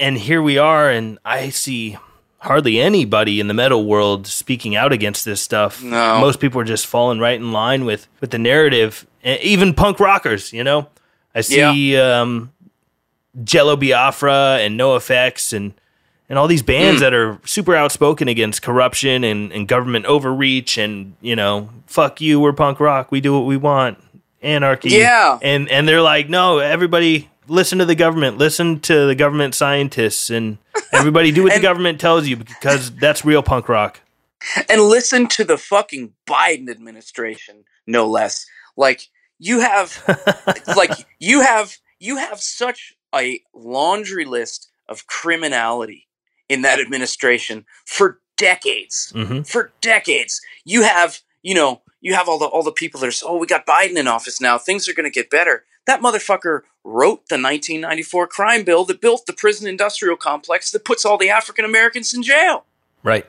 and 0.00 0.18
here 0.18 0.40
we 0.40 0.56
are 0.58 0.88
and 0.90 1.18
I 1.24 1.48
see 1.50 1.96
hardly 2.38 2.78
anybody 2.80 3.40
in 3.40 3.48
the 3.48 3.54
metal 3.54 3.84
world 3.84 4.26
speaking 4.28 4.76
out 4.76 4.92
against 4.92 5.24
this 5.24 5.40
stuff. 5.40 5.82
No. 5.82 6.20
Most 6.20 6.38
people 6.38 6.60
are 6.60 6.64
just 6.64 6.86
falling 6.86 7.18
right 7.18 7.34
in 7.38 7.50
line 7.50 7.84
with 7.84 8.06
with 8.20 8.30
the 8.30 8.38
narrative. 8.38 9.04
And 9.24 9.40
even 9.42 9.74
punk 9.74 9.98
rockers, 9.98 10.52
you 10.52 10.62
know. 10.62 10.88
I 11.34 11.40
see 11.40 11.96
um, 11.98 12.52
Jello 13.42 13.74
Biafra 13.76 14.58
and 14.60 14.78
NOFX 14.78 15.52
and 15.52 15.74
and 16.28 16.38
all 16.38 16.46
these 16.46 16.62
bands 16.62 16.98
Mm. 16.98 17.04
that 17.04 17.14
are 17.14 17.38
super 17.44 17.74
outspoken 17.74 18.28
against 18.28 18.62
corruption 18.62 19.24
and, 19.24 19.52
and 19.52 19.66
government 19.68 20.06
overreach 20.06 20.76
and 20.78 21.14
you 21.20 21.34
know 21.36 21.70
fuck 21.86 22.20
you 22.20 22.38
we're 22.40 22.52
punk 22.52 22.80
rock 22.80 23.10
we 23.10 23.20
do 23.20 23.32
what 23.34 23.46
we 23.46 23.56
want 23.56 23.98
anarchy 24.42 24.90
Yeah. 24.90 25.38
and 25.42 25.68
and 25.70 25.88
they're 25.88 26.02
like 26.02 26.28
no 26.28 26.58
everybody 26.58 27.28
listen 27.48 27.78
to 27.78 27.84
the 27.84 27.94
government 27.94 28.38
listen 28.38 28.78
to 28.80 29.06
the 29.06 29.14
government 29.14 29.54
scientists 29.54 30.30
and 30.30 30.58
everybody 30.92 31.32
do 31.32 31.44
what 31.44 31.54
the 31.56 31.60
government 31.60 32.00
tells 32.00 32.26
you 32.28 32.36
because 32.36 32.90
that's 32.96 33.24
real 33.24 33.42
punk 33.42 33.68
rock 33.68 34.00
And 34.68 34.82
listen 34.82 35.26
to 35.28 35.42
the 35.44 35.58
fucking 35.58 36.12
Biden 36.24 36.70
administration, 36.70 37.64
no 37.88 38.06
less. 38.06 38.46
Like 38.76 39.08
you 39.40 39.58
have 39.60 40.00
like 40.76 40.92
you 41.18 41.40
have 41.40 41.76
you 41.98 42.18
have 42.18 42.40
such 42.40 42.94
a 43.12 43.40
laundry 43.52 44.24
list 44.24 44.68
of 44.88 45.06
criminality 45.08 46.06
in 46.48 46.62
that 46.62 46.80
administration 46.80 47.64
for 47.84 48.20
decades. 48.36 49.12
hmm 49.14 49.42
For 49.42 49.72
decades. 49.80 50.40
You 50.64 50.82
have, 50.82 51.20
you 51.42 51.54
know, 51.54 51.82
you 52.00 52.14
have 52.14 52.28
all 52.28 52.38
the 52.38 52.46
all 52.46 52.62
the 52.62 52.72
people 52.72 53.00
that 53.00 53.06
are 53.06 53.12
so, 53.12 53.28
oh, 53.28 53.36
we 53.36 53.46
got 53.46 53.66
Biden 53.66 53.96
in 53.96 54.06
office 54.06 54.40
now. 54.40 54.58
Things 54.58 54.88
are 54.88 54.94
going 54.94 55.10
to 55.10 55.14
get 55.14 55.30
better. 55.30 55.64
That 55.86 56.00
motherfucker 56.00 56.60
wrote 56.84 57.28
the 57.28 57.36
1994 57.36 58.26
crime 58.28 58.62
bill 58.62 58.84
that 58.84 59.00
built 59.00 59.26
the 59.26 59.32
prison 59.32 59.66
industrial 59.66 60.16
complex 60.16 60.70
that 60.70 60.84
puts 60.84 61.04
all 61.04 61.18
the 61.18 61.30
African 61.30 61.64
Americans 61.64 62.12
in 62.14 62.22
jail. 62.22 62.64
Right. 63.02 63.26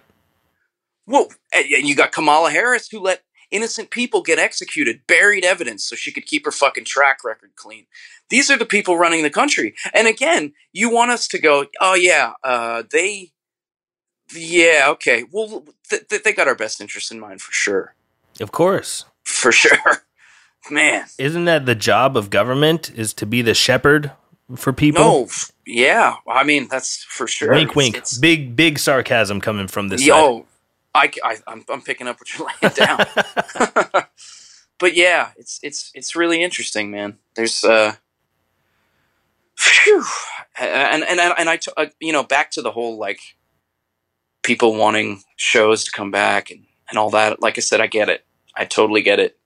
Well, 1.07 1.30
and 1.53 1.65
you 1.67 1.95
got 1.95 2.11
Kamala 2.11 2.51
Harris 2.51 2.89
who 2.89 2.99
let 2.99 3.24
innocent 3.51 3.89
people 3.89 4.21
get 4.21 4.39
executed, 4.39 5.01
buried 5.07 5.43
evidence 5.45 5.85
so 5.85 5.95
she 5.95 6.11
could 6.11 6.25
keep 6.25 6.45
her 6.45 6.51
fucking 6.51 6.85
track 6.85 7.23
record 7.23 7.51
clean. 7.55 7.85
These 8.29 8.51
are 8.51 8.57
the 8.57 8.65
people 8.65 8.97
running 8.97 9.23
the 9.23 9.29
country. 9.29 9.73
And 9.93 10.07
again, 10.07 10.53
you 10.71 10.89
want 10.91 11.11
us 11.11 11.27
to 11.29 11.39
go, 11.39 11.65
oh 11.81 11.95
yeah, 11.95 12.33
uh, 12.43 12.83
they, 12.91 13.31
yeah, 14.35 14.85
okay. 14.89 15.23
Well, 15.31 15.65
th- 15.89 16.07
th- 16.07 16.23
they 16.23 16.33
got 16.33 16.47
our 16.47 16.55
best 16.55 16.79
interest 16.81 17.11
in 17.11 17.19
mind 17.19 17.41
for 17.41 17.51
sure. 17.51 17.95
Of 18.39 18.51
course. 18.51 19.05
For 19.23 19.51
sure. 19.53 19.77
Man. 20.69 21.05
Isn't 21.17 21.45
that 21.45 21.65
the 21.65 21.75
job 21.75 22.15
of 22.15 22.29
government 22.29 22.91
is 22.95 23.13
to 23.15 23.25
be 23.25 23.41
the 23.41 23.53
shepherd 23.55 24.11
for 24.55 24.73
people? 24.73 25.03
No, 25.03 25.23
f- 25.23 25.51
yeah. 25.65 26.15
I 26.27 26.43
mean, 26.43 26.67
that's 26.69 27.03
for 27.03 27.25
sure. 27.27 27.51
Wink, 27.53 27.75
wink. 27.75 27.95
it's- 27.95 28.17
big, 28.19 28.55
big 28.55 28.77
sarcasm 28.77 29.41
coming 29.41 29.67
from 29.67 29.87
this 29.87 30.01
side. 30.01 30.45
I, 30.93 31.11
I, 31.23 31.37
am 31.47 31.63
I'm 31.69 31.81
picking 31.81 32.07
up 32.07 32.17
what 32.19 32.37
you're 32.37 32.47
laying 32.61 32.73
down. 32.73 33.05
but 34.79 34.95
yeah, 34.95 35.31
it's 35.37 35.59
it's 35.61 35.91
it's 35.93 36.15
really 36.15 36.43
interesting, 36.43 36.91
man. 36.91 37.17
There's 37.35 37.63
uh, 37.63 37.95
phew. 39.55 40.03
and 40.59 41.03
and 41.03 41.19
and 41.19 41.49
I 41.49 41.57
t- 41.57 41.71
uh, 41.77 41.87
you 41.99 42.13
know 42.13 42.23
back 42.23 42.51
to 42.51 42.61
the 42.61 42.71
whole 42.71 42.97
like 42.97 43.19
people 44.41 44.75
wanting 44.75 45.23
shows 45.35 45.83
to 45.83 45.91
come 45.91 46.11
back 46.11 46.49
and 46.49 46.65
and 46.89 46.97
all 46.97 47.11
that. 47.11 47.41
Like 47.41 47.57
I 47.57 47.61
said, 47.61 47.81
I 47.81 47.87
get 47.87 48.09
it. 48.09 48.25
I 48.55 48.65
totally 48.65 49.01
get 49.01 49.19
it. 49.19 49.37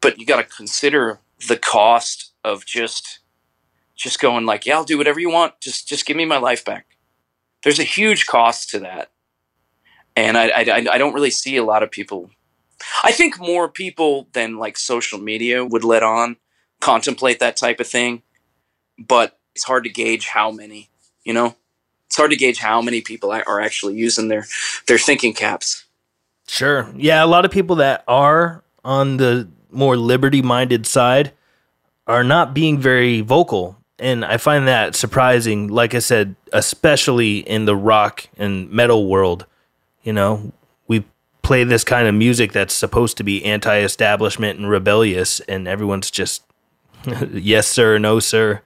But 0.00 0.18
you 0.18 0.26
got 0.26 0.36
to 0.36 0.56
consider 0.56 1.20
the 1.48 1.56
cost 1.56 2.32
of 2.44 2.66
just 2.66 3.20
just 3.94 4.18
going 4.18 4.46
like, 4.46 4.64
yeah, 4.66 4.76
I'll 4.76 4.84
do 4.84 4.98
whatever 4.98 5.20
you 5.20 5.30
want. 5.30 5.60
Just 5.60 5.86
just 5.86 6.06
give 6.06 6.16
me 6.16 6.24
my 6.24 6.38
life 6.38 6.64
back. 6.64 6.86
There's 7.62 7.78
a 7.78 7.84
huge 7.84 8.26
cost 8.26 8.70
to 8.70 8.80
that 8.80 9.10
and 10.16 10.36
I, 10.36 10.48
I, 10.48 10.86
I 10.92 10.98
don't 10.98 11.14
really 11.14 11.30
see 11.30 11.56
a 11.56 11.64
lot 11.64 11.82
of 11.82 11.90
people. 11.90 12.30
I 13.04 13.12
think 13.12 13.38
more 13.38 13.68
people 13.68 14.28
than 14.32 14.56
like 14.56 14.76
social 14.76 15.18
media 15.18 15.64
would 15.64 15.84
let 15.84 16.02
on 16.02 16.36
contemplate 16.80 17.40
that 17.40 17.56
type 17.56 17.78
of 17.80 17.86
thing, 17.86 18.22
but 18.98 19.38
it's 19.54 19.64
hard 19.64 19.84
to 19.84 19.90
gauge 19.90 20.26
how 20.26 20.50
many. 20.50 20.88
You 21.24 21.34
know, 21.34 21.56
it's 22.06 22.16
hard 22.16 22.30
to 22.30 22.36
gauge 22.36 22.58
how 22.58 22.80
many 22.80 23.02
people 23.02 23.30
are 23.30 23.60
actually 23.60 23.94
using 23.94 24.28
their 24.28 24.46
their 24.86 24.98
thinking 24.98 25.34
caps. 25.34 25.84
Sure. 26.48 26.90
Yeah, 26.96 27.24
a 27.24 27.26
lot 27.26 27.44
of 27.44 27.50
people 27.50 27.76
that 27.76 28.02
are 28.08 28.64
on 28.84 29.18
the 29.18 29.48
more 29.70 29.96
liberty 29.96 30.42
minded 30.42 30.86
side 30.86 31.32
are 32.06 32.24
not 32.24 32.54
being 32.54 32.78
very 32.78 33.20
vocal. 33.20 33.76
And 33.98 34.24
I 34.24 34.38
find 34.38 34.66
that 34.66 34.96
surprising, 34.96 35.68
like 35.68 35.94
I 35.94 35.98
said, 35.98 36.34
especially 36.52 37.38
in 37.38 37.66
the 37.66 37.76
rock 37.76 38.26
and 38.36 38.70
metal 38.70 39.06
world. 39.08 39.46
You 40.02 40.12
know, 40.12 40.52
we 40.88 41.04
play 41.42 41.64
this 41.64 41.84
kind 41.84 42.06
of 42.08 42.14
music 42.14 42.52
that's 42.52 42.74
supposed 42.74 43.16
to 43.18 43.24
be 43.24 43.44
anti 43.44 43.78
establishment 43.80 44.58
and 44.58 44.68
rebellious, 44.70 45.40
and 45.40 45.68
everyone's 45.68 46.10
just, 46.10 46.42
yes, 47.32 47.68
sir, 47.68 47.98
no, 47.98 48.18
sir. 48.20 48.62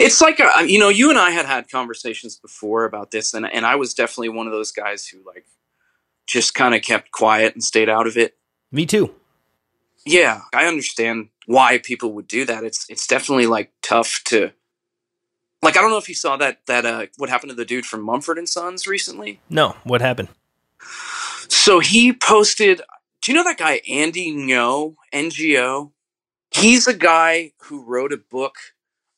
It's 0.00 0.20
like 0.20 0.40
a, 0.40 0.64
you 0.66 0.78
know, 0.78 0.88
you 0.88 1.10
and 1.10 1.18
I 1.18 1.30
had 1.30 1.44
had 1.44 1.70
conversations 1.70 2.36
before 2.36 2.84
about 2.84 3.10
this, 3.10 3.34
and 3.34 3.46
and 3.46 3.66
I 3.66 3.76
was 3.76 3.94
definitely 3.94 4.30
one 4.30 4.46
of 4.46 4.52
those 4.52 4.72
guys 4.72 5.06
who 5.06 5.18
like 5.26 5.44
just 6.26 6.54
kind 6.54 6.74
of 6.74 6.82
kept 6.82 7.10
quiet 7.10 7.54
and 7.54 7.62
stayed 7.62 7.88
out 7.88 8.06
of 8.06 8.16
it. 8.16 8.36
Me 8.72 8.86
too. 8.86 9.14
yeah, 10.06 10.42
I 10.54 10.66
understand 10.66 11.28
why 11.46 11.78
people 11.78 12.12
would 12.12 12.28
do 12.28 12.44
that. 12.46 12.64
It's 12.64 12.86
it's 12.88 13.06
definitely 13.06 13.46
like 13.46 13.72
tough 13.82 14.20
to 14.26 14.52
like 15.62 15.76
I 15.76 15.80
don't 15.80 15.90
know 15.90 15.98
if 15.98 16.08
you 16.08 16.14
saw 16.14 16.36
that 16.36 16.60
that 16.66 16.86
uh 16.86 17.06
what 17.16 17.30
happened 17.30 17.50
to 17.50 17.56
the 17.56 17.64
dude 17.64 17.86
from 17.86 18.02
Mumford 18.02 18.38
and 18.38 18.48
Sons 18.48 18.86
recently. 18.86 19.40
No, 19.50 19.76
what 19.84 20.00
happened? 20.00 20.28
So 21.48 21.80
he 21.80 22.12
posted 22.12 22.82
do 23.22 23.32
you 23.32 23.36
know 23.36 23.44
that 23.44 23.58
guy 23.58 23.80
Andy 23.88 24.32
Ngo, 24.32 24.94
NGO? 25.12 25.92
He's 26.50 26.86
a 26.86 26.94
guy 26.94 27.52
who 27.62 27.82
wrote 27.84 28.12
a 28.12 28.16
book 28.16 28.56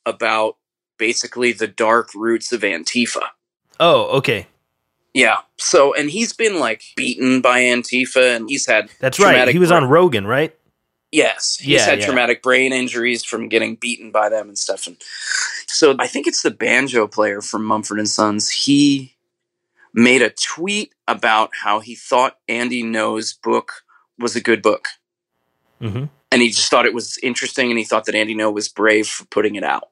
about 0.05 0.57
basically 0.99 1.53
the 1.53 1.69
dark 1.69 2.15
roots 2.15 2.53
of 2.53 2.63
Antifa. 2.63 3.23
Oh, 3.79 4.19
okay. 4.19 4.47
Yeah. 5.15 5.39
So 5.59 5.95
and 5.95 6.11
he's 6.11 6.33
been 6.33 6.59
like 6.59 6.83
beaten 6.97 7.41
by 7.41 7.61
Antifa 7.61 8.37
and 8.37 8.49
he's 8.49 8.67
had 8.67 8.91
That's 9.01 9.19
right. 9.19 9.49
He 9.49 9.59
was 9.59 9.69
bra- 9.69 9.79
on 9.79 9.85
Rogan, 9.89 10.27
right? 10.27 10.55
Yes, 11.13 11.57
he's 11.61 11.69
Yeah, 11.81 11.85
had 11.87 11.99
yeah. 12.01 12.07
traumatic 12.07 12.43
brain 12.43 12.73
injuries 12.73 13.25
from 13.25 13.49
getting 13.49 13.75
beaten 13.77 14.11
by 14.13 14.29
them 14.29 14.49
and 14.49 14.57
stuff. 14.59 14.87
And 14.87 14.97
so 15.67 15.97
I 15.99 16.07
think 16.07 16.27
it's 16.27 16.43
the 16.43 16.51
banjo 16.53 17.07
player 17.09 17.41
from 17.41 17.65
Mumford 17.65 17.99
and 17.99 18.09
Sons. 18.09 18.49
He 18.51 19.17
made 19.93 20.23
a 20.23 20.31
tweet 20.31 20.95
about 21.09 21.51
how 21.65 21.81
he 21.81 21.97
thought 21.97 22.39
Andy 22.49 22.85
Ngo's 22.85 23.33
book 23.33 23.83
was 24.19 24.37
a 24.37 24.41
good 24.41 24.63
book, 24.63 24.87
Mm-hmm. 25.83 26.05
and 26.31 26.43
he 26.43 26.51
just 26.51 26.71
thought 26.71 26.87
it 26.87 26.95
was 26.95 27.19
interesting, 27.23 27.71
and 27.71 27.79
he 27.79 27.85
thought 27.85 28.05
that 28.05 28.15
Andy 28.15 28.35
Ngo 28.35 28.53
was 28.55 28.69
brave 28.69 29.09
for 29.09 29.25
putting 29.25 29.55
it 29.57 29.65
out. 29.65 29.89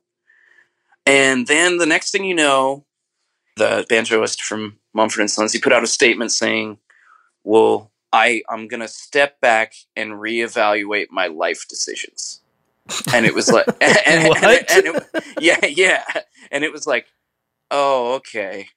And 1.07 1.47
then 1.47 1.79
the 1.79 1.87
next 1.87 2.11
thing 2.13 2.25
you 2.25 2.35
know, 2.35 2.85
the 3.57 3.87
banjoist 3.91 4.41
from 4.41 4.79
Mumford 4.95 5.23
and 5.23 5.31
Sons, 5.31 5.53
he 5.53 5.59
put 5.59 5.73
out 5.73 5.83
a 5.83 5.87
statement 5.89 6.31
saying, 6.31 6.79
"Well, 7.43 7.91
I 8.13 8.43
I'm 8.49 8.69
gonna 8.69 8.89
step 8.89 9.41
back 9.41 9.75
and 9.97 10.13
reevaluate 10.13 11.07
my 11.11 11.27
life 11.29 11.67
decisions." 11.69 12.41
And 13.13 13.27
it 13.27 13.35
was 13.35 13.51
like, 13.53 13.67
and, 13.81 13.99
and- 14.07 14.29
What? 14.29 14.71
and 14.71 14.87
it- 14.87 15.25
yeah, 15.41 15.65
yeah, 15.67 16.05
and 16.51 16.65
it 16.65 16.73
was 16.73 16.87
like, 16.87 17.07
oh, 17.71 18.15
okay, 18.15 18.69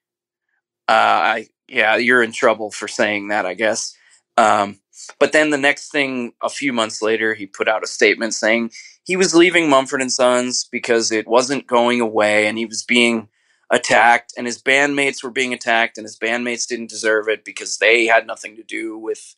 uh, 0.88 0.92
I 0.92 1.48
yeah, 1.68 1.96
you're 1.96 2.24
in 2.24 2.32
trouble 2.34 2.72
for 2.72 2.88
saying 2.88 3.30
that, 3.30 3.46
I 3.46 3.54
guess. 3.54 3.96
Um, 4.38 4.80
but 5.20 5.32
then 5.32 5.50
the 5.50 5.58
next 5.58 5.92
thing, 5.92 6.34
a 6.44 6.50
few 6.50 6.74
months 6.74 7.02
later, 7.02 7.34
he 7.34 7.46
put 7.46 7.68
out 7.68 7.84
a 7.84 7.88
statement 7.88 8.34
saying 8.34 8.72
he 9.04 9.16
was 9.16 9.34
leaving 9.34 9.70
Mumford 9.70 10.02
and 10.02 10.12
Sons 10.12 10.68
because 10.70 11.12
it 11.12 11.28
wasn't 11.28 11.66
going 11.68 12.02
away, 12.02 12.48
and 12.48 12.58
he 12.58 12.66
was 12.66 12.84
being 12.84 13.30
attacked, 13.72 14.34
and 14.38 14.46
his 14.46 14.62
bandmates 14.62 15.24
were 15.24 15.32
being 15.32 15.54
attacked, 15.54 15.98
and 15.98 16.06
his 16.06 16.18
bandmates 16.18 16.68
didn't 16.68 16.90
deserve 16.90 17.28
it 17.28 17.44
because 17.44 17.78
they 17.78 18.06
had 18.06 18.28
nothing 18.28 18.56
to 18.58 18.64
do 18.64 18.98
with 18.98 19.36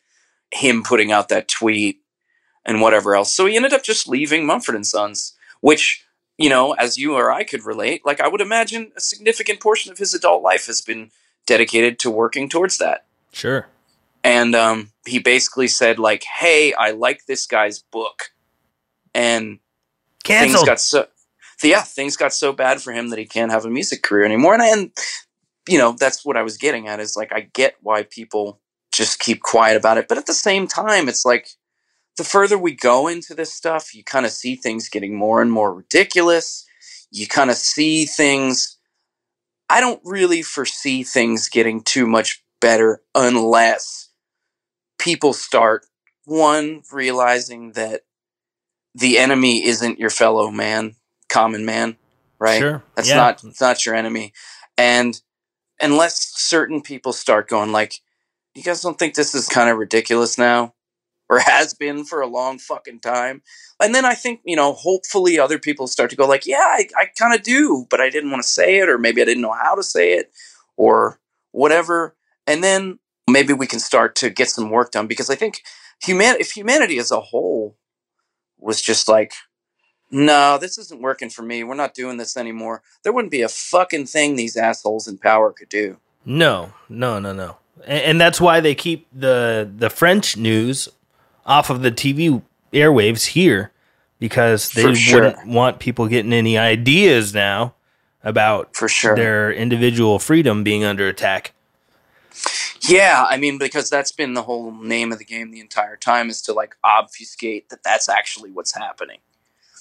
him 0.52 0.84
putting 0.84 1.12
out 1.12 1.30
that 1.30 1.48
tweet 1.48 2.02
and 2.66 2.82
whatever 2.82 3.16
else. 3.16 3.34
So 3.34 3.46
he 3.46 3.56
ended 3.56 3.74
up 3.74 3.84
just 3.84 4.08
leaving 4.08 4.46
Mumford 4.46 4.76
and 4.76 4.86
Sons, 4.86 5.34
which 5.62 6.06
you 6.38 6.50
know, 6.50 6.74
as 6.74 6.98
you 6.98 7.14
or 7.14 7.32
I 7.32 7.44
could 7.44 7.64
relate, 7.64 8.04
like 8.06 8.20
I 8.20 8.28
would 8.28 8.42
imagine 8.42 8.92
a 8.98 9.00
significant 9.00 9.60
portion 9.60 9.92
of 9.92 10.00
his 10.00 10.16
adult 10.16 10.42
life 10.42 10.66
has 10.66 10.82
been 10.82 11.12
dedicated 11.46 12.00
to 12.00 12.10
working 12.10 12.48
towards 12.50 12.78
that 12.78 13.06
Sure. 13.34 13.68
and 14.24 14.56
um, 14.56 14.92
he 15.06 15.20
basically 15.20 15.68
said 15.68 16.00
like 16.00 16.24
hey 16.24 16.74
i 16.74 16.92
like 16.92 17.26
this 17.26 17.46
guy's 17.46 17.80
book 17.80 18.32
and 19.14 19.60
things 20.48 20.56
got 20.66 20.80
so 20.80 21.08
yeah 21.64 21.82
things 21.82 22.18
got 22.18 22.34
so 22.34 22.54
bad 22.54 22.82
for 22.82 22.92
him 22.92 23.10
that 23.10 23.20
he 23.20 23.26
can't 23.26 23.52
have 23.52 23.66
a 23.66 23.70
music 23.70 24.04
career 24.04 24.26
anymore. 24.26 24.54
And, 24.54 24.64
and 24.64 24.92
you 25.68 25.78
know 25.78 25.94
that's 25.94 26.26
what 26.26 26.38
i 26.38 26.44
was 26.44 26.58
getting 26.58 26.88
at 26.88 27.00
is 27.00 27.16
like 27.16 27.32
i 27.34 27.42
get 27.42 27.76
why 27.82 28.04
people 28.04 28.60
just 28.94 29.20
keep 29.20 29.42
quiet 29.42 29.76
about 29.76 29.98
it. 29.98 30.08
But 30.08 30.20
at 30.20 30.28
the 30.28 30.34
same 30.34 30.68
time 30.68 31.10
it's 31.10 31.26
like 31.26 31.48
the 32.18 32.24
further 32.24 32.58
we 32.58 32.74
go 32.74 33.08
into 33.08 33.34
this 33.34 33.54
stuff 33.54 33.96
you 33.96 34.04
kind 34.04 34.26
of 34.26 34.32
see 34.32 34.56
things 34.56 34.90
getting 34.90 35.16
more 35.16 35.42
and 35.42 35.52
more 35.52 35.74
ridiculous. 35.74 36.66
You 37.12 37.28
kind 37.28 37.50
of 37.50 37.58
see 37.58 38.06
things. 38.06 38.78
I 39.70 39.80
don't 39.80 40.02
really 40.04 40.42
foresee 40.42 41.04
things 41.04 41.50
getting 41.50 41.82
too 41.82 42.08
much 42.08 42.44
better 42.60 43.02
unless 43.14 44.10
people 45.00 45.34
start 45.34 45.86
one 46.26 46.82
realizing 46.92 47.74
that 47.74 48.02
the 48.96 49.18
enemy 49.18 49.66
isn't 49.66 50.00
your 50.00 50.10
fellow 50.10 50.50
man 50.50 50.96
common 51.30 51.66
man 51.66 51.98
right? 52.44 52.60
Sure. 52.60 52.84
that's 52.96 53.08
yeah. 53.08 53.16
not 53.16 53.44
it's 53.44 53.62
not 53.62 53.86
your 53.86 53.96
enemy. 53.96 54.34
And 54.78 55.20
unless 55.82 56.34
certain 56.36 56.82
people 56.82 57.14
start 57.14 57.48
going 57.48 57.72
like 57.72 58.02
you 58.54 58.64
guys 58.64 58.82
don't 58.82 59.00
think 59.00 59.16
this 59.16 59.34
is 59.34 59.48
kind 59.48 59.70
of 59.70 59.78
ridiculous 59.78 60.38
now? 60.38 60.74
Or 61.30 61.40
has 61.40 61.74
been 61.74 62.04
for 62.04 62.22
a 62.22 62.28
long 62.28 62.60
fucking 62.60 63.00
time? 63.00 63.42
And 63.80 63.96
then 63.96 64.06
i 64.06 64.14
think 64.14 64.42
you 64.46 64.56
know 64.56 64.74
hopefully 64.74 65.40
other 65.40 65.58
people 65.58 65.88
start 65.88 66.10
to 66.10 66.16
go 66.16 66.26
like 66.26 66.46
yeah 66.46 66.58
i, 66.58 66.88
I 66.98 67.06
kind 67.18 67.34
of 67.34 67.44
do 67.44 67.86
but 67.90 68.00
i 68.00 68.10
didn't 68.10 68.32
want 68.32 68.44
to 68.44 68.48
say 68.48 68.78
it 68.78 68.88
or 68.88 68.98
maybe 68.98 69.22
i 69.22 69.26
didn't 69.26 69.42
know 69.42 69.52
how 69.52 69.76
to 69.76 69.84
say 69.84 70.14
it 70.14 70.32
or 70.78 71.20
whatever. 71.52 72.16
And 72.48 72.64
then 72.64 73.00
maybe 73.30 73.54
we 73.54 73.68
can 73.68 73.80
start 73.80 74.16
to 74.18 74.30
get 74.30 74.50
some 74.50 74.70
work 74.70 74.92
done 74.92 75.08
because 75.08 75.30
i 75.30 75.36
think 75.36 75.64
human 76.02 76.36
if 76.40 76.52
humanity 76.52 76.98
as 76.98 77.12
a 77.12 77.22
whole 77.22 77.78
was 78.58 78.82
just 78.82 79.08
like 79.08 79.34
no 80.12 80.58
this 80.60 80.78
isn't 80.78 81.02
working 81.02 81.30
for 81.30 81.42
me 81.42 81.64
we're 81.64 81.74
not 81.74 81.94
doing 81.94 82.18
this 82.18 82.38
anymore 82.38 82.82
there 83.04 83.12
wouldn't 83.14 83.32
be 83.32 83.42
a 83.42 83.50
fucking 83.50 84.06
thing 84.06 84.36
these 84.36 84.56
assholes 84.58 85.08
in 85.08 85.18
power 85.18 85.52
could 85.52 85.70
do 85.70 85.98
No, 86.26 86.72
no, 86.88 87.20
no, 87.20 87.34
no. 87.34 87.58
And, 87.86 88.02
and 88.04 88.22
that's 88.22 88.40
why 88.40 88.62
they 88.62 88.76
keep 88.76 89.08
the 89.12 89.70
the 89.78 89.90
French 89.90 90.38
news 90.38 90.88
off 91.46 91.70
of 91.70 91.82
the 91.82 91.92
TV 91.92 92.42
airwaves 92.72 93.28
here 93.28 93.72
because 94.20 94.72
they 94.72 94.94
sure. 94.96 95.24
wouldn't 95.24 95.48
want 95.48 95.80
people 95.80 96.08
getting 96.08 96.32
any 96.32 96.58
ideas 96.58 97.34
now 97.34 97.74
about 98.24 98.74
For 98.74 98.88
sure. 98.88 99.16
their 99.16 99.52
individual 99.52 100.18
freedom 100.20 100.64
being 100.64 100.86
under 100.86 101.08
attack. 101.10 101.52
Yeah, 102.88 103.26
I 103.30 103.38
mean, 103.38 103.58
because 103.58 103.90
that's 103.90 104.12
been 104.14 104.34
the 104.34 104.44
whole 104.44 104.72
name 104.72 105.12
of 105.12 105.20
the 105.20 105.26
game 105.26 105.52
the 105.52 105.60
entire 105.60 105.98
time 105.98 106.30
is 106.30 106.42
to 106.44 106.54
like 106.54 106.76
obfuscate 106.84 107.70
that 107.70 107.84
that's 107.84 108.08
actually 108.10 108.52
what's 108.52 108.74
happening. 108.76 109.20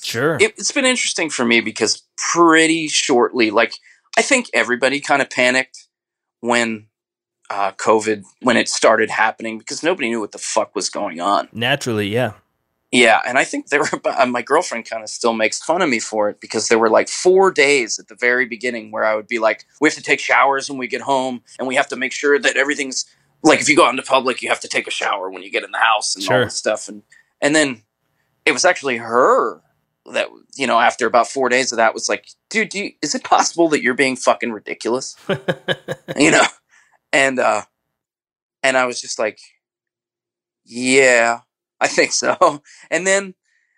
Sure. 0.03 0.35
It, 0.41 0.55
it's 0.59 0.73
been 0.73 0.85
interesting 0.85 1.31
for 1.31 1.45
me 1.45 1.61
because 1.61 2.03
pretty 2.17 2.89
shortly, 2.89 3.51
like 3.51 3.75
I 4.19 4.23
think 4.23 4.49
everybody 4.53 5.01
kind 5.01 5.23
of 5.23 5.31
panicked 5.31 5.87
when 6.41 6.89
uh, 7.51 7.73
COVID 7.73 8.25
when 8.41 8.57
it 8.57 8.69
started 8.69 9.11
happening 9.11 9.59
because 9.59 9.83
nobody 9.83 10.09
knew 10.09 10.21
what 10.21 10.33
the 10.33 10.39
fuck 10.39 10.75
was 10.75 10.91
going 10.91 11.21
on. 11.21 11.49
Naturally, 11.53 12.09
yeah. 12.09 12.33
Yeah, 12.91 13.21
and 13.27 13.39
I 13.39 13.45
think 13.45 13.69
there 13.69 13.81
were 14.05 14.27
my 14.27 14.43
girlfriend 14.43 14.89
kind 14.89 15.03
of 15.03 15.09
still 15.09 15.33
makes 15.33 15.63
fun 15.63 15.81
of 15.83 15.89
me 15.89 15.99
for 15.99 16.29
it 16.29 16.41
because 16.41 16.69
there 16.69 16.79
were 16.79 16.91
like 16.91 17.09
four 17.09 17.51
days 17.51 17.99
at 17.99 18.09
the 18.09 18.15
very 18.15 18.45
beginning 18.45 18.91
where 18.91 19.05
I 19.05 19.15
would 19.15 19.29
be 19.29 19.39
like, 19.39 19.65
we 19.81 19.89
have 19.89 19.97
to 19.97 20.03
take 20.03 20.21
showers 20.21 20.69
when 20.69 20.79
we 20.79 20.89
get 20.89 21.01
home, 21.01 21.43
and 21.59 21.67
we 21.67 21.75
have 21.77 21.89
to 21.89 21.97
make 21.97 22.13
sure 22.13 22.39
that 22.39 22.57
everything's 22.57 23.07
like 23.43 23.61
if 23.61 23.69
you 23.69 23.77
go 23.77 23.87
out 23.87 23.91
into 23.91 24.03
public, 24.03 24.43
you 24.43 24.49
have 24.49 24.61
to 24.61 24.69
take 24.69 24.87
a 24.87 24.91
shower 24.91 25.31
when 25.31 25.43
you 25.43 25.51
get 25.51 25.65
in 25.65 25.71
the 25.73 25.79
house 25.79 26.15
and 26.15 26.23
Sure. 26.23 26.39
all 26.39 26.45
this 26.45 26.57
stuff, 26.57 26.89
and 26.89 27.03
and 27.41 27.57
then 27.57 27.83
it 28.45 28.53
was 28.53 28.65
actually 28.65 28.99
her 28.99 29.63
that 30.11 30.29
you 30.57 30.67
know 30.67 30.81
after 30.81 31.07
about 31.07 31.29
four 31.29 31.49
days 31.49 31.73
of 31.73 31.77
that 31.77 31.95
was 31.95 32.09
like, 32.09 32.27
dude, 32.51 32.69
do 32.71 32.85
you, 32.85 32.91
is 33.03 33.15
it 33.15 33.25
possible 33.25 33.69
that 33.69 33.83
you're 33.83 33.95
being 33.95 34.17
fucking 34.17 34.53
ridiculous? 34.53 35.17
you 36.17 36.31
know, 36.31 36.47
and 37.13 37.39
uh, 37.39 37.63
and 38.63 38.77
I 38.77 38.87
was 38.87 39.01
just 39.01 39.19
like, 39.19 39.39
yeah, 40.65 41.41
I 41.81 41.89
think 41.89 42.13
so. 42.13 42.63
And 42.91 43.07
then 43.07 43.35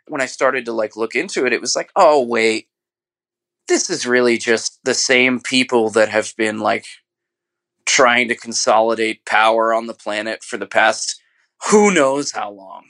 when 0.09 0.21
I 0.21 0.27
started 0.27 0.65
to 0.67 0.73
like 0.73 0.97
look 0.97 1.15
into 1.15 1.47
it, 1.47 1.53
it 1.53 1.61
was 1.61 1.77
like, 1.77 1.91
oh 1.97 2.25
wait, 2.25 2.69
this 3.69 3.91
is 3.91 4.07
really 4.07 4.39
just 4.39 4.81
the 4.85 4.95
same 4.95 5.41
people 5.41 5.91
that 5.91 6.09
have 6.09 6.35
been 6.37 6.59
like 6.59 6.87
trying 7.87 8.29
to 8.29 8.35
consolidate 8.35 9.25
power 9.25 9.73
on 9.73 9.87
the 9.87 9.95
planet 9.95 10.43
for 10.43 10.57
the 10.57 10.67
past 10.67 11.21
who 11.71 11.93
knows 11.93 12.33
how 12.33 12.51
long. 12.51 12.85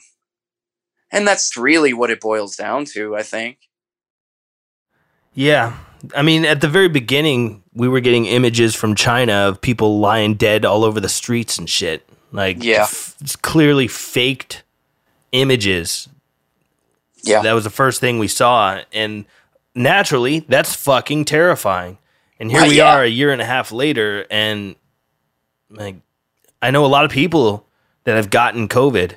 And 1.11 1.27
that's 1.27 1.55
really 1.55 1.93
what 1.93 2.09
it 2.09 2.19
boils 2.19 2.55
down 2.55 2.85
to, 2.85 3.15
I 3.15 3.23
think. 3.23 3.59
Yeah. 5.33 5.77
I 6.15 6.21
mean, 6.21 6.45
at 6.45 6.61
the 6.61 6.67
very 6.67 6.89
beginning, 6.89 7.63
we 7.73 7.87
were 7.87 7.99
getting 7.99 8.25
images 8.25 8.75
from 8.75 8.95
China 8.95 9.33
of 9.33 9.61
people 9.61 9.99
lying 9.99 10.35
dead 10.35 10.65
all 10.65 10.83
over 10.83 10.99
the 10.99 11.09
streets 11.09 11.57
and 11.57 11.69
shit. 11.69 12.07
Like, 12.31 12.63
Yeah. 12.63 12.83
f- 12.83 13.15
it's 13.21 13.35
clearly 13.35 13.87
faked 13.87 14.63
images. 15.31 16.09
Yeah. 17.23 17.41
That 17.41 17.53
was 17.53 17.63
the 17.63 17.69
first 17.69 17.99
thing 17.99 18.19
we 18.19 18.27
saw. 18.27 18.81
And 18.93 19.25
naturally, 19.73 20.39
that's 20.47 20.75
fucking 20.75 21.25
terrifying. 21.25 21.97
And 22.39 22.51
here 22.51 22.63
we 22.63 22.77
yeah. 22.77 22.95
are 22.95 23.03
a 23.03 23.09
year 23.09 23.31
and 23.31 23.41
a 23.41 23.45
half 23.45 23.71
later. 23.71 24.25
And 24.29 24.75
like, 25.69 25.95
I 26.61 26.71
know 26.71 26.85
a 26.85 26.87
lot 26.87 27.05
of 27.05 27.11
people 27.11 27.65
that 28.03 28.15
have 28.15 28.29
gotten 28.29 28.67
COVID. 28.67 29.15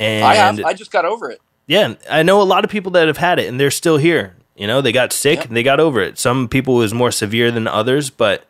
And 0.00 0.24
I 0.24 0.34
have 0.36 0.60
I 0.64 0.74
just 0.74 0.90
got 0.92 1.04
over 1.04 1.30
it. 1.30 1.40
yeah, 1.66 1.94
I 2.10 2.22
know 2.22 2.40
a 2.40 2.44
lot 2.44 2.64
of 2.64 2.70
people 2.70 2.92
that 2.92 3.06
have 3.08 3.16
had 3.16 3.38
it 3.38 3.48
and 3.48 3.58
they're 3.58 3.70
still 3.70 3.96
here. 3.96 4.36
You 4.56 4.66
know, 4.66 4.80
they 4.80 4.92
got 4.92 5.12
sick 5.12 5.38
Yep. 5.38 5.46
and 5.48 5.56
they 5.56 5.62
got 5.62 5.78
over 5.80 6.00
it. 6.00 6.18
Some 6.18 6.48
people 6.48 6.74
was 6.74 6.92
more 6.94 7.10
severe 7.12 7.50
than 7.50 7.66
others, 7.68 8.10
but 8.10 8.46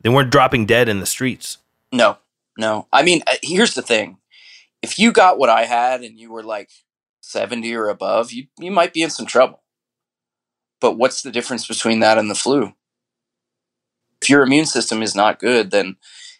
they 0.00 0.08
weren't 0.10 0.30
dropping 0.30 0.66
dead 0.66 0.88
in 0.88 1.00
the 1.00 1.06
streets. 1.06 1.58
No, 1.92 2.18
no. 2.58 2.86
I 2.92 3.02
mean, 3.02 3.22
uh, 3.26 3.34
here's 3.42 3.74
the 3.74 3.82
thing: 3.82 4.18
if 4.82 4.98
you 4.98 5.12
got 5.12 5.38
what 5.38 5.48
I 5.50 5.64
had 5.66 6.02
and 6.02 6.18
you 6.18 6.30
were 6.32 6.42
like 6.42 6.70
seventy 7.20 7.72
or 7.74 7.88
above, 7.88 8.32
you 8.32 8.46
you 8.58 8.70
might 8.72 8.92
be 8.92 9.02
in 9.02 9.10
some 9.10 9.26
trouble. 9.26 9.62
But 10.80 10.98
what's 10.98 11.22
the 11.22 11.30
difference 11.30 11.66
between 11.68 12.00
that 12.00 12.18
and 12.18 12.28
the 12.28 12.34
flu? 12.34 12.72
If 14.20 14.28
your 14.30 14.42
immune 14.42 14.66
system 14.66 15.02
is 15.02 15.14
not 15.14 15.38
good, 15.38 15.70
then 15.70 15.96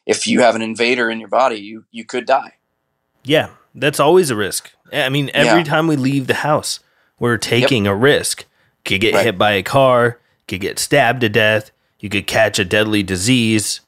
if 0.07 0.27
you 0.27 0.41
have 0.41 0.55
an 0.57 0.63
invader 0.63 1.09
in 1.11 1.21
your 1.21 1.29
body, 1.29 1.57
you 1.61 1.85
you 1.93 2.05
could 2.05 2.27
die. 2.27 2.55
Yeah, 3.23 3.51
that's 3.75 4.01
always 4.01 4.31
a 4.31 4.37
risk. 4.37 4.71
I 4.93 5.09
mean, 5.09 5.31
every 5.35 5.61
Yeah. 5.61 5.65
time 5.65 5.87
we 5.87 5.97
leave 5.97 6.27
the 6.27 6.35
house, 6.35 6.81
we're 7.19 7.37
taking 7.39 7.87
a 7.87 7.95
risk. 7.95 8.45
Could 8.85 9.01
get 9.01 9.15
Right. 9.15 9.25
hit 9.27 9.39
by 9.39 9.53
a 9.53 9.63
car, 9.63 10.19
could 10.47 10.61
get 10.61 10.79
stabbed 10.79 11.21
to 11.23 11.29
death, 11.29 11.71
you 12.01 12.09
could 12.11 12.27
catch 12.27 12.59
a 12.59 12.65
deadly 12.65 13.03
disease. 13.03 13.81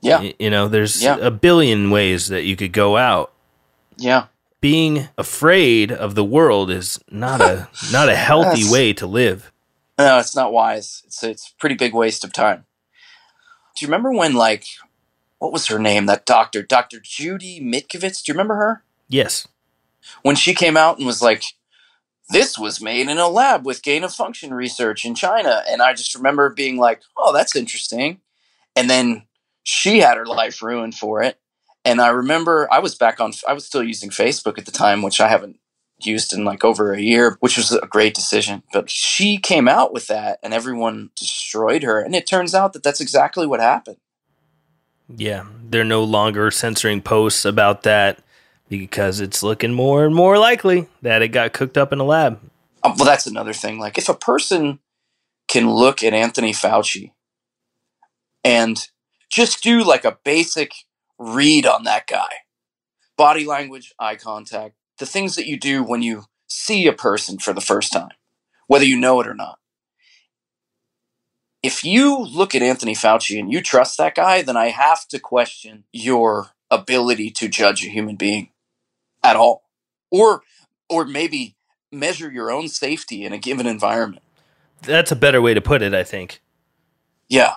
Yeah, 0.00 0.20
Y- 0.20 0.34
You 0.38 0.48
know, 0.50 0.66
there's 0.66 1.02
Yeah. 1.02 1.16
a 1.20 1.30
billion 1.30 1.90
ways 1.90 2.28
that 2.28 2.44
you 2.44 2.56
could 2.56 2.72
go 2.72 2.96
out. 2.96 3.32
yeah. 3.96 4.24
Being 4.62 5.08
afraid 5.16 5.90
of 5.90 6.14
the 6.14 6.24
world 6.24 6.70
is 6.70 6.98
not 7.10 7.40
a 7.40 7.68
not 7.92 8.08
a 8.10 8.16
healthy 8.16 8.68
way 8.70 8.92
to 8.92 9.06
live. 9.06 9.50
No, 9.98 10.18
it's 10.18 10.34
not 10.36 10.52
wise. 10.52 11.02
It's 11.06 11.22
it's 11.22 11.48
a 11.48 11.54
pretty 11.60 11.74
big 11.76 11.94
waste 11.94 12.24
of 12.24 12.32
time. 12.32 12.64
Do 13.76 13.84
you 13.84 13.88
remember 13.88 14.12
when 14.12 14.34
like 14.34 14.64
what 15.38 15.50
was 15.52 15.66
her 15.68 15.78
name? 15.78 16.04
That 16.06 16.26
doctor, 16.26 16.62
Doctor 16.62 17.00
Judy 17.02 17.58
Mikovits. 17.60 18.22
Do 18.22 18.30
you 18.30 18.34
remember 18.34 18.56
her? 18.56 18.82
Yes. 19.10 19.46
when 20.22 20.36
she 20.36 20.54
came 20.54 20.76
out 20.76 20.98
and 20.98 21.06
was 21.06 21.22
like, 21.22 21.44
this 22.30 22.58
was 22.58 22.80
made 22.80 23.08
in 23.08 23.18
a 23.18 23.28
lab 23.28 23.66
with 23.66 23.82
gain 23.82 24.04
of 24.04 24.14
function 24.14 24.54
research 24.54 25.04
in 25.04 25.14
China. 25.14 25.62
And 25.68 25.82
I 25.82 25.94
just 25.94 26.14
remember 26.14 26.50
being 26.50 26.76
like, 26.76 27.02
oh, 27.16 27.32
that's 27.32 27.56
interesting. 27.56 28.20
And 28.76 28.88
then 28.88 29.24
she 29.64 29.98
had 29.98 30.16
her 30.16 30.26
life 30.26 30.62
ruined 30.62 30.94
for 30.94 31.22
it. 31.22 31.38
And 31.84 32.00
I 32.00 32.08
remember 32.08 32.68
I 32.70 32.78
was 32.78 32.94
back 32.94 33.20
on, 33.20 33.32
I 33.48 33.52
was 33.52 33.66
still 33.66 33.82
using 33.82 34.10
Facebook 34.10 34.58
at 34.58 34.66
the 34.66 34.72
time, 34.72 35.02
which 35.02 35.20
I 35.20 35.28
haven't 35.28 35.58
used 36.02 36.32
in 36.32 36.44
like 36.44 36.64
over 36.64 36.92
a 36.92 37.00
year, 37.00 37.36
which 37.40 37.56
was 37.56 37.72
a 37.72 37.86
great 37.86 38.14
decision. 38.14 38.62
But 38.72 38.88
she 38.88 39.36
came 39.38 39.66
out 39.66 39.92
with 39.92 40.06
that 40.06 40.38
and 40.42 40.54
everyone 40.54 41.10
destroyed 41.16 41.82
her. 41.82 42.00
And 42.00 42.14
it 42.14 42.28
turns 42.28 42.54
out 42.54 42.74
that 42.74 42.82
that's 42.82 43.00
exactly 43.00 43.46
what 43.46 43.60
happened. 43.60 43.96
Yeah, 45.08 45.46
they're 45.68 45.82
no 45.82 46.04
longer 46.04 46.52
censoring 46.52 47.02
posts 47.02 47.44
about 47.44 47.82
that 47.82 48.20
because 48.70 49.20
it's 49.20 49.42
looking 49.42 49.74
more 49.74 50.06
and 50.06 50.14
more 50.14 50.38
likely 50.38 50.86
that 51.02 51.20
it 51.20 51.28
got 51.28 51.52
cooked 51.52 51.76
up 51.76 51.92
in 51.92 51.98
a 51.98 52.04
lab. 52.04 52.40
Um, 52.82 52.94
well, 52.96 53.04
that's 53.04 53.26
another 53.26 53.52
thing. 53.52 53.78
Like, 53.78 53.98
if 53.98 54.08
a 54.08 54.14
person 54.14 54.78
can 55.48 55.68
look 55.68 56.02
at 56.02 56.14
Anthony 56.14 56.52
Fauci 56.52 57.12
and 58.42 58.88
just 59.28 59.62
do 59.62 59.82
like 59.82 60.04
a 60.04 60.18
basic 60.24 60.72
read 61.18 61.66
on 61.66 61.84
that 61.84 62.06
guy 62.06 62.28
body 63.18 63.44
language, 63.44 63.92
eye 63.98 64.16
contact, 64.16 64.76
the 64.98 65.04
things 65.04 65.34
that 65.34 65.46
you 65.46 65.58
do 65.58 65.82
when 65.82 66.00
you 66.00 66.24
see 66.48 66.86
a 66.86 66.92
person 66.92 67.38
for 67.38 67.52
the 67.52 67.60
first 67.60 67.92
time, 67.92 68.08
whether 68.66 68.84
you 68.84 68.98
know 68.98 69.20
it 69.20 69.26
or 69.26 69.34
not. 69.34 69.58
If 71.62 71.84
you 71.84 72.18
look 72.18 72.54
at 72.54 72.62
Anthony 72.62 72.94
Fauci 72.94 73.38
and 73.38 73.52
you 73.52 73.60
trust 73.60 73.98
that 73.98 74.14
guy, 74.14 74.40
then 74.40 74.56
I 74.56 74.68
have 74.68 75.06
to 75.08 75.18
question 75.18 75.84
your 75.92 76.52
ability 76.70 77.30
to 77.32 77.48
judge 77.48 77.84
a 77.84 77.90
human 77.90 78.16
being 78.16 78.50
at 79.22 79.36
all. 79.36 79.62
Or 80.10 80.42
or 80.88 81.04
maybe 81.04 81.56
measure 81.92 82.30
your 82.30 82.50
own 82.50 82.68
safety 82.68 83.24
in 83.24 83.32
a 83.32 83.38
given 83.38 83.66
environment. 83.66 84.22
That's 84.82 85.12
a 85.12 85.16
better 85.16 85.40
way 85.42 85.54
to 85.54 85.60
put 85.60 85.82
it, 85.82 85.92
I 85.94 86.04
think. 86.04 86.40
Yeah. 87.28 87.54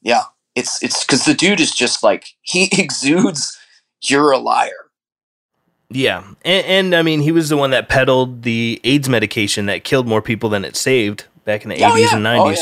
Yeah. 0.00 0.22
It's 0.54 0.82
it's 0.82 1.04
cuz 1.04 1.24
the 1.24 1.34
dude 1.34 1.60
is 1.60 1.72
just 1.74 2.02
like 2.02 2.34
he 2.42 2.68
exudes 2.72 3.58
you're 4.02 4.30
a 4.32 4.38
liar. 4.38 4.72
Yeah, 5.94 6.24
and, 6.42 6.66
and 6.66 6.94
I 6.94 7.02
mean, 7.02 7.20
he 7.20 7.32
was 7.32 7.50
the 7.50 7.56
one 7.58 7.70
that 7.72 7.90
peddled 7.90 8.44
the 8.44 8.80
AIDS 8.82 9.10
medication 9.10 9.66
that 9.66 9.84
killed 9.84 10.08
more 10.08 10.22
people 10.22 10.48
than 10.48 10.64
it 10.64 10.74
saved 10.74 11.24
back 11.44 11.64
in 11.64 11.68
the 11.68 11.84
Oh, 11.84 11.90
80s 11.90 11.98
yeah. 12.00 12.16
and 12.16 12.26
Oh, 12.26 12.30
90s. 12.30 12.56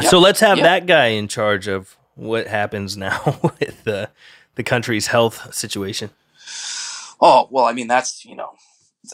yeah. 0.00 0.08
So 0.08 0.18
let's 0.18 0.40
have 0.40 0.56
Yeah. 0.56 0.64
that 0.64 0.86
guy 0.86 1.08
in 1.08 1.28
charge 1.28 1.68
of 1.68 1.98
what 2.14 2.46
happens 2.46 2.96
now 3.06 3.38
with 3.42 3.84
the 3.84 4.08
the 4.54 4.62
country's 4.62 5.08
health 5.08 5.52
situation. 5.54 6.10
Oh, 7.20 7.48
well, 7.50 7.64
I 7.64 7.72
mean 7.72 7.88
that's, 7.88 8.24
you 8.24 8.34
know, 8.34 8.50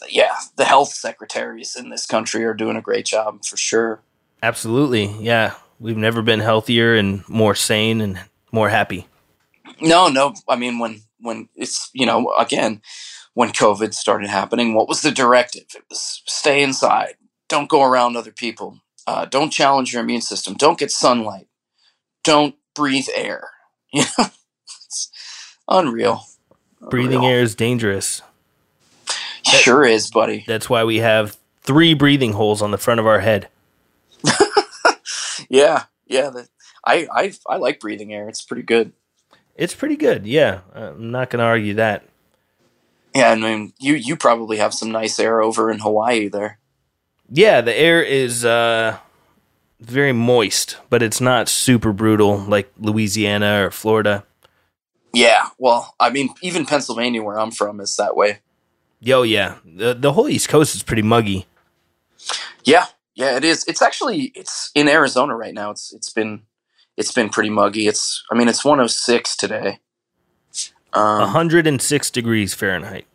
yeah, 0.09 0.35
the 0.55 0.65
health 0.65 0.89
secretaries 0.89 1.75
in 1.75 1.89
this 1.89 2.05
country 2.05 2.43
are 2.43 2.53
doing 2.53 2.77
a 2.77 2.81
great 2.81 3.05
job 3.05 3.43
for 3.45 3.57
sure. 3.57 4.01
Absolutely, 4.43 5.05
yeah. 5.19 5.53
We've 5.79 5.97
never 5.97 6.21
been 6.21 6.39
healthier 6.39 6.95
and 6.95 7.27
more 7.29 7.55
sane 7.55 8.01
and 8.01 8.19
more 8.51 8.69
happy. 8.69 9.07
No, 9.81 10.07
no, 10.07 10.33
I 10.47 10.55
mean 10.55 10.79
when 10.79 11.01
when 11.19 11.49
it's, 11.55 11.89
you 11.93 12.05
know, 12.05 12.33
again, 12.37 12.81
when 13.33 13.49
COVID 13.49 13.93
started 13.93 14.29
happening, 14.29 14.73
what 14.73 14.87
was 14.87 15.01
the 15.01 15.11
directive? 15.11 15.65
It 15.75 15.83
was 15.89 16.21
stay 16.25 16.63
inside, 16.63 17.15
don't 17.49 17.69
go 17.69 17.83
around 17.83 18.15
other 18.15 18.31
people, 18.31 18.79
uh, 19.05 19.25
don't 19.25 19.51
challenge 19.51 19.93
your 19.93 20.01
immune 20.01 20.21
system, 20.21 20.55
don't 20.55 20.79
get 20.79 20.91
sunlight, 20.91 21.47
don't 22.23 22.55
breathe 22.75 23.07
air. 23.13 23.49
You 23.93 24.03
know, 24.17 24.25
it's 24.85 25.09
unreal. 25.69 26.25
Breathing 26.89 27.17
Unreal. 27.17 27.31
air 27.31 27.41
is 27.41 27.55
dangerous. 27.55 28.21
sure 29.43 29.85
is, 29.85 30.09
buddy. 30.09 30.43
That's 30.47 30.69
why 30.69 30.83
we 30.83 30.97
have 30.97 31.37
three 31.61 31.93
breathing 31.93 32.33
holes 32.33 32.61
on 32.61 32.71
the 32.71 32.77
front 32.77 32.99
of 32.99 33.07
our 33.07 33.19
head. 33.19 33.49
Yeah, 35.49 35.83
yeah. 36.07 36.29
The, 36.29 36.47
I 36.85 37.07
I 37.11 37.33
I 37.47 37.57
like 37.57 37.79
breathing 37.79 38.13
air. 38.13 38.27
It's 38.27 38.41
pretty 38.41 38.63
good. 38.63 38.91
It's 39.55 39.73
pretty 39.75 39.95
good, 39.95 40.25
yeah. 40.27 40.59
I'm 40.73 41.09
not 41.11 41.29
going 41.29 41.39
to 41.39 41.45
argue 41.45 41.73
that. 41.75 42.03
Yeah, 43.15 43.31
I 43.31 43.35
mean, 43.35 43.73
you 43.79 43.93
you 43.93 44.15
probably 44.17 44.57
have 44.57 44.73
some 44.73 44.91
nice 44.91 45.19
air 45.19 45.41
over 45.41 45.71
in 45.71 45.79
Hawaii 45.79 46.27
there. 46.27 46.59
Yeah, 47.29 47.61
the 47.61 47.73
air 47.75 48.01
is 48.03 48.43
uh, 48.45 48.97
very 49.79 50.11
moist, 50.11 50.77
but 50.89 51.01
it's 51.01 51.21
not 51.21 51.47
super 51.49 51.93
brutal 51.93 52.37
like 52.39 52.71
Louisiana 52.77 53.65
or 53.65 53.71
Florida. 53.71 54.23
Yeah, 55.17 55.49
well, 55.57 55.95
I 55.99 56.11
mean, 56.11 56.29
even 56.43 56.67
Pennsylvania, 56.67 57.23
where 57.23 57.39
I'm 57.39 57.49
from, 57.49 57.79
is 57.79 57.95
that 57.95 58.15
way. 58.15 58.41
Yo, 58.99 59.23
yeah, 59.23 59.55
the 59.65 59.95
the 59.95 60.13
whole 60.13 60.29
East 60.29 60.47
Coast 60.47 60.75
is 60.75 60.83
pretty 60.83 61.01
muggy. 61.01 61.47
Yeah, 62.63 62.85
yeah, 63.15 63.35
it 63.35 63.43
is. 63.43 63.65
It's 63.67 63.81
actually 63.81 64.31
it's 64.35 64.69
in 64.75 64.87
Arizona 64.87 65.35
right 65.35 65.55
now. 65.55 65.71
It's 65.71 65.91
it's 65.91 66.11
been 66.11 66.43
it's 66.97 67.11
been 67.11 67.29
pretty 67.29 67.49
muggy. 67.49 67.87
It's 67.87 68.23
I 68.31 68.35
mean, 68.35 68.47
it's 68.47 68.63
106 68.63 69.35
today. 69.37 69.79
Um, 70.93 71.21
106 71.21 72.11
degrees 72.11 72.53
Fahrenheit. 72.53 73.07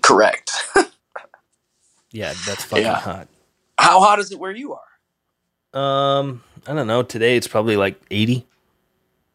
Correct. 0.00 0.50
yeah, 2.10 2.32
that's 2.46 2.64
fucking 2.64 2.86
yeah. 2.86 3.00
hot. 3.00 3.28
How 3.78 4.00
hot 4.00 4.18
is 4.18 4.32
it 4.32 4.38
where 4.38 4.52
you 4.52 4.78
are? 5.74 5.78
Um, 5.78 6.42
I 6.66 6.72
don't 6.72 6.86
know. 6.86 7.02
Today 7.02 7.36
it's 7.36 7.48
probably 7.48 7.76
like 7.76 8.00
80. 8.10 8.46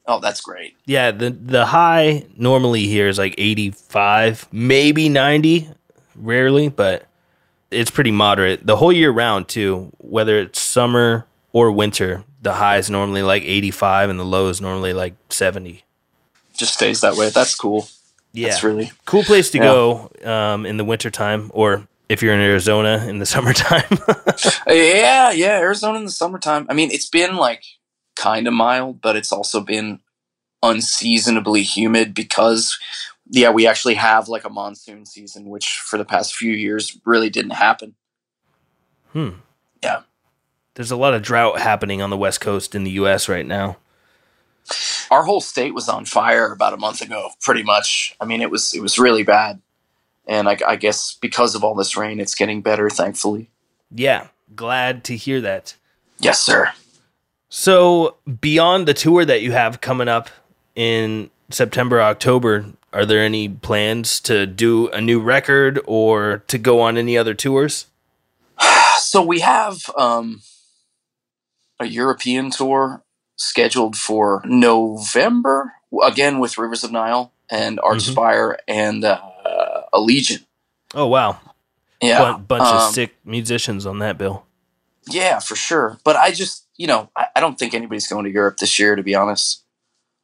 Oh, 0.10 0.20
that's 0.20 0.42
great. 0.42 0.76
Yeah, 0.86 1.12
the 1.12 1.30
the 1.30 1.68
high 1.68 2.26
normally 2.36 2.88
here 2.88 3.08
is 3.08 3.20
like 3.20 3.36
85, 3.38 4.48
maybe 4.52 5.08
90, 5.08 5.70
rarely, 6.16 6.68
but 6.68 7.06
it's 7.70 7.92
pretty 7.92 8.10
moderate. 8.10 8.66
The 8.66 8.76
whole 8.76 8.92
year 8.92 9.12
round 9.12 9.48
too, 9.48 9.92
whether 10.00 10.40
it's 10.40 10.60
summer 10.60 11.28
or 11.54 11.72
winter, 11.72 12.24
the 12.42 12.54
high 12.54 12.78
is 12.78 12.90
normally 12.90 13.22
like 13.22 13.44
85 13.44 14.10
and 14.10 14.20
the 14.20 14.26
low 14.26 14.50
is 14.50 14.60
normally 14.60 14.94
like 14.94 15.14
70. 15.30 15.84
Just 16.58 16.74
stays 16.74 17.02
that 17.02 17.16
way. 17.16 17.30
That's 17.30 17.54
cool. 17.54 17.88
Yeah. 18.34 18.50
That's 18.50 18.64
really 18.64 18.92
cool 19.06 19.22
place 19.22 19.52
to 19.52 19.60
yeah. 19.60 19.64
go 19.64 20.12
um, 20.26 20.66
in 20.66 20.78
the 20.78 20.84
wintertime 20.86 21.52
or 21.54 21.88
if 22.10 22.24
you're 22.24 22.34
in 22.34 22.40
Arizona 22.40 23.06
in 23.08 23.20
the 23.20 23.26
summertime. 23.28 23.84
yeah, 24.68 25.30
yeah, 25.32 25.60
Arizona 25.60 26.00
in 26.00 26.06
the 26.06 26.12
summertime. 26.12 26.66
I 26.68 26.74
mean, 26.74 26.90
it's 26.90 27.08
been 27.08 27.36
like 27.36 27.64
kind 28.20 28.48
of 28.48 28.54
mild, 28.54 29.02
but 29.02 29.16
it's 29.16 29.32
also 29.32 29.62
been 29.62 30.00
unseasonably 30.62 31.64
humid 31.64 32.14
because 32.14 32.78
yeah, 33.30 33.50
we 33.50 33.68
actually 33.68 33.94
have 33.94 34.28
like 34.28 34.44
a 34.44 34.50
monsoon 34.50 35.06
season, 35.06 35.50
which 35.50 35.80
for 35.86 35.98
the 35.98 36.06
past 36.06 36.36
few 36.36 36.52
years 36.52 36.98
really 37.06 37.30
didn't 37.30 37.52
happen. 37.52 37.96
Hmm. 39.14 39.30
Yeah. 39.82 40.02
There's 40.74 40.92
a 40.92 40.98
lot 40.98 41.14
of 41.14 41.22
drought 41.22 41.60
happening 41.60 42.02
on 42.02 42.10
the 42.10 42.18
West 42.18 42.42
Coast 42.42 42.76
in 42.76 42.84
the 42.84 42.92
US 42.92 43.30
right 43.30 43.46
now. 43.46 43.78
Our 45.12 45.24
whole 45.24 45.42
state 45.42 45.74
was 45.74 45.88
on 45.90 46.06
fire 46.06 46.52
about 46.52 46.74
a 46.74 46.78
month 46.78 47.02
ago, 47.02 47.30
pretty 47.42 47.64
much. 47.64 48.16
I 48.20 48.26
mean, 48.26 48.42
it 48.42 48.52
was 48.52 48.74
it 48.76 48.82
was 48.82 49.00
really 49.00 49.24
bad. 49.24 49.62
And 50.28 50.48
I, 50.48 50.58
I 50.68 50.76
guess 50.76 51.18
because 51.20 51.56
of 51.56 51.64
all 51.64 51.74
this 51.74 51.98
rain, 51.98 52.20
it's 52.20 52.36
getting 52.36 52.62
better, 52.62 52.90
thankfully. 52.90 53.50
Yeah, 53.90 54.28
glad 54.56 55.04
to 55.06 55.16
hear 55.16 55.42
that. 55.42 55.76
Yes, 56.20 56.40
sir. 56.40 56.72
So, 57.50 58.18
beyond 58.42 58.88
the 58.88 58.94
tour 58.94 59.26
that 59.26 59.42
you 59.42 59.52
have 59.52 59.82
coming 59.82 60.08
up 60.08 60.30
in 60.76 61.32
September, 61.50 62.00
October, 62.02 62.66
are 62.94 63.06
there 63.06 63.24
any 63.24 63.50
plans 63.50 64.20
to 64.22 64.46
do 64.46 64.88
a 64.90 65.02
new 65.02 65.20
record 65.20 65.80
or 65.86 66.44
to 66.48 66.58
go 66.58 66.82
on 66.82 66.98
any 66.98 67.18
other 67.18 67.34
tours? 67.34 67.88
So 69.00 69.24
we 69.24 69.40
have 69.40 69.90
um, 69.98 70.42
a 71.80 71.86
European 71.86 72.52
tour 72.52 73.02
scheduled 73.38 73.98
for 73.98 74.44
November, 74.46 75.74
again 76.04 76.38
with 76.38 76.60
Rivers 76.60 76.84
of 76.84 76.92
Nihil 76.92 77.32
and 77.50 77.80
Archspire 77.80 78.58
mm-hmm. 78.58 78.72
and 78.72 79.06
uh, 79.06 79.20
Allegiant. 79.94 80.46
Oh 80.94 81.08
wow! 81.08 81.40
Yeah, 82.02 82.36
B- 82.38 82.44
bunch 82.48 82.64
um, 82.64 82.78
of 82.78 82.94
sick 82.94 83.16
musicians 83.26 83.86
on 83.86 84.00
that 84.00 84.18
bill. 84.18 84.46
Yeah, 85.10 85.40
for 85.40 85.56
sure. 85.56 85.98
But 86.04 86.16
I 86.16 86.32
just, 86.32 86.66
you 86.80 86.88
know, 86.88 87.12
I, 87.16 87.28
I 87.36 87.40
don't 87.40 87.60
think 87.60 87.76
anybody's 87.76 88.08
going 88.08 88.26
to 88.26 88.32
Europe 88.32 88.58
this 88.58 88.80
year. 88.80 88.96
To 88.96 89.04
be 89.04 89.14
honest, 89.14 89.64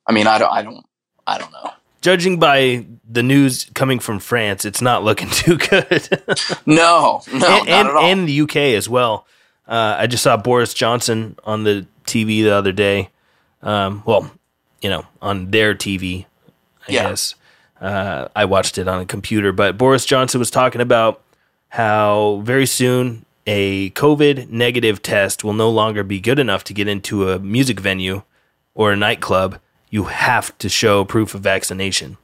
I 0.07 0.11
mean, 0.11 0.25
I 0.25 0.39
don't, 0.39 0.51
I 0.51 0.63
don't, 0.63 0.83
I 1.27 1.37
don't 1.37 1.51
know 1.51 1.69
judging 2.05 2.37
by 2.37 2.85
the 3.09 3.23
news 3.23 3.65
coming 3.73 3.97
from 3.97 4.19
France, 4.19 4.63
it's 4.63 4.79
not 4.79 5.03
looking 5.03 5.27
too 5.31 5.57
good. 5.57 6.07
no, 6.67 7.23
no, 7.33 7.61
and, 7.61 7.67
and, 7.67 7.89
and, 7.97 8.29
the 8.29 8.41
UK 8.41 8.55
as 8.77 8.87
well. 8.87 9.25
Uh, 9.67 9.95
I 9.97 10.05
just 10.05 10.21
saw 10.21 10.37
Boris 10.37 10.75
Johnson 10.75 11.35
on 11.45 11.63
the 11.63 11.87
TV 12.05 12.43
the 12.43 12.51
other 12.51 12.71
day. 12.71 13.09
Um, 13.63 14.03
well, 14.05 14.29
you 14.81 14.89
know, 14.91 15.07
on 15.19 15.49
their 15.49 15.73
TV, 15.73 16.27
I 16.87 16.91
yeah. 16.91 17.09
guess. 17.09 17.33
Uh, 17.81 18.27
I 18.35 18.45
watched 18.45 18.77
it 18.77 18.87
on 18.87 19.01
a 19.01 19.05
computer, 19.05 19.51
but 19.51 19.75
Boris 19.75 20.05
Johnson 20.05 20.37
was 20.37 20.51
talking 20.51 20.81
about 20.81 21.23
how 21.69 22.41
very 22.43 22.67
soon 22.67 23.24
a 23.45 23.91
COVID 23.91 24.49
negative 24.49 25.01
test 25.01 25.43
will 25.43 25.53
no 25.53 25.69
longer 25.69 26.03
be 26.03 26.19
good 26.19 26.39
enough 26.39 26.63
to 26.65 26.73
get 26.73 26.87
into 26.87 27.29
a 27.29 27.39
music 27.39 27.79
venue 27.79 28.23
or 28.73 28.91
a 28.91 28.95
nightclub 28.95 29.59
you 29.89 30.05
have 30.05 30.57
to 30.57 30.67
show 30.67 31.05
proof 31.05 31.33
of 31.33 31.41
vaccination. 31.41 32.17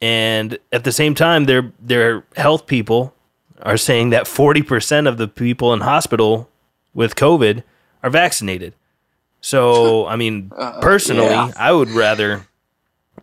And 0.00 0.58
at 0.72 0.84
the 0.84 0.92
same 0.92 1.14
time, 1.14 1.44
their 1.44 1.72
their 1.78 2.24
health 2.36 2.66
people 2.66 3.14
are 3.60 3.76
saying 3.76 4.08
that 4.10 4.24
40% 4.24 5.06
of 5.06 5.18
the 5.18 5.28
people 5.28 5.74
in 5.74 5.80
hospital 5.80 6.48
with 6.94 7.14
COVID 7.14 7.62
are 8.02 8.08
vaccinated. 8.08 8.74
So, 9.42 10.06
I 10.06 10.16
mean, 10.16 10.50
uh, 10.56 10.80
personally, 10.80 11.26
yeah. 11.26 11.52
I 11.58 11.72
would 11.72 11.90
rather 11.90 12.46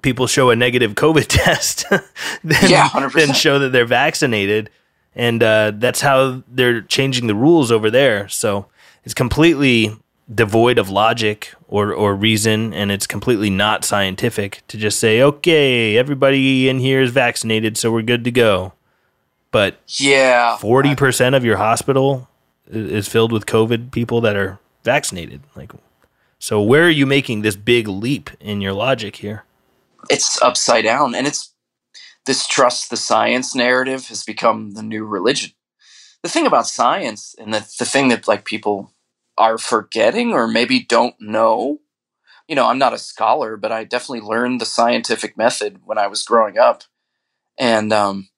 people 0.04 0.28
show 0.28 0.52
a 0.52 0.56
negative 0.56 0.94
COVID 0.94 1.26
test 1.28 1.86
than, 1.90 2.70
yeah, 2.70 3.10
than 3.16 3.34
show 3.34 3.58
that 3.58 3.72
they're 3.72 3.86
vaccinated. 3.86 4.70
And 5.18 5.42
uh, 5.42 5.72
that's 5.76 6.02
how 6.02 6.44
they're 6.48 6.82
changing 6.82 7.26
the 7.26 7.36
rules 7.36 7.72
over 7.72 7.90
there. 7.90 8.30
So 8.30 8.68
it's 9.04 9.16
completely 9.16 9.98
devoid 10.34 10.78
of 10.78 10.90
logic 10.90 11.54
or, 11.68 11.92
or 11.92 12.14
reason 12.14 12.74
and 12.74 12.92
it's 12.92 13.08
completely 13.08 13.50
not 13.50 13.86
scientific 13.86 14.62
to 14.68 14.78
just 14.78 15.00
say 15.00 15.22
okay 15.22 15.96
everybody 15.96 16.68
in 16.68 16.80
here 16.80 17.02
is 17.02 17.12
vaccinated 17.12 17.78
so 17.78 17.92
we're 17.92 18.02
good 18.02 18.24
to 18.26 18.32
go. 18.32 18.74
But 19.52 19.80
yeah. 19.88 20.58
40% 20.60 21.36
of 21.36 21.46
your 21.46 21.58
hospital 21.58 22.28
is 22.70 23.08
filled 23.08 23.32
with 23.32 23.46
covid 23.46 23.92
people 23.92 24.20
that 24.22 24.36
are 24.36 24.60
vaccinated. 24.84 25.42
Like 25.56 25.72
so 26.40 26.62
where 26.62 26.84
are 26.84 26.90
you 26.90 27.06
making 27.06 27.42
this 27.42 27.56
big 27.56 27.88
leap 27.88 28.30
in 28.42 28.60
your 28.60 28.74
logic 28.74 29.16
here? 29.16 29.46
It's 30.10 30.42
upside 30.42 30.84
down 30.84 31.16
and 31.16 31.26
it's 31.26 31.54
this 32.28 32.46
trust 32.46 32.90
the 32.90 32.98
science 32.98 33.56
narrative 33.56 34.08
has 34.08 34.24
become 34.24 34.72
the 34.72 34.84
new 34.84 35.04
religion 35.04 35.52
the 36.24 36.30
thing 36.30 36.46
about 36.46 36.68
science 36.68 37.36
and 37.40 37.54
the, 37.54 37.60
the 37.80 37.86
thing 37.86 38.10
that 38.10 38.28
like 38.28 38.46
people 38.46 38.92
are 39.38 39.58
forgetting 39.58 40.34
or 40.34 40.48
maybe 40.48 40.84
don't 40.84 41.16
know. 41.20 41.80
You 42.48 42.56
know, 42.56 42.68
I'm 42.68 42.80
not 42.80 42.94
a 42.94 42.98
scholar, 42.98 43.56
but 43.56 43.72
I 43.72 43.84
definitely 43.84 44.28
learned 44.28 44.60
the 44.60 44.66
scientific 44.66 45.38
method 45.38 45.82
when 45.86 45.98
I 45.98 46.08
was 46.08 46.24
growing 46.24 46.58
up. 46.58 46.84
And 47.58 47.92
um, 47.94 48.30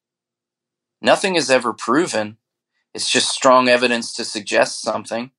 nothing 1.01 1.35
is 1.35 1.49
ever 1.49 1.73
proven. 1.73 2.37
It's 2.93 3.09
just 3.09 3.29
strong 3.29 3.69
evidence 3.69 4.13
to 4.13 4.25
suggest 4.25 4.81
something. 4.81 5.31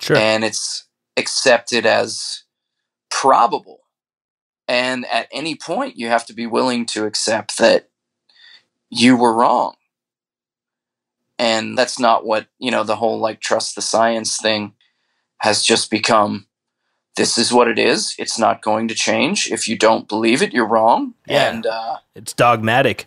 Sure. 0.00 0.16
And 0.16 0.44
it's 0.44 0.86
accepted 1.16 1.86
as 1.86 2.44
probable. 3.10 3.80
And 4.66 5.06
at 5.06 5.28
any 5.30 5.54
point, 5.54 5.96
you 5.96 6.08
have 6.08 6.26
to 6.26 6.32
be 6.32 6.46
willing 6.46 6.86
to 6.86 7.04
accept 7.04 7.58
that 7.58 7.88
you 8.90 9.16
were 9.16 9.34
wrong. 9.34 9.74
And 11.38 11.76
that's 11.76 11.98
not 11.98 12.24
what, 12.24 12.46
you 12.58 12.70
know, 12.70 12.84
the 12.84 12.96
whole 12.96 13.18
like 13.18 13.40
trust 13.40 13.74
the 13.74 13.82
science 13.82 14.36
thing 14.36 14.72
has 15.38 15.62
just 15.62 15.90
become 15.90 16.46
this 17.16 17.38
is 17.38 17.52
what 17.52 17.68
it 17.68 17.78
is. 17.78 18.14
It's 18.18 18.38
not 18.38 18.62
going 18.62 18.88
to 18.88 18.94
change. 18.94 19.50
If 19.50 19.68
you 19.68 19.76
don't 19.76 20.08
believe 20.08 20.42
it, 20.42 20.52
you're 20.52 20.66
wrong. 20.66 21.14
Yeah. 21.28 21.50
And 21.50 21.66
uh, 21.66 21.98
it's 22.14 22.32
dogmatic. 22.32 23.06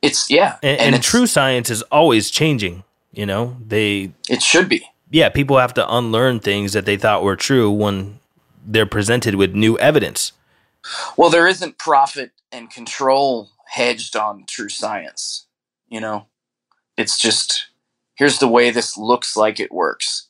It's 0.00 0.30
yeah. 0.30 0.56
And, 0.62 0.80
and, 0.80 0.94
and 0.94 1.04
true 1.04 1.26
science 1.26 1.70
is 1.70 1.82
always 1.82 2.30
changing. 2.30 2.84
You 3.12 3.26
know, 3.26 3.56
they 3.64 4.12
it 4.28 4.42
should 4.42 4.68
be. 4.68 4.86
Yeah, 5.10 5.28
people 5.28 5.58
have 5.58 5.74
to 5.74 5.94
unlearn 5.94 6.40
things 6.40 6.72
that 6.72 6.86
they 6.86 6.96
thought 6.96 7.22
were 7.22 7.36
true 7.36 7.70
when 7.70 8.18
they're 8.66 8.86
presented 8.86 9.34
with 9.34 9.54
new 9.54 9.78
evidence. 9.78 10.32
Well, 11.16 11.30
there 11.30 11.46
isn't 11.46 11.78
profit 11.78 12.32
and 12.50 12.70
control 12.70 13.50
hedged 13.66 14.16
on 14.16 14.44
true 14.48 14.68
science. 14.68 15.46
You 15.88 16.00
know, 16.00 16.26
it's 16.96 17.18
just 17.18 17.66
here's 18.14 18.38
the 18.38 18.48
way 18.48 18.70
this 18.70 18.96
looks 18.96 19.36
like 19.36 19.60
it 19.60 19.72
works 19.72 20.28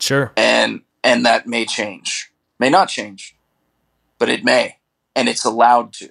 Sure. 0.00 0.32
And 0.36 0.80
and 1.04 1.24
that 1.24 1.46
may 1.46 1.64
change. 1.64 2.32
May 2.58 2.70
not 2.70 2.88
change. 2.88 3.36
But 4.18 4.28
it 4.28 4.44
may. 4.44 4.78
And 5.14 5.28
it's 5.28 5.44
allowed 5.44 5.92
to. 5.94 6.10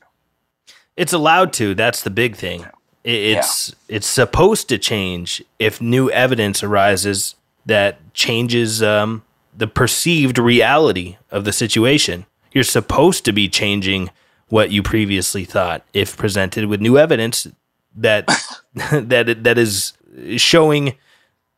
It's 0.96 1.14
allowed 1.14 1.54
to. 1.54 1.76
That's 1.76 2.04
the 2.04 2.10
big 2.10 2.36
thing. 2.36 2.66
It's 3.04 3.70
yeah. 3.70 3.96
it's 3.96 4.08
supposed 4.08 4.70
to 4.70 4.78
change 4.78 5.44
if 5.58 5.82
new 5.82 6.10
evidence 6.10 6.64
arises 6.64 7.36
that 7.66 8.14
changes 8.14 8.84
um, 8.84 9.24
the 9.56 9.68
perceived 9.68 10.38
reality 10.38 11.18
of 11.32 11.46
the 11.46 11.54
situation. 11.54 12.26
You're 12.52 12.64
supposed 12.64 13.26
to 13.26 13.32
be 13.32 13.48
changing 13.50 14.10
what 14.48 14.72
you 14.72 14.82
previously 14.82 15.46
thought 15.46 15.84
if 15.94 16.18
presented 16.18 16.66
with 16.66 16.82
new 16.82 16.98
evidence 16.98 17.48
that 17.96 18.28
that 18.92 19.44
that 19.44 19.58
is 19.58 19.94
showing 20.38 20.96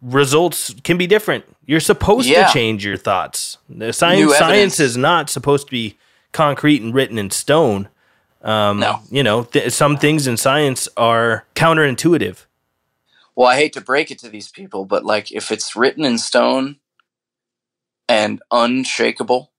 results 0.01 0.73
can 0.83 0.97
be 0.97 1.07
different. 1.07 1.45
You're 1.65 1.79
supposed 1.79 2.27
Yeah. 2.27 2.47
to 2.47 2.53
change 2.53 2.83
your 2.83 2.97
thoughts. 2.97 3.57
The 3.69 3.93
science 3.93 4.35
science 4.37 4.79
is 4.79 4.97
not 4.97 5.29
supposed 5.29 5.67
to 5.67 5.71
be 5.71 5.97
concrete 6.31 6.81
and 6.81 6.93
written 6.93 7.17
in 7.17 7.29
stone. 7.31 7.87
Um, 8.41 8.79
No. 8.79 9.01
you 9.11 9.21
know, 9.23 9.43
th- 9.43 9.71
some 9.71 9.97
things 9.97 10.25
in 10.27 10.35
science 10.37 10.89
are 10.97 11.45
counterintuitive. 11.55 12.45
Well, 13.35 13.47
I 13.47 13.55
hate 13.57 13.73
to 13.73 13.81
break 13.81 14.09
it 14.11 14.19
to 14.19 14.29
these 14.29 14.49
people, 14.49 14.85
but 14.85 15.05
like 15.05 15.31
if 15.31 15.51
it's 15.51 15.75
written 15.75 16.03
in 16.03 16.17
stone 16.17 16.77
and 18.09 18.41
unshakable, 18.51 19.51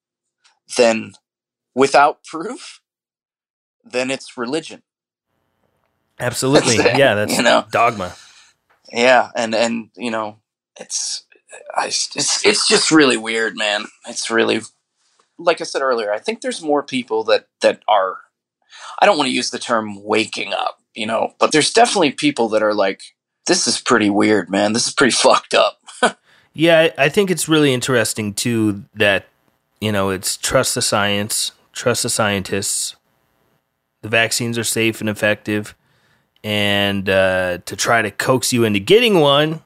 then 0.77 1.13
without 1.75 2.25
proof, 2.25 2.81
then 3.85 4.11
it's 4.11 4.37
religion. 4.37 4.83
Absolutely, 6.21 6.77
That's 6.77 6.99
yeah, 6.99 7.15
that's 7.15 7.37
you 7.37 7.43
know? 7.43 7.65
dogma. 7.73 8.15
Yeah, 8.93 9.31
and 9.35 9.55
and 9.55 9.89
you 9.97 10.11
know, 10.11 10.39
it's 10.79 11.25
I 11.75 11.87
it's 11.87 12.45
it's 12.47 12.69
just 12.69 12.91
really 12.91 13.17
weird, 13.17 13.57
man. 13.57 13.87
It's 14.07 14.31
really 14.31 14.61
like 15.39 15.61
I 15.61 15.65
said 15.65 15.83
earlier. 15.83 16.13
I 16.13 16.19
think 16.19 16.41
there's 16.41 16.63
more 16.63 16.83
people 16.83 17.25
that 17.25 17.47
that 17.63 17.83
are. 17.89 18.19
I 19.01 19.07
don't 19.07 19.17
want 19.17 19.29
to 19.29 19.35
use 19.35 19.51
the 19.51 19.59
term 19.59 20.05
waking 20.05 20.53
up, 20.53 20.79
you 20.95 21.07
know, 21.07 21.35
but 21.41 21.51
there's 21.51 21.73
definitely 21.73 22.13
people 22.13 22.49
that 22.51 22.63
are 22.63 22.75
like, 22.75 23.03
this 23.47 23.67
is 23.67 23.81
pretty 23.81 24.11
weird, 24.11 24.49
man. 24.49 24.75
This 24.75 24.87
is 24.87 24.95
pretty 24.95 25.13
fucked 25.17 25.55
up. 25.55 25.79
Yeah, 26.55 26.79
I 26.99 27.05
I 27.07 27.09
think 27.09 27.31
it's 27.31 27.49
really 27.49 27.73
interesting 27.73 28.35
too 28.35 28.85
that 28.95 29.27
you 29.81 29.91
know 29.91 30.11
it's 30.11 30.37
trust 30.37 30.75
the 30.75 30.83
science, 30.83 31.53
trust 31.73 32.03
the 32.03 32.09
scientists. 32.09 32.97
The 34.03 34.09
vaccines 34.09 34.59
are 34.59 34.65
safe 34.65 35.01
and 35.01 35.09
effective, 35.09 35.75
and 36.43 37.09
uh, 37.09 37.59
to 37.65 37.77
try 37.77 38.03
to 38.03 38.11
coax 38.11 38.53
you 38.53 38.65
into 38.65 38.81
getting 38.81 39.21
one, 39.21 39.63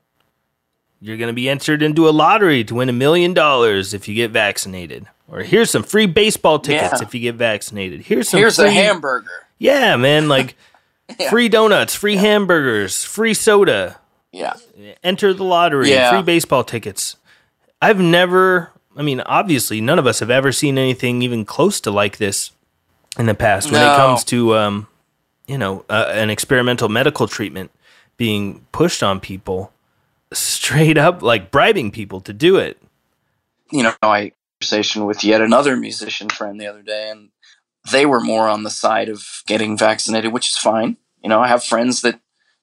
you're 1.00 1.16
going 1.16 1.28
to 1.28 1.34
be 1.34 1.48
entered 1.48 1.82
into 1.82 2.08
a 2.08 2.10
lottery 2.10 2.62
to 2.64 2.74
win 2.74 2.88
a 2.88 2.92
million 2.92 3.32
dollars 3.34 3.94
if 3.94 4.08
you 4.08 4.14
get 4.14 4.30
vaccinated. 4.30 5.06
Or 5.28 5.40
here's 5.40 5.70
some 5.70 5.82
free 5.82 6.06
baseball 6.06 6.58
tickets 6.58 7.00
Yeah. 7.00 7.06
if 7.06 7.14
you 7.14 7.20
get 7.20 7.34
vaccinated. 7.36 8.02
Here's 8.02 8.28
some 8.28 8.38
Here's 8.38 8.56
free, 8.56 8.66
a 8.66 8.70
hamburger. 8.70 9.30
Yeah, 9.58 9.96
man, 9.96 10.28
like 10.28 10.54
Yeah. 11.18 11.30
free 11.30 11.48
donuts, 11.48 11.94
free 11.94 12.16
hamburgers, 12.16 13.04
free 13.04 13.34
soda 13.34 13.98
Yeah. 14.32 14.54
enter 15.02 15.32
the 15.32 15.44
lottery, 15.44 15.90
Yeah. 15.90 16.10
free 16.10 16.22
baseball 16.22 16.62
tickets. 16.64 17.16
I've 17.80 18.00
never, 18.00 18.70
I 18.96 19.02
mean, 19.02 19.20
obviously, 19.20 19.80
none 19.80 19.98
of 19.98 20.06
us 20.06 20.20
have 20.20 20.30
ever 20.30 20.52
seen 20.52 20.78
anything 20.78 21.22
even 21.22 21.44
close 21.44 21.80
to 21.82 21.90
like 21.90 22.16
this 22.16 22.52
in 23.18 23.26
the 23.26 23.34
past 23.34 23.70
when 23.70 23.82
it 23.82 23.96
comes 23.96 24.24
to, 24.24 24.56
um, 24.56 24.88
you 25.46 25.58
know, 25.58 25.84
uh, 25.88 26.06
an 26.10 26.30
experimental 26.30 26.88
medical 26.88 27.28
treatment 27.28 27.70
being 28.16 28.64
pushed 28.72 29.02
on 29.02 29.20
people, 29.20 29.72
straight 30.32 30.96
up 30.96 31.22
like 31.22 31.50
bribing 31.50 31.90
people 31.90 32.20
to 32.22 32.32
do 32.32 32.56
it. 32.56 32.80
you 33.70 33.82
know, 33.82 33.92
I 34.02 34.18
had 34.18 34.26
a 34.28 34.32
conversation 34.60 35.04
with 35.04 35.24
yet 35.24 35.40
another 35.40 35.76
musician 35.76 36.28
friend 36.28 36.60
the 36.60 36.66
other 36.66 36.82
day, 36.82 37.10
and 37.10 37.30
they 37.90 38.06
were 38.06 38.20
more 38.20 38.48
on 38.48 38.62
the 38.62 38.70
side 38.70 39.08
of 39.08 39.42
getting 39.46 39.76
vaccinated, 39.76 40.32
which 40.32 40.48
is 40.48 40.56
fine. 40.56 40.96
You 41.22 41.28
know, 41.28 41.40
I 41.40 41.48
have 41.48 41.64
friends 41.64 42.02
that 42.02 42.20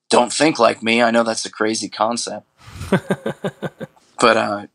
don't 0.09 0.33
think 0.33 0.59
like 0.59 0.81
me. 0.81 1.01
I 1.01 1.11
know 1.11 1.23
that's 1.23 1.45
a 1.45 1.51
crazy 1.51 1.89
concept, 1.89 2.47
but 2.89 4.37
uh, 4.37 4.67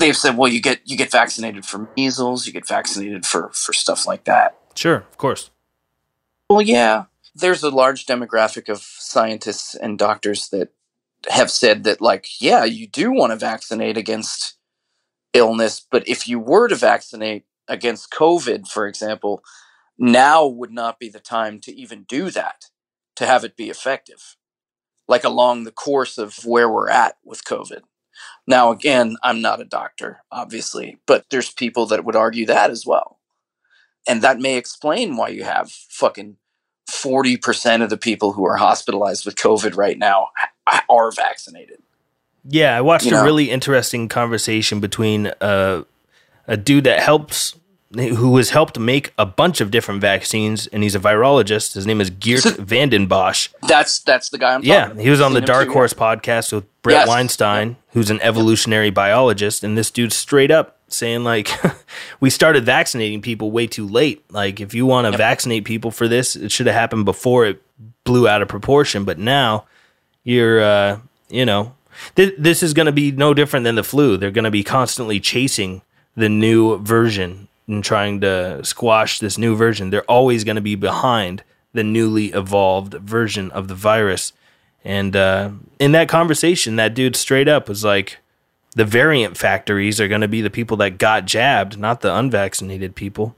they've 0.00 0.16
said, 0.16 0.36
well, 0.36 0.50
you 0.50 0.60
get 0.60 0.80
you 0.84 0.96
get 0.96 1.12
vaccinated 1.12 1.64
for 1.64 1.88
measles, 1.96 2.46
you 2.46 2.52
get 2.52 2.66
vaccinated 2.66 3.24
for 3.24 3.50
for 3.50 3.72
stuff 3.72 4.06
like 4.06 4.24
that. 4.24 4.58
Sure, 4.74 4.96
of 4.96 5.16
course. 5.16 5.50
Well, 6.48 6.62
yeah, 6.62 7.04
there's 7.34 7.62
a 7.62 7.70
large 7.70 8.06
demographic 8.06 8.68
of 8.68 8.78
scientists 8.78 9.74
and 9.74 9.98
doctors 9.98 10.48
that 10.48 10.72
have 11.28 11.50
said 11.50 11.84
that, 11.84 12.00
like, 12.00 12.26
yeah, 12.40 12.64
you 12.64 12.86
do 12.86 13.12
want 13.12 13.30
to 13.30 13.36
vaccinate 13.36 13.96
against 13.96 14.56
illness, 15.32 15.80
but 15.90 16.08
if 16.08 16.26
you 16.26 16.40
were 16.40 16.66
to 16.66 16.74
vaccinate 16.74 17.44
against 17.68 18.10
COVID, 18.10 18.66
for 18.66 18.86
example, 18.88 19.44
now 19.98 20.46
would 20.46 20.72
not 20.72 20.98
be 20.98 21.08
the 21.08 21.20
time 21.20 21.60
to 21.60 21.72
even 21.72 22.04
do 22.04 22.30
that 22.30 22.64
to 23.16 23.26
have 23.26 23.44
it 23.44 23.56
be 23.56 23.70
effective, 23.70 24.36
like 25.06 25.24
along 25.24 25.64
the 25.64 25.70
course 25.70 26.18
of 26.18 26.44
where 26.44 26.70
we're 26.70 26.88
at 26.88 27.18
with 27.22 27.44
COVID. 27.44 27.82
Now, 28.46 28.70
again, 28.72 29.16
I'm 29.22 29.40
not 29.40 29.60
a 29.60 29.64
doctor, 29.64 30.22
obviously, 30.32 30.98
but 31.06 31.26
there's 31.30 31.50
people 31.50 31.86
that 31.86 32.04
would 32.04 32.16
argue 32.16 32.46
that 32.46 32.70
as 32.70 32.84
well. 32.84 33.18
And 34.08 34.22
that 34.22 34.40
may 34.40 34.56
explain 34.56 35.16
why 35.16 35.28
you 35.28 35.44
have 35.44 35.70
fucking 35.70 36.36
40% 36.90 37.82
of 37.82 37.90
the 37.90 37.96
people 37.96 38.32
who 38.32 38.44
are 38.46 38.56
hospitalized 38.56 39.24
with 39.24 39.36
COVID 39.36 39.76
right 39.76 39.98
now 39.98 40.28
are 40.88 41.12
vaccinated. 41.12 41.82
Yeah, 42.44 42.76
I 42.76 42.80
watched 42.80 43.04
You 43.04 43.12
a 43.12 43.14
know? 43.14 43.24
really 43.24 43.50
interesting 43.50 44.08
conversation 44.08 44.80
between 44.80 45.26
uh, 45.40 45.84
a 46.46 46.56
dude 46.56 46.84
that 46.84 47.00
helps, 47.00 47.54
who 47.94 48.36
has 48.36 48.50
helped 48.50 48.78
make 48.78 49.12
a 49.18 49.26
bunch 49.26 49.60
of 49.60 49.70
different 49.70 50.00
vaccines, 50.00 50.66
and 50.68 50.82
he's 50.82 50.94
a 50.94 51.00
virologist. 51.00 51.74
His 51.74 51.86
name 51.86 52.00
is 52.00 52.10
Geert 52.10 52.42
So- 52.42 52.50
Vanden 52.58 53.08
Bossche. 53.08 53.48
That's 53.66 53.98
that's 54.00 54.28
the 54.28 54.38
guy 54.38 54.54
I'm 54.54 54.62
Yeah, 54.62 54.94
he 54.94 55.10
was 55.10 55.20
on 55.20 55.32
the 55.34 55.40
Dark 55.40 55.68
Horse 55.68 55.92
podcast 55.92 56.52
with 56.52 56.64
Brett 56.82 57.00
Yes. 57.00 57.08
Weinstein, 57.08 57.76
who's 57.92 58.10
an 58.10 58.20
evolutionary 58.22 58.90
biologist, 58.90 59.64
and 59.64 59.76
this 59.76 59.90
dude's 59.90 60.16
straight 60.16 60.50
up 60.50 60.76
saying 60.88 61.24
like, 61.24 61.50
we 62.20 62.30
started 62.30 62.64
vaccinating 62.64 63.22
people 63.22 63.50
way 63.50 63.66
too 63.66 63.86
late. 63.86 64.24
Like, 64.30 64.60
if 64.60 64.74
you 64.74 64.86
want 64.86 65.10
to 65.10 65.16
vaccinate 65.16 65.64
people 65.64 65.90
for 65.90 66.08
this, 66.08 66.36
it 66.36 66.50
should 66.52 66.66
have 66.66 66.74
happened 66.74 67.04
before 67.04 67.46
it 67.46 67.62
blew 68.04 68.26
out 68.28 68.42
of 68.42 68.48
proportion. 68.48 69.04
But 69.04 69.18
now, 69.18 69.66
you're, 70.24 70.60
uh, 70.60 70.98
you 71.28 71.44
know, 71.46 71.74
th- 72.16 72.34
this 72.38 72.62
is 72.62 72.72
going 72.74 72.86
to 72.86 72.92
be 72.92 73.10
no 73.12 73.34
different 73.34 73.64
than 73.64 73.74
the 73.76 73.84
flu. 73.84 74.16
They're 74.16 74.30
going 74.32 74.44
to 74.44 74.50
be 74.50 74.64
constantly 74.64 75.20
chasing 75.20 75.82
the 76.16 76.28
new 76.28 76.78
version 76.78 77.46
and 77.70 77.82
trying 77.84 78.20
to 78.20 78.64
squash 78.64 79.18
this 79.18 79.38
new 79.38 79.56
version. 79.56 79.90
They're 79.90 80.02
always 80.10 80.44
going 80.44 80.56
to 80.56 80.60
be 80.62 80.74
behind 80.74 81.42
the 81.72 81.84
newly 81.84 82.26
evolved 82.26 82.94
version 82.94 83.50
of 83.52 83.68
the 83.68 83.74
virus. 83.74 84.32
And 84.84 85.14
uh, 85.14 85.50
in 85.78 85.92
that 85.92 86.08
conversation, 86.08 86.76
that 86.76 86.94
dude 86.94 87.16
straight 87.16 87.48
up 87.48 87.68
was 87.68 87.84
like, 87.84 88.18
the 88.74 88.84
variant 88.84 89.36
factories 89.36 90.00
are 90.00 90.08
going 90.08 90.20
to 90.20 90.28
be 90.28 90.40
the 90.40 90.50
people 90.50 90.76
that 90.78 90.98
got 90.98 91.24
jabbed, 91.24 91.78
not 91.78 92.00
the 92.00 92.14
unvaccinated 92.14 92.94
people. 92.94 93.34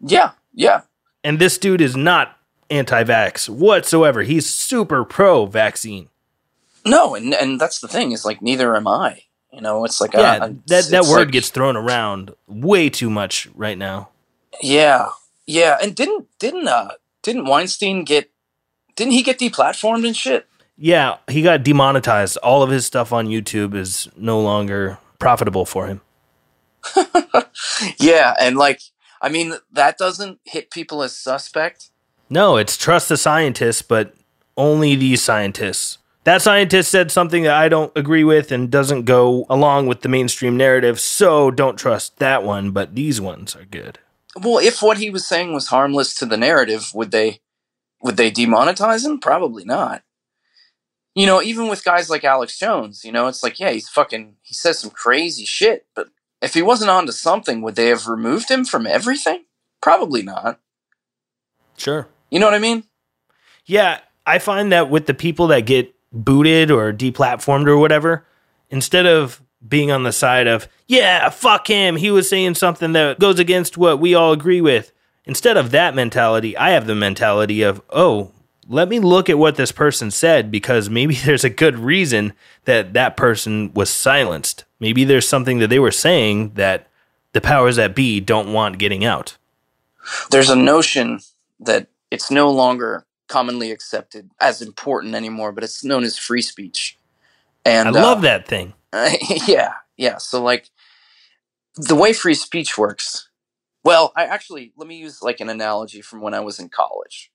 Yeah, 0.00 0.32
yeah. 0.52 0.82
And 1.22 1.38
this 1.38 1.58
dude 1.58 1.80
is 1.80 1.96
not 1.96 2.36
anti 2.70 3.04
vax 3.04 3.48
whatsoever. 3.48 4.22
He's 4.22 4.52
super 4.52 5.04
pro 5.04 5.46
vaccine. 5.46 6.08
No, 6.84 7.14
and 7.14 7.34
and 7.34 7.60
that's 7.60 7.80
the 7.80 7.88
thing 7.88 8.12
is 8.12 8.24
like 8.24 8.42
neither 8.42 8.76
am 8.76 8.86
I. 8.86 9.22
You 9.52 9.60
know, 9.62 9.84
it's 9.84 10.00
like 10.00 10.12
Yeah, 10.12 10.32
uh, 10.42 10.52
that, 10.66 10.86
that 10.90 11.04
word 11.04 11.26
like- 11.26 11.32
gets 11.32 11.48
thrown 11.50 11.76
around 11.76 12.32
way 12.46 12.90
too 12.90 13.08
much 13.08 13.48
right 13.54 13.78
now. 13.78 14.10
Yeah, 14.62 15.10
yeah, 15.46 15.78
and 15.82 15.94
didn't 15.94 16.26
didn't 16.38 16.68
uh 16.68 16.90
didn't 17.22 17.46
Weinstein 17.46 18.04
get 18.04 18.30
didn't 18.96 19.12
he 19.12 19.22
get 19.22 19.38
deplatformed 19.38 20.06
and 20.06 20.16
shit? 20.16 20.46
Yeah, 20.78 21.16
he 21.28 21.40
got 21.42 21.62
demonetized. 21.62 22.36
All 22.38 22.62
of 22.62 22.70
his 22.70 22.84
stuff 22.84 23.12
on 23.12 23.26
YouTube 23.28 23.74
is 23.74 24.08
no 24.16 24.40
longer 24.40 24.98
profitable 25.18 25.64
for 25.64 25.86
him. 25.86 26.00
Yeah, 27.98 28.34
and 28.40 28.56
like 28.56 28.80
I 29.20 29.28
mean 29.28 29.54
that 29.72 29.98
doesn't 29.98 30.40
hit 30.44 30.70
people 30.70 31.02
as 31.02 31.16
suspect. 31.16 31.90
No, 32.28 32.56
it's 32.56 32.76
trust 32.76 33.08
the 33.08 33.16
scientists, 33.16 33.82
but 33.82 34.14
only 34.56 34.94
these 34.96 35.22
scientists. 35.22 35.98
That 36.26 36.42
scientist 36.42 36.90
said 36.90 37.12
something 37.12 37.44
that 37.44 37.54
I 37.54 37.68
don't 37.68 37.92
agree 37.94 38.24
with 38.24 38.50
and 38.50 38.68
doesn't 38.68 39.04
go 39.04 39.46
along 39.48 39.86
with 39.86 40.00
the 40.00 40.08
mainstream 40.08 40.56
narrative, 40.56 40.98
so 40.98 41.52
don't 41.52 41.78
trust 41.78 42.18
that 42.18 42.42
one, 42.42 42.72
but 42.72 42.96
these 42.96 43.20
ones 43.20 43.54
are 43.54 43.64
good. 43.64 44.00
Well, 44.34 44.58
if 44.58 44.82
what 44.82 44.98
he 44.98 45.08
was 45.08 45.24
saying 45.24 45.54
was 45.54 45.68
harmless 45.68 46.16
to 46.16 46.26
the 46.26 46.36
narrative, 46.36 46.90
would 46.94 47.12
they 47.12 47.42
would 48.02 48.16
they 48.16 48.32
demonetize 48.32 49.06
him? 49.06 49.20
Probably 49.20 49.64
not. 49.64 50.02
You 51.14 51.26
know, 51.26 51.40
even 51.40 51.68
with 51.68 51.84
guys 51.84 52.10
like 52.10 52.24
Alex 52.24 52.58
Jones, 52.58 53.04
you 53.04 53.12
know, 53.12 53.28
it's 53.28 53.44
like, 53.44 53.60
yeah, 53.60 53.70
he's 53.70 53.88
fucking 53.88 54.34
he 54.42 54.52
says 54.52 54.80
some 54.80 54.90
crazy 54.90 55.44
shit, 55.44 55.86
but 55.94 56.08
if 56.42 56.54
he 56.54 56.60
wasn't 56.60 56.90
onto 56.90 57.12
something, 57.12 57.62
would 57.62 57.76
they 57.76 57.86
have 57.86 58.08
removed 58.08 58.50
him 58.50 58.64
from 58.64 58.84
everything? 58.84 59.44
Probably 59.80 60.22
not. 60.22 60.58
Sure. 61.76 62.08
You 62.30 62.40
know 62.40 62.46
what 62.46 62.54
I 62.54 62.58
mean? 62.58 62.82
Yeah, 63.64 64.00
I 64.26 64.40
find 64.40 64.72
that 64.72 64.90
with 64.90 65.06
the 65.06 65.14
people 65.14 65.46
that 65.46 65.66
get 65.66 65.95
booted 66.24 66.70
or 66.70 66.92
deplatformed 66.92 67.66
or 67.66 67.78
whatever, 67.78 68.26
instead 68.70 69.06
of 69.06 69.42
being 69.66 69.90
on 69.90 70.02
the 70.02 70.12
side 70.12 70.46
of, 70.46 70.68
yeah, 70.86 71.28
fuck 71.30 71.66
him, 71.66 71.96
he 71.96 72.10
was 72.10 72.28
saying 72.28 72.54
something 72.54 72.92
that 72.92 73.18
goes 73.18 73.38
against 73.38 73.76
what 73.76 74.00
we 74.00 74.14
all 74.14 74.32
agree 74.32 74.60
with, 74.60 74.92
instead 75.24 75.56
of 75.56 75.70
that 75.72 75.94
mentality, 75.94 76.56
I 76.56 76.70
have 76.70 76.86
the 76.86 76.94
mentality 76.94 77.62
of, 77.62 77.82
oh, 77.90 78.32
let 78.68 78.88
me 78.88 78.98
look 78.98 79.30
at 79.30 79.38
what 79.38 79.56
this 79.56 79.72
person 79.72 80.10
said 80.10 80.50
because 80.50 80.90
maybe 80.90 81.14
there's 81.24 81.44
a 81.44 81.50
good 81.50 81.78
reason 81.78 82.32
that 82.64 82.94
that 82.94 83.16
person 83.16 83.72
was 83.74 83.90
silenced. 83.90 84.64
Maybe 84.80 85.04
there's 85.04 85.28
something 85.28 85.58
that 85.58 85.68
they 85.68 85.78
were 85.78 85.90
saying 85.90 86.54
that 86.54 86.88
the 87.32 87.40
powers 87.40 87.76
that 87.76 87.94
be 87.94 88.20
don't 88.20 88.52
want 88.52 88.78
getting 88.78 89.04
out. 89.04 89.36
There's 90.30 90.50
a 90.50 90.56
notion 90.56 91.20
that 91.60 91.88
it's 92.10 92.30
no 92.30 92.50
longer 92.50 93.04
commonly 93.28 93.70
accepted 93.70 94.30
as 94.40 94.62
important 94.62 95.14
anymore, 95.14 95.52
but 95.52 95.64
it's 95.64 95.84
known 95.84 96.04
as 96.04 96.18
free 96.18 96.42
speech. 96.42 96.98
And 97.64 97.88
I 97.88 97.90
love 97.90 98.18
uh, 98.18 98.22
that 98.22 98.46
thing. 98.46 98.74
yeah, 99.46 99.74
yeah. 99.96 100.18
So 100.18 100.42
like 100.42 100.70
the 101.76 101.94
way 101.94 102.12
free 102.12 102.34
speech 102.34 102.78
works. 102.78 103.28
Well, 103.84 104.12
I 104.16 104.24
actually 104.24 104.72
let 104.76 104.88
me 104.88 104.96
use 104.96 105.22
like 105.22 105.40
an 105.40 105.48
analogy 105.48 106.00
from 106.00 106.20
when 106.20 106.34
I 106.34 106.40
was 106.40 106.58
in 106.58 106.68
college. 106.68 107.30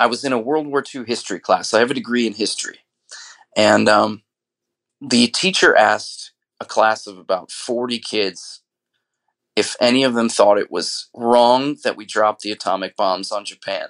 I 0.00 0.06
was 0.06 0.24
in 0.24 0.32
a 0.32 0.38
World 0.38 0.66
War 0.66 0.82
II 0.94 1.04
history 1.04 1.38
class. 1.38 1.74
I 1.74 1.80
have 1.80 1.90
a 1.90 1.94
degree 1.94 2.26
in 2.26 2.34
history, 2.34 2.78
and 3.56 3.88
um, 3.88 4.22
the 5.00 5.28
teacher 5.28 5.76
asked 5.76 6.32
a 6.60 6.64
class 6.64 7.06
of 7.06 7.18
about 7.18 7.50
forty 7.50 7.98
kids 7.98 8.62
if 9.54 9.76
any 9.80 10.02
of 10.02 10.14
them 10.14 10.28
thought 10.28 10.58
it 10.58 10.70
was 10.70 11.08
wrong 11.14 11.76
that 11.84 11.96
we 11.96 12.06
dropped 12.06 12.40
the 12.40 12.52
atomic 12.52 12.96
bombs 12.96 13.30
on 13.30 13.44
Japan. 13.44 13.88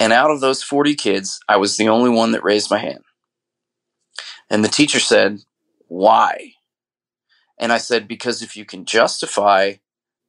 And 0.00 0.12
out 0.12 0.30
of 0.30 0.40
those 0.40 0.62
40 0.62 0.94
kids, 0.94 1.40
I 1.48 1.56
was 1.56 1.76
the 1.76 1.88
only 1.88 2.10
one 2.10 2.32
that 2.32 2.44
raised 2.44 2.70
my 2.70 2.78
hand. 2.78 3.02
And 4.48 4.64
the 4.64 4.68
teacher 4.68 5.00
said, 5.00 5.40
Why? 5.88 6.52
And 7.58 7.72
I 7.72 7.78
said, 7.78 8.06
Because 8.06 8.42
if 8.42 8.56
you 8.56 8.64
can 8.64 8.84
justify 8.84 9.74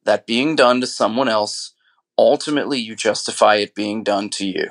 that 0.04 0.26
being 0.26 0.56
done 0.56 0.80
to 0.80 0.86
someone 0.86 1.28
else, 1.28 1.74
ultimately 2.18 2.78
you 2.78 2.96
justify 2.96 3.56
it 3.56 3.74
being 3.74 4.02
done 4.02 4.28
to 4.30 4.46
you. 4.46 4.70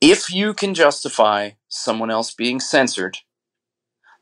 If 0.00 0.30
you 0.30 0.52
can 0.52 0.74
justify 0.74 1.52
someone 1.68 2.10
else 2.10 2.32
being 2.32 2.60
censored, 2.60 3.18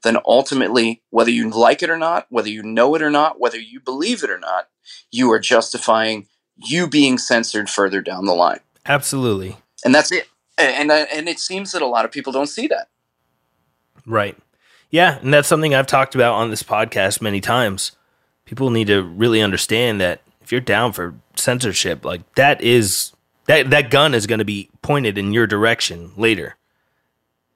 then 0.04 0.18
ultimately, 0.26 1.02
whether 1.10 1.30
you 1.30 1.50
like 1.50 1.82
it 1.82 1.90
or 1.90 1.96
not, 1.96 2.26
whether 2.28 2.48
you 2.48 2.62
know 2.62 2.94
it 2.94 3.02
or 3.02 3.10
not, 3.10 3.40
whether 3.40 3.58
you 3.58 3.80
believe 3.80 4.22
it 4.22 4.30
or 4.30 4.38
not, 4.38 4.68
you 5.10 5.32
are 5.32 5.40
justifying 5.40 6.28
you 6.56 6.86
being 6.86 7.18
censored 7.18 7.68
further 7.68 8.00
down 8.00 8.26
the 8.26 8.34
line. 8.34 8.60
Absolutely. 8.86 9.56
And 9.84 9.94
that's 9.94 10.12
it. 10.12 10.28
And 10.56 10.90
uh, 10.90 11.06
and 11.12 11.28
it 11.28 11.40
seems 11.40 11.72
that 11.72 11.82
a 11.82 11.86
lot 11.86 12.04
of 12.04 12.12
people 12.12 12.32
don't 12.32 12.46
see 12.46 12.66
that. 12.68 12.88
Right. 14.06 14.36
Yeah, 14.90 15.18
and 15.18 15.34
that's 15.34 15.48
something 15.48 15.74
I've 15.74 15.88
talked 15.88 16.14
about 16.14 16.34
on 16.34 16.50
this 16.50 16.62
podcast 16.62 17.20
many 17.20 17.40
times. 17.40 17.92
People 18.44 18.70
need 18.70 18.86
to 18.86 19.02
really 19.02 19.40
understand 19.40 20.00
that 20.00 20.22
if 20.40 20.52
you're 20.52 20.60
down 20.60 20.92
for 20.92 21.14
censorship, 21.34 22.04
like 22.04 22.34
that 22.34 22.60
is 22.60 23.12
that 23.46 23.70
that 23.70 23.90
gun 23.90 24.14
is 24.14 24.26
going 24.26 24.38
to 24.38 24.44
be 24.44 24.70
pointed 24.82 25.18
in 25.18 25.32
your 25.32 25.46
direction 25.46 26.12
later. 26.16 26.56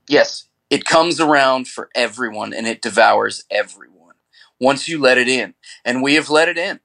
Yes, 0.09 0.47
it 0.71 0.85
comes 0.85 1.21
around 1.21 1.69
for 1.69 1.91
everyone 1.95 2.53
and 2.53 2.67
it 2.67 2.83
devours 2.83 3.45
everyone 3.51 4.15
once 4.59 4.89
you 4.89 4.99
let 4.99 5.19
it 5.19 5.29
in. 5.29 5.55
And 5.85 6.03
we 6.03 6.15
have 6.15 6.31
let 6.31 6.49
it 6.49 6.59
in. 6.59 6.81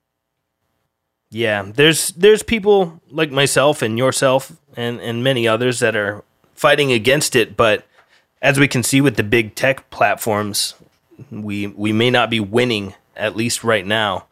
Yeah, 1.33 1.63
there's 1.73 2.09
there's 2.09 2.43
people 2.43 3.01
like 3.09 3.31
myself 3.31 3.81
and 3.81 3.97
yourself 3.97 4.51
and 4.77 5.01
and 5.01 5.23
many 5.23 5.47
others 5.47 5.79
that 5.79 5.95
are 5.95 6.23
fighting 6.53 6.91
against 6.91 7.35
it, 7.35 7.57
but 7.57 7.85
as 8.39 8.59
we 8.59 8.67
can 8.67 8.83
see 8.83 9.01
with 9.01 9.15
the 9.15 9.23
big 9.23 9.55
tech 9.55 9.89
platforms, 9.89 10.75
we 11.31 11.65
we 11.65 11.91
may 11.91 12.11
not 12.11 12.29
be 12.29 12.39
winning 12.39 12.93
at 13.15 13.35
least 13.35 13.63
right 13.63 13.83
now. 13.83 14.27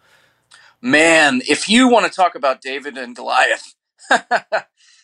Man, 0.79 1.41
if 1.49 1.67
you 1.67 1.87
want 1.87 2.05
to 2.05 2.11
talk 2.11 2.35
about 2.35 2.61
David 2.61 2.99
and 2.99 3.15
Goliath, 3.15 3.73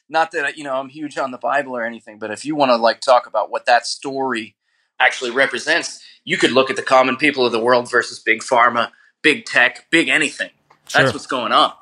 not 0.07 0.31
that 0.31 0.55
you 0.55 0.63
know 0.63 0.75
I'm 0.75 0.89
huge 0.89 1.17
on 1.17 1.31
the 1.31 1.39
Bible 1.39 1.75
or 1.75 1.83
anything, 1.83 2.19
but 2.19 2.29
if 2.29 2.45
you 2.45 2.55
want 2.55 2.69
to 2.69 2.75
like 2.75 3.01
talk 3.01 3.25
about 3.25 3.49
what 3.49 3.65
that 3.65 3.87
story 3.87 4.55
actually 4.99 5.31
represents, 5.31 6.03
you 6.23 6.37
could 6.37 6.51
look 6.51 6.69
at 6.69 6.75
the 6.75 6.83
common 6.83 7.17
people 7.17 7.43
of 7.43 7.51
the 7.51 7.59
world 7.59 7.89
versus 7.89 8.19
big 8.19 8.41
pharma, 8.41 8.91
big 9.23 9.45
tech, 9.45 9.87
big 9.89 10.09
anything. 10.09 10.51
Sure. 10.87 11.01
That's 11.01 11.13
what's 11.13 11.27
going 11.27 11.51
on. 11.51 11.73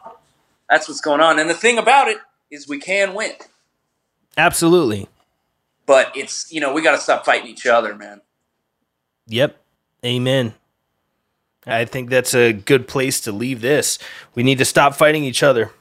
That's 0.69 0.87
what's 0.87 1.01
going 1.01 1.21
on. 1.21 1.39
And 1.39 1.49
the 1.49 1.53
thing 1.53 1.77
about 1.77 2.07
it 2.07 2.17
is 2.51 2.67
we 2.67 2.79
can 2.79 3.13
win. 3.13 3.31
Absolutely. 4.37 5.07
But 5.85 6.11
it's, 6.15 6.51
you 6.51 6.59
know, 6.59 6.73
we 6.73 6.81
got 6.81 6.91
to 6.91 7.01
stop 7.01 7.25
fighting 7.25 7.47
each 7.47 7.65
other, 7.65 7.95
man. 7.95 8.21
Yep. 9.27 9.57
Amen. 10.03 10.53
I 11.67 11.85
think 11.85 12.09
that's 12.09 12.35
a 12.35 12.53
good 12.53 12.87
place 12.87 13.21
to 13.21 13.31
leave 13.31 13.61
this. 13.61 13.97
We 14.35 14.43
need 14.43 14.59
to 14.59 14.65
stop 14.65 14.95
fighting 14.95 15.23
each 15.23 15.43
other. 15.43 15.71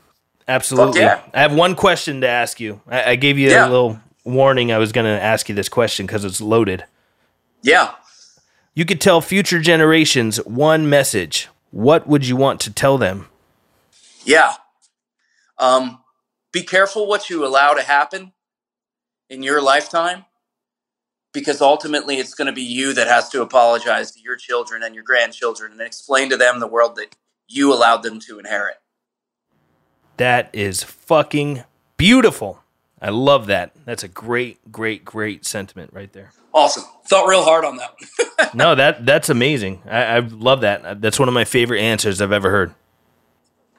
Absolutely. 0.46 1.00
Yeah. 1.00 1.22
I 1.32 1.40
have 1.40 1.54
one 1.54 1.74
question 1.74 2.20
to 2.22 2.28
ask 2.28 2.60
you. 2.60 2.80
I, 2.88 3.12
I 3.12 3.16
gave 3.16 3.38
you 3.38 3.50
yeah. 3.50 3.66
a 3.66 3.68
little 3.68 4.00
warning 4.24 4.72
I 4.72 4.78
was 4.78 4.92
going 4.92 5.04
to 5.04 5.22
ask 5.22 5.48
you 5.48 5.54
this 5.54 5.68
question 5.68 6.06
because 6.06 6.24
it's 6.24 6.40
loaded. 6.40 6.84
Yeah. 7.62 7.94
You 8.74 8.84
could 8.84 9.00
tell 9.00 9.20
future 9.20 9.60
generations 9.60 10.38
one 10.44 10.88
message. 10.88 11.48
What 11.70 12.06
would 12.06 12.26
you 12.26 12.36
want 12.36 12.60
to 12.60 12.72
tell 12.72 12.98
them? 12.98 13.28
Yeah. 14.24 14.54
Um, 15.58 16.00
be 16.52 16.62
careful 16.62 17.06
what 17.06 17.30
you 17.30 17.44
allow 17.44 17.74
to 17.74 17.82
happen 17.82 18.32
in 19.28 19.42
your 19.42 19.60
lifetime 19.60 20.24
because 21.32 21.60
ultimately 21.60 22.18
it's 22.18 22.34
going 22.34 22.46
to 22.46 22.52
be 22.52 22.62
you 22.62 22.94
that 22.94 23.08
has 23.08 23.28
to 23.30 23.42
apologize 23.42 24.12
to 24.12 24.20
your 24.20 24.36
children 24.36 24.82
and 24.82 24.94
your 24.94 25.04
grandchildren 25.04 25.72
and 25.72 25.80
explain 25.80 26.30
to 26.30 26.36
them 26.36 26.60
the 26.60 26.66
world 26.66 26.96
that 26.96 27.16
you 27.48 27.74
allowed 27.74 28.02
them 28.02 28.20
to 28.20 28.38
inherit. 28.38 28.76
That 30.16 30.48
is 30.52 30.82
fucking 30.84 31.64
beautiful. 31.96 32.62
I 33.02 33.10
love 33.10 33.46
that. 33.48 33.72
That's 33.84 34.04
a 34.04 34.08
great, 34.08 34.72
great, 34.72 35.04
great 35.04 35.44
sentiment 35.44 35.92
right 35.92 36.12
there. 36.12 36.32
Awesome. 36.54 36.84
Thought 37.06 37.26
real 37.26 37.42
hard 37.42 37.64
on 37.64 37.78
that 37.78 37.96
no, 38.54 38.76
that 38.76 39.04
that's 39.04 39.28
amazing. 39.28 39.82
I, 39.86 40.04
I 40.04 40.18
love 40.20 40.60
that. 40.60 41.00
That's 41.00 41.18
one 41.18 41.28
of 41.28 41.34
my 41.34 41.44
favorite 41.44 41.80
answers 41.80 42.20
I've 42.20 42.32
ever 42.32 42.50
heard. 42.50 42.74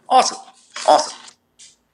Awesome. 0.09 0.37
Awesome. 0.87 1.17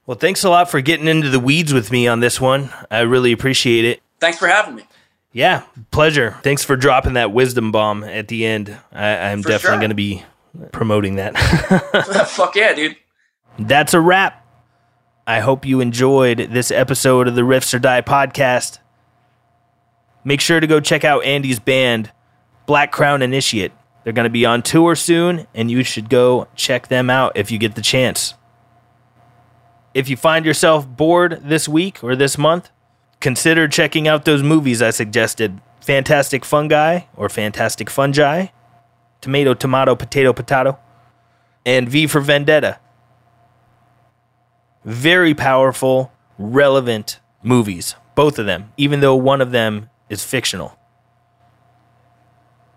Well, 0.06 0.18
thanks 0.18 0.44
a 0.44 0.50
lot 0.50 0.70
for 0.70 0.82
getting 0.82 1.08
into 1.08 1.30
the 1.30 1.40
weeds 1.40 1.74
with 1.74 1.92
me 1.92 2.08
on 2.08 2.20
this 2.20 2.42
one. 2.42 2.72
I 2.90 3.02
really 3.02 3.32
appreciate 3.32 3.86
it. 3.86 4.02
Thanks 4.20 4.40
for 4.40 4.48
having 4.48 4.76
me. 4.76 4.84
Yeah, 5.32 5.64
pleasure. 5.92 6.38
Thanks 6.44 6.64
for 6.64 6.76
dropping 6.76 7.14
that 7.14 7.32
wisdom 7.32 7.72
bomb 7.72 8.04
at 8.04 8.28
the 8.28 8.46
end. 8.46 8.76
I, 8.92 9.08
am 9.08 9.42
definitely 9.42 9.60
sure. 9.60 9.78
going 9.78 9.90
to 9.90 9.96
be 9.96 10.24
promoting 10.72 11.16
that. 11.16 11.38
Fuck 12.30 12.56
yeah, 12.56 12.74
dude. 12.74 12.98
That's 13.58 13.94
a 13.94 14.02
wrap. 14.02 14.46
I 15.26 15.40
hope 15.40 15.66
you 15.66 15.80
enjoyed 15.80 16.50
this 16.52 16.72
episode 16.72 17.28
of 17.28 17.36
the 17.36 17.42
Riffs 17.42 17.74
or 17.74 17.80
Die 17.80 18.02
podcast. 18.02 18.80
Make 20.24 20.42
sure 20.42 20.60
to 20.60 20.68
go 20.68 20.80
check 20.80 21.06
out 21.06 21.24
Andy's 21.24 21.60
band, 21.60 22.12
Black 22.66 22.92
Crown 22.92 23.22
Initiate. 23.22 23.72
They're 24.04 24.14
going 24.14 24.26
to 24.26 24.32
be 24.32 24.46
on 24.46 24.62
tour 24.64 24.96
soon, 24.96 25.48
and 25.54 25.70
you 25.70 25.84
should 25.84 26.10
go 26.10 26.48
check 26.56 26.88
them 26.88 27.10
out 27.10 27.34
if 27.36 27.52
you 27.52 27.58
get 27.58 27.76
the 27.76 27.82
chance. 27.82 28.34
If 29.94 30.08
you 30.10 30.16
find 30.16 30.46
yourself 30.46 30.88
bored 30.88 31.42
this 31.44 31.68
week 31.68 32.04
or 32.04 32.16
this 32.16 32.38
month, 32.38 32.70
consider 33.20 33.68
checking 33.68 34.08
out 34.08 34.26
those 34.26 34.42
movies 34.42 34.82
I 34.82 34.92
suggested 34.92 35.60
Fantastic 35.82 36.46
Fungi 36.46 37.02
or 37.16 37.28
Fantastic 37.28 37.90
Fungi, 37.90 38.48
Tomato, 39.20 39.54
Tomato, 39.54 39.96
Potato, 39.96 40.32
Potato, 40.32 40.80
and 41.66 41.90
V 41.90 42.08
for 42.08 42.22
Vendetta. 42.22 42.80
Very 44.86 45.34
powerful, 45.34 46.12
relevant 46.38 47.20
movies, 47.44 47.96
both 48.16 48.40
of 48.40 48.46
them, 48.46 48.72
even 48.78 49.02
though 49.02 49.16
one 49.16 49.42
of 49.42 49.52
them 49.52 49.90
is 50.10 50.24
fictional. 50.24 50.78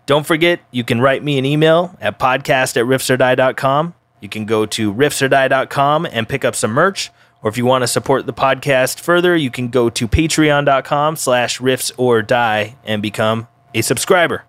Don't 0.05 0.25
forget, 0.25 0.59
you 0.69 0.83
can 0.83 1.01
write 1.01 1.23
me 1.23 1.39
an 1.39 1.45
email 1.45 1.97
at 1.99 2.19
podcast 2.19 2.77
at 2.77 2.85
riffsordie.com 2.85 3.95
you 4.21 4.29
can 4.29 4.45
go 4.45 4.65
to 4.65 4.93
riffsordie.com 4.93 6.07
and 6.11 6.27
pick 6.27 6.45
up 6.45 6.55
some 6.55 6.71
merch. 6.71 7.11
Or 7.41 7.49
if 7.49 7.57
you 7.57 7.65
want 7.65 7.83
to 7.83 7.87
support 7.87 8.25
the 8.25 8.33
podcast 8.33 8.99
further, 8.99 9.35
you 9.35 9.51
can 9.51 9.69
go 9.69 9.89
to 9.91 10.07
patreon.com 10.07 11.15
slash 11.15 11.59
riffs 11.59 11.91
or 11.95 12.21
die 12.23 12.75
and 12.83 13.01
become 13.01 13.47
a 13.73 13.81
subscriber. 13.81 14.45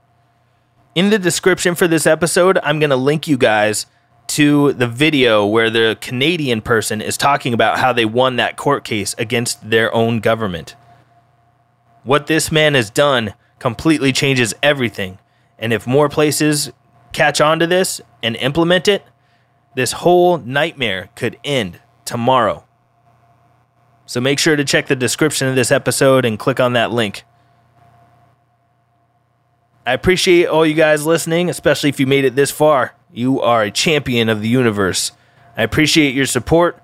In 0.94 1.10
the 1.10 1.18
description 1.18 1.74
for 1.74 1.86
this 1.86 2.06
episode, 2.06 2.58
I'm 2.62 2.78
going 2.78 2.90
to 2.90 2.96
link 2.96 3.28
you 3.28 3.36
guys 3.36 3.84
to 4.28 4.72
the 4.72 4.86
video 4.86 5.44
where 5.44 5.68
the 5.68 5.98
Canadian 6.00 6.62
person 6.62 7.02
is 7.02 7.18
talking 7.18 7.52
about 7.52 7.78
how 7.78 7.92
they 7.92 8.06
won 8.06 8.36
that 8.36 8.56
court 8.56 8.82
case 8.82 9.14
against 9.18 9.68
their 9.68 9.92
own 9.94 10.20
government. 10.20 10.74
What 12.02 12.28
this 12.28 12.50
man 12.50 12.74
has 12.74 12.88
done 12.88 13.34
completely 13.58 14.12
changes 14.12 14.54
everything. 14.62 15.18
And 15.58 15.72
if 15.72 15.86
more 15.86 16.08
places 16.08 16.72
catch 17.12 17.40
on 17.40 17.58
to 17.58 17.66
this 17.66 18.00
and 18.22 18.36
implement 18.36 18.88
it, 18.88 19.04
this 19.76 19.92
whole 19.92 20.38
nightmare 20.38 21.10
could 21.14 21.38
end 21.44 21.78
tomorrow. 22.06 22.64
So 24.06 24.22
make 24.22 24.38
sure 24.38 24.56
to 24.56 24.64
check 24.64 24.86
the 24.86 24.96
description 24.96 25.48
of 25.48 25.54
this 25.54 25.70
episode 25.70 26.24
and 26.24 26.38
click 26.38 26.58
on 26.58 26.72
that 26.72 26.92
link. 26.92 27.24
I 29.84 29.92
appreciate 29.92 30.46
all 30.46 30.64
you 30.64 30.72
guys 30.72 31.04
listening, 31.04 31.50
especially 31.50 31.90
if 31.90 32.00
you 32.00 32.06
made 32.06 32.24
it 32.24 32.34
this 32.34 32.50
far. 32.50 32.94
You 33.12 33.42
are 33.42 33.64
a 33.64 33.70
champion 33.70 34.30
of 34.30 34.40
the 34.40 34.48
universe. 34.48 35.12
I 35.58 35.62
appreciate 35.62 36.14
your 36.14 36.26
support. 36.26 36.82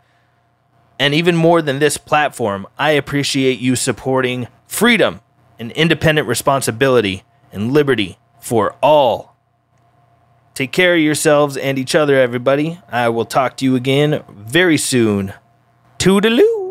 And 0.99 1.15
even 1.15 1.35
more 1.35 1.63
than 1.63 1.79
this 1.79 1.97
platform, 1.97 2.67
I 2.79 2.91
appreciate 2.91 3.59
you 3.59 3.75
supporting 3.75 4.49
freedom 4.67 5.23
and 5.59 5.73
independent 5.73 6.29
responsibility 6.29 7.23
and 7.51 7.73
liberty 7.73 8.19
for 8.39 8.77
all 8.83 9.32
Take 10.55 10.73
care 10.73 10.95
of 10.95 11.01
yourselves 11.01 11.57
and 11.57 11.79
each 11.79 11.95
other, 11.95 12.17
everybody. 12.17 12.79
I 12.91 13.09
will 13.09 13.25
talk 13.25 13.57
to 13.59 13.65
you 13.65 13.75
again 13.75 14.23
very 14.29 14.77
soon. 14.77 15.33
Toodaloo. 15.99 16.62